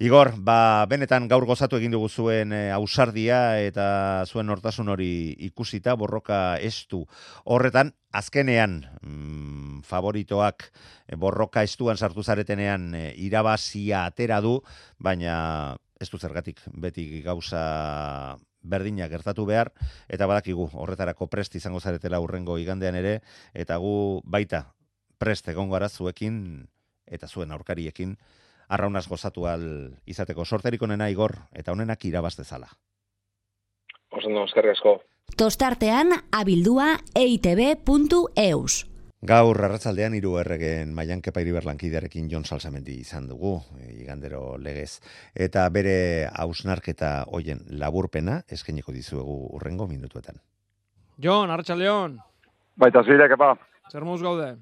Igor, 0.00 0.32
ba, 0.40 0.86
benetan 0.88 1.26
gaur 1.28 1.44
gozatu 1.44 1.76
egin 1.76 1.92
dugu 1.92 2.08
zuen 2.08 2.52
e, 2.56 2.70
ausardia 2.72 3.58
eta 3.60 4.24
zuen 4.24 4.48
hortasun 4.48 4.88
hori 4.88 5.36
ikusita, 5.48 5.94
borroka 6.00 6.56
estu. 6.56 7.02
Horretan, 7.44 7.92
azkenean, 8.10 8.80
mm, 9.02 9.82
favoritoak 9.84 10.64
e, 11.06 11.16
borroka 11.16 11.62
estuan 11.62 12.00
sartu 12.00 12.24
zaretenean 12.24 12.94
e, 12.94 13.04
irabazia 13.20 14.06
atera 14.06 14.40
du, 14.40 14.60
baina 14.98 15.76
ez 16.00 16.08
du 16.10 16.18
zergatik 16.18 16.64
beti 16.72 17.20
gauza 17.22 18.38
berdina 18.62 19.08
gertatu 19.12 19.44
behar, 19.44 19.72
eta 20.08 20.26
badakigu 20.26 20.70
horretarako 20.72 21.28
prest 21.28 21.56
izango 21.58 21.80
zaretela 21.80 22.20
urrengo 22.22 22.56
igandean 22.58 22.96
ere, 22.96 23.18
eta 23.54 23.76
gu 23.76 24.22
baita 24.24 24.70
prest 25.18 25.48
egongo 25.52 25.76
gara 25.76 25.88
zuekin 25.88 26.66
eta 27.06 27.28
zuen 27.28 27.52
aurkariekin, 27.52 28.16
arraunaz 28.68 29.06
gozatu 29.08 29.46
al 29.46 29.64
izateko 30.06 30.44
sorterik 30.44 30.82
onena 30.82 31.08
igor 31.10 31.36
eta 31.52 31.72
honenak 31.72 32.04
irabaz 32.04 32.36
dezala. 32.36 32.68
Oso 34.12 34.28
no, 34.28 34.44
eskerrik 34.44 34.76
asko. 34.76 35.00
Tostartean 35.36 36.12
abildua 36.32 36.98
eitb.eus. 37.16 38.86
Gaur 39.22 39.60
arratsaldean 39.62 40.16
hiru 40.18 40.32
erregen 40.40 40.90
Maian 40.94 41.20
Kepa 41.22 41.40
Iriberlankidearekin 41.44 42.26
Jon 42.28 42.44
Salsamendi 42.44 42.96
izan 43.04 43.28
dugu, 43.30 43.60
e, 43.78 43.92
igandero 44.02 44.56
legez. 44.58 44.98
Eta 45.34 45.68
bere 45.70 46.26
hausnarketa 46.26 47.12
hoien 47.30 47.62
laburpena 47.70 48.40
eskainiko 48.50 48.92
dizuegu 48.92 49.36
urrengo 49.54 49.86
minutuetan. 49.86 50.42
Jon, 51.22 51.50
Arratxaldeon, 51.54 52.18
Baita 52.76 53.02
zire, 53.04 53.28
kepa. 53.28 53.54
zer 53.92 54.02
gaude? 54.02 54.56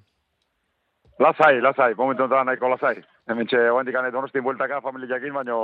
Lasai, 1.18 1.60
lasai, 1.60 1.94
momentu 1.94 2.24
honetan 2.24 2.46
nahiko 2.46 2.68
lasai. 2.68 3.02
Hemen 3.30 3.46
txe, 3.46 3.58
oendik 3.70 3.94
ane 3.94 4.10
donostin 4.10 4.42
bueltaka 4.42 4.80
familiakin, 4.82 5.34
baino 5.36 5.56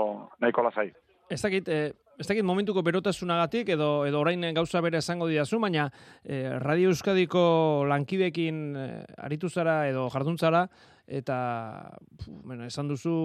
nahiko 0.42 0.62
lasai. 0.62 0.90
Ez 1.30 1.40
dakit, 1.42 1.68
eh, 1.68 1.90
ez 2.18 2.26
dakit 2.28 2.46
momentuko 2.46 2.82
berotasunagatik 2.86 3.72
edo 3.74 4.06
edo 4.06 4.20
orain 4.20 4.44
gauza 4.54 4.80
bere 4.80 5.00
esango 5.02 5.26
didazu, 5.26 5.58
baina 5.58 5.88
eh, 6.22 6.58
Radio 6.62 6.92
Euskadiko 6.92 7.84
lankidekin 7.90 8.60
eh, 8.76 9.04
aritu 9.18 9.50
zara 9.50 9.88
edo 9.88 10.06
jardun 10.14 10.38
zara 10.38 10.68
eta 11.06 11.90
pu, 12.22 12.38
bueno, 12.44 12.66
esan 12.70 12.86
duzu 12.88 13.16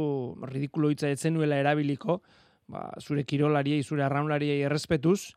ridikulo 0.49 0.89
hitza 0.89 1.09
ez 1.09 1.19
zenuela 1.21 1.61
erabiliko, 1.61 2.21
ba, 2.67 2.89
zure 2.99 3.23
kirolariei, 3.25 3.83
zure 3.83 4.03
arraunlariei 4.05 4.63
errespetuz, 4.65 5.35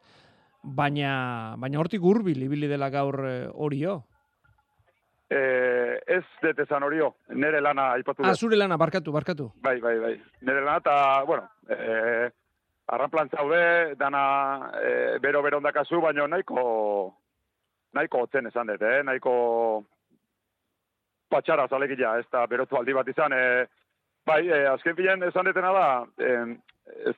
baina 0.62 1.56
baina 1.60 1.80
hortik 1.80 2.00
hurbil 2.00 2.40
ibili 2.48 2.72
dela 2.72 2.88
gaur 2.88 3.20
eh, 3.28 3.48
orio. 3.52 4.04
Eh, 5.30 5.98
ez 6.06 6.22
dut 6.42 6.58
esan 6.60 6.82
horio, 6.84 7.14
nere 7.28 7.60
lana 7.60 7.92
aipatu 7.94 8.22
Ah, 8.22 8.28
dut. 8.34 8.38
zure 8.38 8.56
lana 8.56 8.76
barkatu, 8.76 9.10
barkatu. 9.12 9.50
Bai, 9.62 9.80
bai, 9.80 9.98
bai. 9.98 10.22
Nere 10.42 10.60
lana 10.60 10.76
eta, 10.82 11.24
bueno, 11.24 11.48
eh, 11.68 12.30
arranplan 12.88 13.30
zaude, 13.30 13.94
dana 13.96 14.70
eh, 14.82 15.18
bero-bero 15.22 15.56
ondakazu, 15.58 16.00
baino 16.00 16.26
nahiko, 16.28 17.14
nahiko 17.94 18.18
hotzen 18.26 18.46
esan 18.46 18.66
dut, 18.66 18.82
eh? 18.82 19.02
nahiko 19.02 19.84
patxara 21.30 21.66
zalegia, 21.68 22.18
ez 22.20 22.26
da 22.30 22.44
berotu 22.46 22.76
aldi 22.76 22.92
bat 22.92 23.08
izan. 23.08 23.32
Eh, 23.32 23.66
bai, 24.26 24.42
eh, 24.48 24.66
azken 24.70 24.94
filen 24.96 25.22
esan 25.22 25.46
dutena 25.48 25.72
da, 25.72 25.86
eh, 26.18 26.54
ez, 27.08 27.16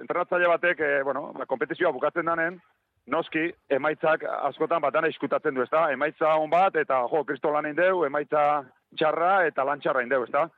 entrenatzaile 0.00 0.46
batek, 0.54 0.80
eh, 0.80 1.02
bueno, 1.02 1.32
ba, 1.34 1.44
kompetizioa 1.46 1.90
bukatzen 1.92 2.24
danen, 2.24 2.60
noski, 3.08 3.48
emaitzak 3.70 4.24
askotan 4.48 4.82
bat 4.84 4.94
dana 4.94 5.08
iskutatzen 5.08 5.54
du, 5.54 5.62
ezta? 5.64 5.88
Emaitza 5.92 6.34
on 6.40 6.50
bat, 6.50 6.76
eta 6.76 7.00
jo, 7.10 7.24
kristo 7.28 7.52
lan 7.52 7.68
deu, 7.76 8.04
emaitza 8.06 8.64
txarra 8.96 9.46
eta 9.48 9.64
lan 9.64 9.80
txarra 9.80 10.02
indeu, 10.04 10.24
ezta? 10.28 10.48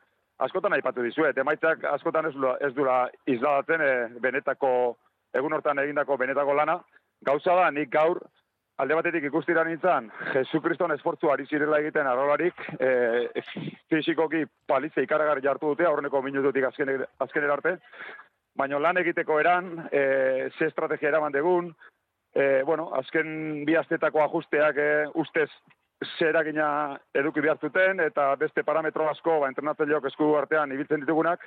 Askotan 0.40 0.72
aipatu 0.72 1.04
dizuet, 1.04 1.36
emaitzak 1.38 1.84
askotan 1.92 2.26
ez 2.26 2.34
ez 2.66 2.72
dula 2.74 3.08
isladatzen 3.26 3.80
e, 3.80 4.20
benetako, 4.20 4.96
egun 5.34 5.52
hortan 5.52 5.78
egindako 5.78 6.16
benetako 6.16 6.54
lana. 6.54 6.78
Gauza 7.24 7.54
da, 7.54 7.70
nik 7.70 7.90
gaur, 7.92 8.22
alde 8.80 8.96
batetik 8.96 9.26
ikustira 9.28 9.64
nintzen, 9.64 10.08
Jesukriston 10.32 10.94
esfortzu 10.94 11.28
ari 11.30 11.44
zirela 11.46 11.78
egiten 11.82 12.06
arrolarik, 12.08 12.62
e, 12.80 13.42
fizikoki 13.92 14.46
palitze 14.66 15.04
ikaragarri 15.04 15.44
jartu 15.44 15.74
dute, 15.74 15.84
aurreneko 15.84 16.22
minututik 16.22 16.64
azken, 16.70 17.04
azkenera 17.20 17.58
arte, 17.58 17.76
baina 18.56 18.80
lan 18.80 18.96
egiteko 19.02 19.38
eran, 19.40 19.72
e, 19.92 20.48
ze 20.56 20.70
estrategia 20.70 21.12
eraman 21.12 21.36
degun, 21.36 21.74
e, 22.34 22.62
bueno, 22.62 22.90
azken 22.94 23.64
bi 23.66 23.76
astetako 23.76 24.22
ajusteak 24.24 24.78
e, 24.78 24.90
ustez 25.14 25.50
zeragina 26.18 26.98
eduki 27.14 27.42
behar 27.44 27.58
zuten, 27.60 28.00
eta 28.00 28.34
beste 28.40 28.64
parametro 28.64 29.08
asko, 29.10 29.40
ba, 29.42 29.50
entrenatzaileok 29.52 30.08
esku 30.08 30.32
artean 30.38 30.72
ibiltzen 30.72 31.02
ditugunak, 31.04 31.44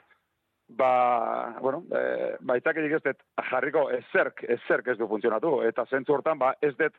ba, 0.78 1.58
bueno, 1.62 1.84
e, 1.90 2.36
baitakirik 2.42 2.98
ez 3.00 3.04
dut 3.08 3.26
jarriko 3.50 3.90
ezerk, 3.98 4.46
ezerk 4.58 4.94
ez 4.94 4.98
du 5.00 5.08
funtzionatu, 5.10 5.62
eta 5.70 5.86
zentzu 5.90 6.18
hortan, 6.18 6.40
ba, 6.40 6.54
ez 6.62 6.74
dut 6.78 6.96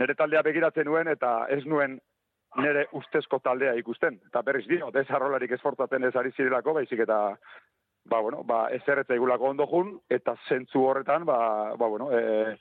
nire 0.00 0.14
taldea 0.14 0.42
begiratzen 0.46 0.88
nuen, 0.88 1.08
eta 1.08 1.46
ez 1.50 1.64
nuen 1.64 1.98
nire 2.60 2.86
ustezko 2.98 3.38
taldea 3.44 3.74
ikusten. 3.78 4.18
Eta 4.26 4.42
berriz 4.42 4.66
dio, 4.68 4.90
desarrolarik 4.94 5.52
esfortatzen 5.56 6.04
ez 6.04 6.14
ari 6.16 6.32
zirelako, 6.36 6.74
baizik 6.80 7.04
eta, 7.06 7.20
ba, 8.10 8.20
bueno, 8.20 8.42
ba, 8.44 8.66
ez 8.74 8.82
erretzaigulako 8.86 9.54
ondo 9.54 9.66
jun, 9.70 9.94
eta 10.10 10.36
zentzu 10.48 10.84
horretan, 10.84 11.24
ba, 11.24 11.38
ba, 11.76 11.86
bueno, 11.86 12.10
e, 12.12 12.56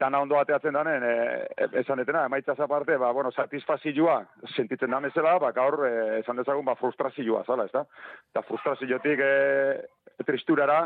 dana 0.00 0.20
ondo 0.20 0.36
bateatzen 0.36 0.74
danen, 0.74 1.04
e, 1.06 1.68
esan 1.80 2.00
detena, 2.02 2.24
emaitzaz 2.26 2.58
aparte, 2.60 2.96
ba, 2.98 3.12
bueno, 3.12 3.30
satisfazioa 3.32 4.18
sentitzen 4.54 4.90
da 4.90 5.00
mesela, 5.00 5.38
ba, 5.38 5.52
gaur, 5.52 5.80
e, 5.86 6.20
esan 6.20 6.40
dezagun, 6.40 6.64
ba, 6.66 6.76
frustrazioa, 6.80 7.44
zala, 7.46 7.68
ez 7.68 7.74
da? 7.74 7.84
Eta 8.32 8.42
frustraziotik 8.48 9.22
e, 9.22 9.34
tristurara, 10.26 10.80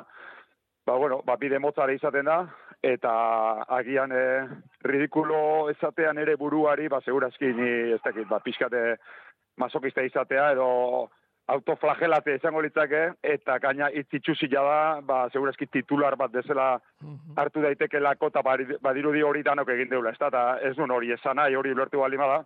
ba, 0.86 0.96
bueno, 0.96 1.22
ba, 1.24 1.36
bide 1.40 1.58
motzare 1.58 1.96
izaten 1.96 2.28
da, 2.28 2.42
eta 2.84 3.12
agian 3.78 4.12
e, 4.12 4.24
ridikulo 4.86 5.70
esatean 5.72 6.18
ere 6.18 6.36
buruari, 6.36 6.88
ba, 6.88 7.00
segurazki 7.04 7.52
ni, 7.54 7.70
ez 7.96 8.02
dakit, 8.04 8.28
ba, 8.28 8.42
pixkate 8.44 8.98
masokista 9.58 10.04
izatea, 10.04 10.52
edo 10.54 10.68
autoflagelate 11.48 12.34
izango 12.36 12.60
litzake, 12.60 13.02
eta 13.24 13.58
gaina 13.62 13.88
itzitxuzila 14.00 14.62
da, 14.66 14.80
ba, 15.00 15.18
segurazki 15.32 15.66
titular 15.72 16.16
bat 16.20 16.32
dezela 16.32 16.74
hartu 17.36 17.62
daitekelako, 17.64 18.28
eta 18.28 18.42
badi- 18.44 18.76
badirudi 18.84 19.22
hori 19.22 19.42
danok 19.42 19.68
egin 19.72 19.88
deula, 19.88 20.10
ez 20.10 20.18
da, 20.20 20.28
eta 20.28 20.42
ez 20.68 20.76
nuen 20.76 20.90
hori 20.90 21.12
esan 21.12 21.36
nahi, 21.40 21.56
hori 21.56 21.74
lortu 21.74 22.02
baldin 22.02 22.20
bada, 22.20 22.42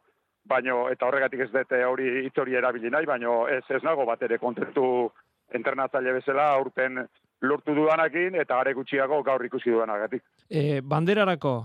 baino, 0.49 0.89
eta 0.91 1.07
horregatik 1.07 1.41
ez 1.41 1.51
dute 1.51 1.85
hori 1.85 2.27
hitz 2.27 2.39
hori 2.39 2.55
erabili 2.55 2.91
nahi, 2.91 3.07
baino 3.07 3.49
ez, 3.49 3.65
ez 3.71 3.83
nago 3.83 4.07
bat 4.07 4.23
ere 4.23 4.39
kontentu 4.39 5.11
entrenatzaile 5.53 6.13
bezala, 6.13 6.53
aurten 6.55 7.03
lortu 7.43 7.75
dudanakin 7.75 8.39
eta 8.39 8.61
are 8.61 8.75
gutxiago 8.75 9.23
gaur 9.23 9.45
ikusi 9.45 9.71
dudanagatik. 9.71 10.23
E, 10.49 10.81
banderarako, 10.81 11.57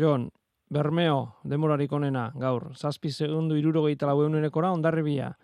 Jon, 0.00 0.30
Bermeo, 0.72 1.36
demorarik 1.44 1.92
onena, 1.92 2.30
gaur, 2.40 2.72
zazpi 2.74 3.12
segundu 3.12 3.56
irurogeita 3.56 4.08
lau 4.08 4.22
eunenekora, 4.24 4.72
ondarribia. 4.72 5.34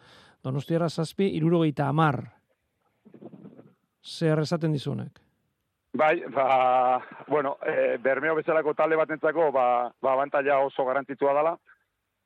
Donostiara 0.44 0.88
zazpi, 0.88 1.26
irurogeita 1.36 1.88
amar. 1.88 2.22
Zer 4.00 4.40
esaten 4.40 4.72
dizunek? 4.72 5.20
Bai, 5.92 6.22
ba, 6.30 7.00
bueno, 7.26 7.56
e, 7.66 7.98
Bermeo 7.98 8.36
bezalako 8.38 8.74
talde 8.74 8.96
batentzako, 8.96 9.50
ba, 9.52 9.90
ba, 10.00 10.12
abantaila 10.12 10.60
oso 10.64 10.84
garantitua 10.86 11.34
dela. 11.34 11.56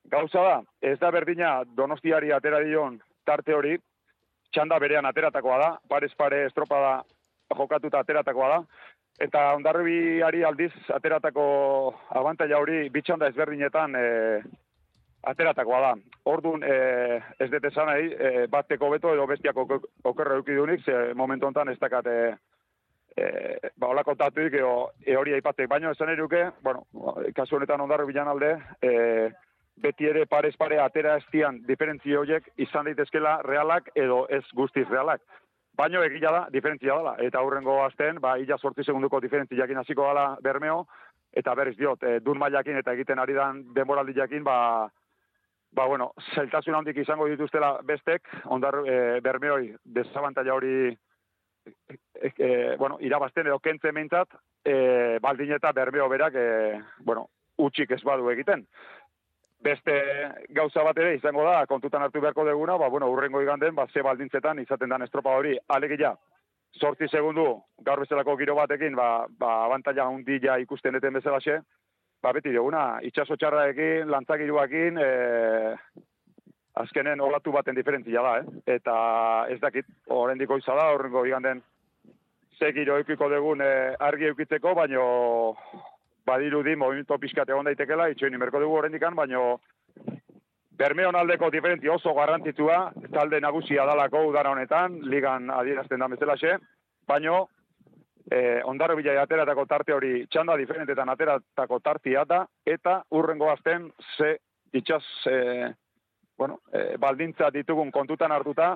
Gauza 0.05 0.41
da, 0.45 0.57
ez 0.81 0.99
da 1.01 1.09
berdina 1.11 1.63
donostiari 1.65 2.31
atera 2.31 2.59
dion 2.61 2.99
tarte 3.25 3.55
hori, 3.57 3.73
txanda 4.53 4.77
berean 4.79 5.05
ateratakoa 5.09 5.57
da, 5.59 5.69
parez 5.89 6.11
pare 6.15 6.45
estropada 6.45 6.99
jokatuta 7.57 8.03
ateratakoa 8.05 8.49
da, 8.51 8.59
eta 9.25 9.47
ondarribiari 9.55 10.43
aldiz 10.43 10.71
ateratako 10.93 11.45
abantaila 12.21 12.61
hori 12.61 12.89
bitxanda 12.93 13.31
ezberdinetan 13.31 13.95
e, 13.97 14.05
ateratakoa 15.25 15.79
da. 15.81 15.93
Orduan, 16.31 16.63
e, 16.63 17.21
ez 17.39 17.49
dut 17.51 17.65
esan 17.71 17.89
nahi, 17.89 18.11
e, 18.13 18.47
bateko 18.51 18.89
beto 18.93 19.13
edo 19.13 19.27
bestiako 19.27 19.67
okerra 20.03 20.37
eukidunik, 20.39 20.85
ze 20.85 21.13
momentu 21.13 21.47
honetan 21.47 21.69
ez 21.69 21.79
dakate 21.79 22.15
e, 23.15 23.25
ba, 23.77 23.87
olako 23.87 24.15
tatuik 24.19 24.53
edo 24.53 24.91
e 25.05 25.15
hori 25.17 25.33
aipatek. 25.37 25.69
Baina 25.71 25.91
esan 25.91 26.11
eruke, 26.13 26.49
bueno, 26.63 26.85
kasu 27.35 27.57
honetan 27.57 27.81
ondarri 27.81 28.07
bilan 28.09 28.31
alde, 28.31 28.55
e, 28.81 29.31
beti 29.81 30.07
ere 30.07 30.25
parez 30.25 30.55
pare 30.57 30.79
atera 30.79 31.17
estian 31.19 31.59
diferentzio 31.67 32.21
horiek 32.21 32.47
izan 32.63 32.87
daitezkela 32.87 33.41
realak 33.43 33.89
edo 33.95 34.25
ez 34.29 34.43
guztiz 34.53 34.87
realak. 34.89 35.21
Baino 35.75 36.03
egia 36.07 36.31
da, 36.31 36.45
diferentzia 36.51 36.95
dela. 36.95 37.17
Eta 37.19 37.41
aurrengo 37.41 37.81
azten, 37.83 38.21
ba, 38.23 38.37
illa 38.39 38.57
sortzi 38.57 38.85
segunduko 38.85 39.19
diferentziakin 39.19 39.81
hasiko 39.81 40.07
dela 40.07 40.37
bermeo, 40.43 40.85
eta 41.35 41.55
berriz 41.55 41.75
diot, 41.75 42.03
e, 42.03 42.19
dun 42.23 42.39
mailakin 42.39 42.79
eta 42.79 42.93
egiten 42.95 43.19
ari 43.19 43.35
dan 43.35 43.65
denboraldi 43.75 44.15
jakin, 44.15 44.43
ba, 44.43 44.87
ba, 45.75 45.85
bueno, 45.85 46.13
zeltasun 46.33 46.75
handik 46.77 46.97
izango 47.03 47.27
dituztela 47.27 47.75
bestek, 47.83 48.29
ondar 48.55 48.79
e, 48.87 48.97
bermeoi 49.23 49.73
desabantaila 49.97 50.53
hori 50.55 50.75
e, 50.87 52.31
e, 52.31 52.49
bueno, 52.79 52.97
irabazten 53.03 53.49
edo 53.51 53.59
kentzen 53.59 53.95
meintzat, 53.95 54.37
e, 54.63 54.75
baldin 55.21 55.51
eta 55.57 55.73
bermeo 55.75 56.07
berak, 56.09 56.35
e, 56.35 56.79
bueno, 57.03 57.27
utxik 57.57 57.91
ez 57.91 58.03
badu 58.07 58.31
egiten. 58.31 58.63
Beste 59.65 59.95
gauza 60.55 60.83
bat 60.85 60.97
ere 61.01 61.15
izango 61.17 61.43
da, 61.47 61.65
kontutan 61.67 62.03
hartu 62.05 62.21
beharko 62.23 62.45
deguna, 62.47 62.77
ba, 62.79 62.89
bueno, 62.89 63.09
urrengo 63.11 63.41
iganden, 63.43 63.75
ba, 63.75 63.87
ze 63.91 64.03
baldintzetan 64.05 64.61
izaten 64.63 64.95
den 64.95 65.07
estropa 65.07 65.35
hori, 65.35 65.57
alegia, 65.67 66.13
sorti 66.79 67.07
segundu, 67.07 67.47
gaur 67.83 68.03
bezalako 68.03 68.37
giro 68.37 68.55
batekin, 68.55 68.95
ba, 68.95 69.25
ba 69.27 69.65
abantaila 69.65 70.07
hundila 70.11 70.59
ikusten 70.63 70.95
eten 70.99 71.19
bezala 71.19 71.41
xe, 71.43 71.59
ba, 72.25 72.33
beti 72.33 72.53
duguna, 72.53 72.97
itxaso 73.05 73.37
txarraekin, 73.37 74.09
lantzakiruakin, 74.09 74.97
e, 74.97 75.09
azkenen 76.81 77.21
olatu 77.21 77.53
baten 77.53 77.77
diferentzia 77.77 78.23
da, 78.25 78.37
eh? 78.41 78.61
eta 78.79 78.95
ez 79.53 79.59
dakit, 79.61 79.87
horrendik 80.11 80.51
oiza 80.51 80.75
da, 80.77 80.89
horrengo 80.95 81.25
iganden, 81.29 81.61
ze 82.57 82.71
giro 82.73 82.97
eukiko 82.97 83.29
dugun 83.29 83.61
e, 83.61 83.71
argi 84.09 84.31
eukitzeko, 84.31 84.73
baino 84.73 85.05
badirudi 86.25 86.75
movimiento 86.75 87.19
pizkate 87.21 87.53
egon 87.53 87.69
daitekela, 87.69 88.09
itxoin 88.09 88.33
imerko 88.33 88.63
dugu 88.63 88.79
horrendikan, 88.79 89.15
baino 89.15 89.59
Bermeon 90.75 91.15
aldeko 91.15 91.47
diferenti 91.53 91.87
oso 91.87 92.11
garrantitua, 92.17 92.89
talde 93.13 93.39
nagusia 93.39 93.85
dalako 93.87 94.25
udara 94.27 94.51
honetan, 94.51 94.97
ligan 95.07 95.47
adierazten 95.53 96.01
da 96.03 96.09
bezala 96.11 96.35
baino 97.07 97.45
eh, 98.31 98.61
ondarro 98.65 98.95
bila 98.95 99.21
ateratako 99.21 99.65
tarte 99.65 99.93
hori 99.93 100.25
txanda 100.27 100.57
diferentetan 100.57 101.09
ateratako 101.09 101.79
tartia 101.79 102.25
da, 102.25 102.45
eta 102.65 103.01
urrengo 103.11 103.49
azten 103.51 103.91
ze 104.17 104.37
itxaz 104.73 105.03
eh, 105.31 105.71
bueno, 106.37 106.59
eh, 106.73 106.97
baldintza 106.99 107.49
ditugun 107.51 107.91
kontutan 107.91 108.31
hartuta, 108.31 108.75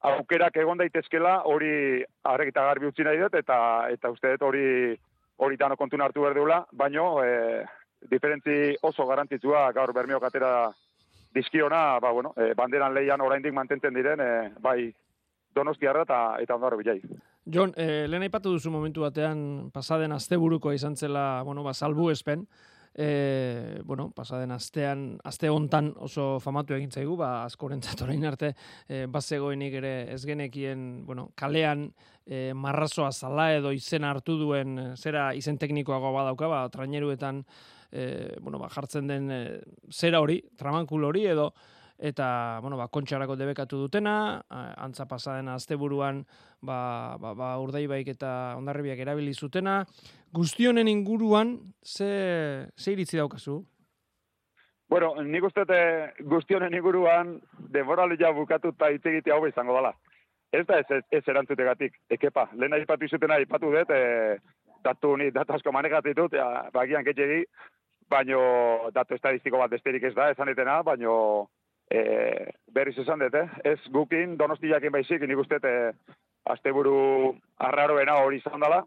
aukerak 0.00 0.56
egon 0.56 0.78
daitezkela 0.78 1.42
hori 1.50 2.04
arregita 2.30 2.64
garbi 2.64 2.86
utzi 2.86 3.04
nahi 3.04 3.18
dut, 3.18 3.34
eta, 3.34 3.58
eta 3.90 4.10
uste 4.10 4.30
dut 4.36 4.46
hori 4.48 4.96
hori 5.38 5.56
dano 5.56 5.76
kontun 5.76 6.02
hartu 6.02 6.22
berdula, 6.22 6.64
baino, 6.72 7.22
e, 7.22 7.64
diferentzi 8.10 8.76
oso 8.82 9.06
garantitzua 9.06 9.70
gaur 9.72 9.92
bermio 9.94 10.20
katera 10.20 10.70
dizkiona, 11.34 11.98
ba, 12.02 12.10
bueno, 12.12 12.32
e, 12.36 12.54
banderan 12.58 12.94
leian 12.94 13.22
oraindik 13.22 13.54
mantentzen 13.54 13.94
diren, 13.94 14.20
e, 14.20 14.50
bai, 14.60 14.92
donostiarra 15.54 16.02
eta, 16.06 16.20
eta 16.42 16.56
ondarro 16.58 16.78
bilai. 16.78 16.98
Jon, 17.48 17.72
eh, 17.80 18.04
lehen 18.04 18.26
aipatu 18.26 18.50
duzu 18.52 18.68
momentu 18.68 19.00
batean, 19.06 19.70
pasaden 19.72 20.12
asteburuko 20.12 20.68
izan 20.76 20.98
zela, 21.00 21.40
bueno, 21.48 21.62
ba, 21.64 21.72
salbu 21.72 22.10
espen, 22.12 22.42
e, 22.92 23.80
bueno, 23.88 24.10
pasaden 24.12 24.52
astean, 24.52 25.04
aste 25.24 25.48
hontan 25.48 25.94
oso 26.04 26.26
famatu 26.44 26.76
egin 26.76 26.92
zaigu, 26.92 27.16
ba, 27.16 27.46
askorentzat 27.46 28.02
orain 28.04 28.26
arte, 28.28 28.52
e, 28.84 29.06
bazegoenik 29.08 29.78
ere 29.80 29.94
ez 30.12 30.20
genekien, 30.28 31.06
bueno, 31.06 31.30
kalean 31.40 31.86
e, 32.26 32.52
marrazoa 32.52 33.14
zala 33.16 33.48
edo 33.56 33.72
izen 33.72 34.04
hartu 34.04 34.36
duen, 34.36 34.76
zera 35.00 35.30
izen 35.32 35.56
teknikoago 35.56 36.12
badauka, 36.18 36.52
ba, 36.52 36.60
traineruetan, 36.74 37.40
e, 37.88 38.04
bueno, 38.42 38.60
ba, 38.60 38.68
jartzen 38.76 39.08
den 39.08 39.32
e, 39.32 39.42
zera 39.88 40.20
hori, 40.20 40.42
tramankul 40.60 41.08
hori 41.08 41.24
edo, 41.32 41.54
eta 41.98 42.58
bueno, 42.62 42.76
ba, 42.78 42.88
kontxarako 42.88 43.36
debekatu 43.36 43.78
dutena, 43.84 44.42
antza 44.48 45.06
pasaden 45.10 45.48
asteburuan 45.50 46.24
ba, 46.62 47.16
ba, 47.18 47.34
ba, 47.34 47.56
urdaibaik 47.58 48.08
eta 48.14 48.54
ondarribiak 48.58 49.02
erabili 49.02 49.34
zutena. 49.34 49.84
Guztionen 50.32 50.88
inguruan, 50.88 51.58
ze, 51.82 52.68
ze 52.78 52.92
iritzi 52.92 53.18
daukazu? 53.18 53.64
Bueno, 54.88 55.14
nik 55.22 55.44
uste 55.44 55.64
guztionen 56.24 56.74
inguruan 56.74 57.40
ja 58.18 58.32
bukatu 58.32 58.68
eta 58.68 58.90
itzegitea 58.90 59.34
hau 59.34 59.46
izango 59.46 59.74
dela. 59.74 59.92
Ez 60.52 60.64
da 60.66 60.78
ez, 60.78 61.02
ez, 61.10 61.22
erantzutegatik, 61.28 61.92
ekepa. 62.08 62.48
Lehen 62.54 62.72
aipatu 62.72 63.04
izutena 63.04 63.34
aipatu 63.34 63.70
dut, 63.70 63.90
e, 63.90 64.38
datu 64.82 65.16
ni 65.16 65.30
datu 65.30 65.52
asko 65.52 65.72
manegatitut, 65.72 66.32
ja, 66.32 66.70
bagian 66.72 67.04
ketxegi, 67.04 67.44
baino 68.08 68.40
datu 68.94 69.14
estadistiko 69.14 69.58
bat 69.58 69.70
besterik 69.70 70.04
ez 70.04 70.14
da, 70.14 70.30
esan 70.30 70.48
etena, 70.48 70.82
baino 70.82 71.50
e, 71.90 72.52
berriz 72.74 72.98
esan 72.98 73.24
dut, 73.24 73.34
eh? 73.34 73.48
ez 73.64 73.80
gukin 73.92 74.36
donostiakin 74.38 74.92
baizik, 74.92 75.24
nik 75.26 75.40
uste 75.40 75.58
e, 75.64 75.74
asteburu 76.52 77.34
arraroena 77.64 78.18
hori 78.22 78.40
izan 78.42 78.60
dela, 78.60 78.82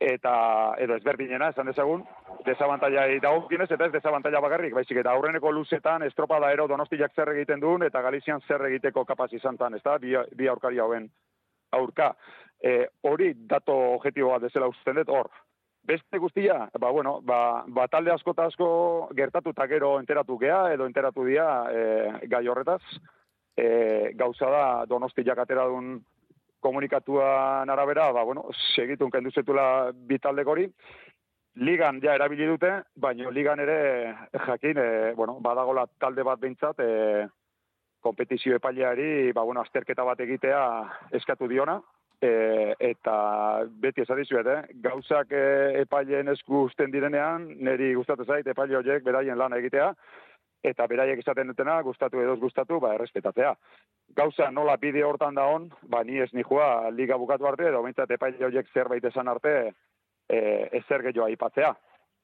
eta 0.00 0.32
edo 0.80 0.96
ezberdinena, 0.96 1.50
esan 1.52 1.68
dezagun, 1.68 2.06
desabantaila 2.46 3.04
dagokionez, 3.20 3.68
eta 3.70 3.86
ez 3.86 3.92
desabantaila 3.92 4.40
bakarrik, 4.40 4.74
baizik, 4.74 5.02
eta 5.02 5.12
aurreneko 5.12 5.52
luzetan 5.52 6.06
estropada 6.06 6.52
ero 6.54 6.66
donostiak 6.68 7.12
zer 7.14 7.34
egiten 7.34 7.60
duen, 7.60 7.84
eta 7.84 8.00
Galizian 8.02 8.40
zer 8.48 8.64
egiteko 8.70 9.04
kapaz 9.04 9.32
izan 9.36 9.60
tan, 9.60 9.76
ez 9.76 9.82
da, 9.84 9.98
bi, 9.98 10.16
bi 10.36 10.48
aurkari 10.48 10.80
hauen 10.80 11.10
aurka. 11.76 12.14
E, 12.60 12.86
hori 13.04 13.34
dato 13.48 13.76
objetiboa 13.98 14.38
dezela 14.40 14.68
usten 14.72 14.96
dut, 15.00 15.12
hor, 15.12 15.28
Beste 15.82 16.18
guztia, 16.18 16.68
ba, 16.78 16.90
bueno, 16.90 17.20
ba, 17.22 17.64
ba 17.66 17.88
talde 17.88 18.12
asko 18.12 18.34
eta 18.36 18.46
asko 18.50 18.68
gertatu 19.16 19.54
eta 19.54 19.66
gero 19.66 19.94
enteratu 19.98 20.36
gea, 20.38 20.72
edo 20.74 20.86
enteratu 20.86 21.24
dia 21.24 21.46
e, 21.72 21.82
gai 22.28 22.46
horretaz. 22.48 22.82
E, 23.56 24.12
gauza 24.14 24.50
da, 24.52 24.64
donosti 24.86 25.24
jakatera 25.24 25.64
duen 25.66 25.98
komunikatuan 26.60 27.70
arabera, 27.70 28.10
ba, 28.12 28.22
bueno, 28.24 28.44
segitun 28.74 29.10
kenduzetula 29.10 29.90
bitaldek 29.92 30.46
hori. 30.46 30.68
Ligan 31.56 31.98
ja 32.04 32.14
erabili 32.14 32.46
dute, 32.46 32.70
baina 32.94 33.32
ligan 33.34 33.60
ere 33.60 33.78
jakin, 34.46 34.78
e, 34.78 35.12
bueno, 35.16 35.40
badagola 35.40 35.86
talde 35.98 36.22
bat 36.22 36.40
behintzat, 36.40 36.78
e, 36.78 37.26
kompetizio 38.00 38.60
epaileari, 38.60 39.32
ba, 39.32 39.42
bueno, 39.48 39.64
azterketa 39.64 40.04
bat 40.04 40.20
egitea 40.20 40.60
eskatu 41.16 41.48
diona, 41.48 41.80
E, 42.20 42.30
eta 42.84 43.64
beti 43.80 44.02
esan 44.02 44.18
eh? 44.20 44.62
gauzak 44.82 45.32
e, 45.32 45.80
epaileen 45.80 46.28
esku 46.28 46.66
usten 46.66 46.90
direnean, 46.92 47.46
niri 47.56 47.94
gustatu 47.94 48.24
zait 48.24 48.46
epaile 48.46 48.76
horiek 48.76 49.02
beraien 49.02 49.38
lana 49.38 49.56
egitea, 49.56 49.94
eta 50.62 50.86
beraiek 50.86 51.22
esaten 51.22 51.48
dutena, 51.48 51.80
gustatu 51.82 52.20
edo 52.20 52.36
gustatu, 52.36 52.78
ba, 52.80 52.94
errespetatzea. 52.94 53.54
Gauza 54.16 54.50
nola 54.50 54.76
bide 54.76 55.04
hortan 55.04 55.34
da 55.34 55.46
on, 55.48 55.70
ba, 55.88 56.02
ni 56.04 56.20
ez 56.20 56.28
nihua 56.36 56.90
liga 56.90 57.16
bukatu 57.16 57.46
arte, 57.48 57.70
edo 57.70 57.82
bintzat 57.86 58.10
epaile 58.10 58.44
horiek 58.44 58.68
zerbait 58.74 59.04
esan 59.04 59.28
arte, 59.28 59.54
e, 60.28 60.40
ezer 60.82 61.02
gehiago 61.06 61.26
aipatzea. 61.26 61.72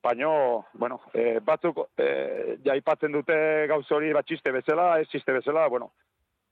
Baina, 0.05 0.29
bueno, 0.75 1.01
e, 1.15 1.41
batzuk 1.41 1.81
e, 1.99 2.59
jaipatzen 2.65 3.17
dute 3.17 3.37
gauz 3.71 3.87
hori 3.91 4.13
batxiste 4.15 4.53
bezala, 4.55 5.01
ez 5.01 5.09
txiste 5.09 5.33
bezala, 5.35 5.67
bueno, 5.73 5.91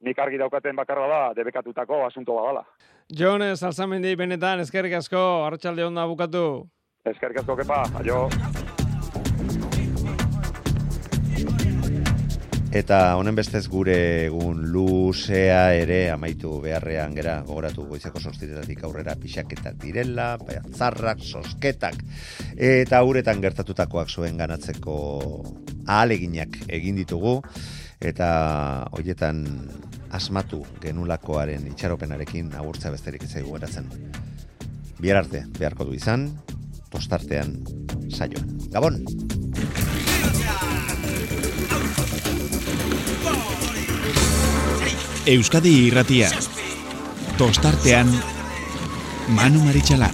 nik 0.04 0.18
argi 0.20 0.38
daukaten 0.40 0.76
bakarra 0.76 1.08
da, 1.08 1.22
debekatutako 1.36 2.04
asunto 2.06 2.36
badala. 2.36 2.64
Jon, 3.08 3.44
salzamendi 3.56 4.14
benetan, 4.16 4.60
eskerrik 4.64 4.98
asko, 5.00 5.24
hartxalde 5.48 5.84
onda 5.88 6.06
bukatu. 6.08 6.44
Eskerrik 7.08 7.42
asko, 7.42 7.56
kepa, 7.60 7.82
aio. 8.00 8.28
Eta 12.74 12.96
honen 13.14 13.36
bestez 13.38 13.68
gure 13.70 13.94
egun 14.24 14.64
luzea 14.74 15.60
ere 15.78 15.98
amaitu 16.10 16.56
beharrean 16.64 17.12
gera 17.14 17.36
gogoratu 17.46 17.84
goizeko 17.86 18.18
sortziretatik 18.18 18.82
aurrera 18.82 19.14
pixaketak 19.20 19.76
direla, 19.84 20.32
zarrak, 20.74 21.22
sosketak, 21.22 22.02
eta 22.56 23.02
uretan 23.06 23.44
gertatutakoak 23.44 24.10
zuen 24.10 24.42
ganatzeko 24.42 24.96
ahaleginak 25.86 26.58
egin 26.66 26.98
ditugu, 26.98 27.36
eta 28.00 28.28
hoietan 28.92 29.44
asmatu 30.14 30.62
genulakoaren 30.82 31.66
itxaropenarekin 31.72 32.52
agurtza 32.58 32.90
besterik 32.94 33.24
izaigu 33.26 33.54
geratzen. 33.56 33.88
Biar 35.00 35.22
arte, 35.24 35.44
beharko 35.58 35.88
du 35.88 35.96
izan, 35.98 36.28
tostartean 36.90 37.58
saioan. 38.08 38.54
Gabon! 38.70 39.02
Euskadi 45.26 45.72
irratia. 45.88 46.28
Tostartean 47.40 48.10
Manu 49.32 49.64
Maritxalar. 49.64 50.12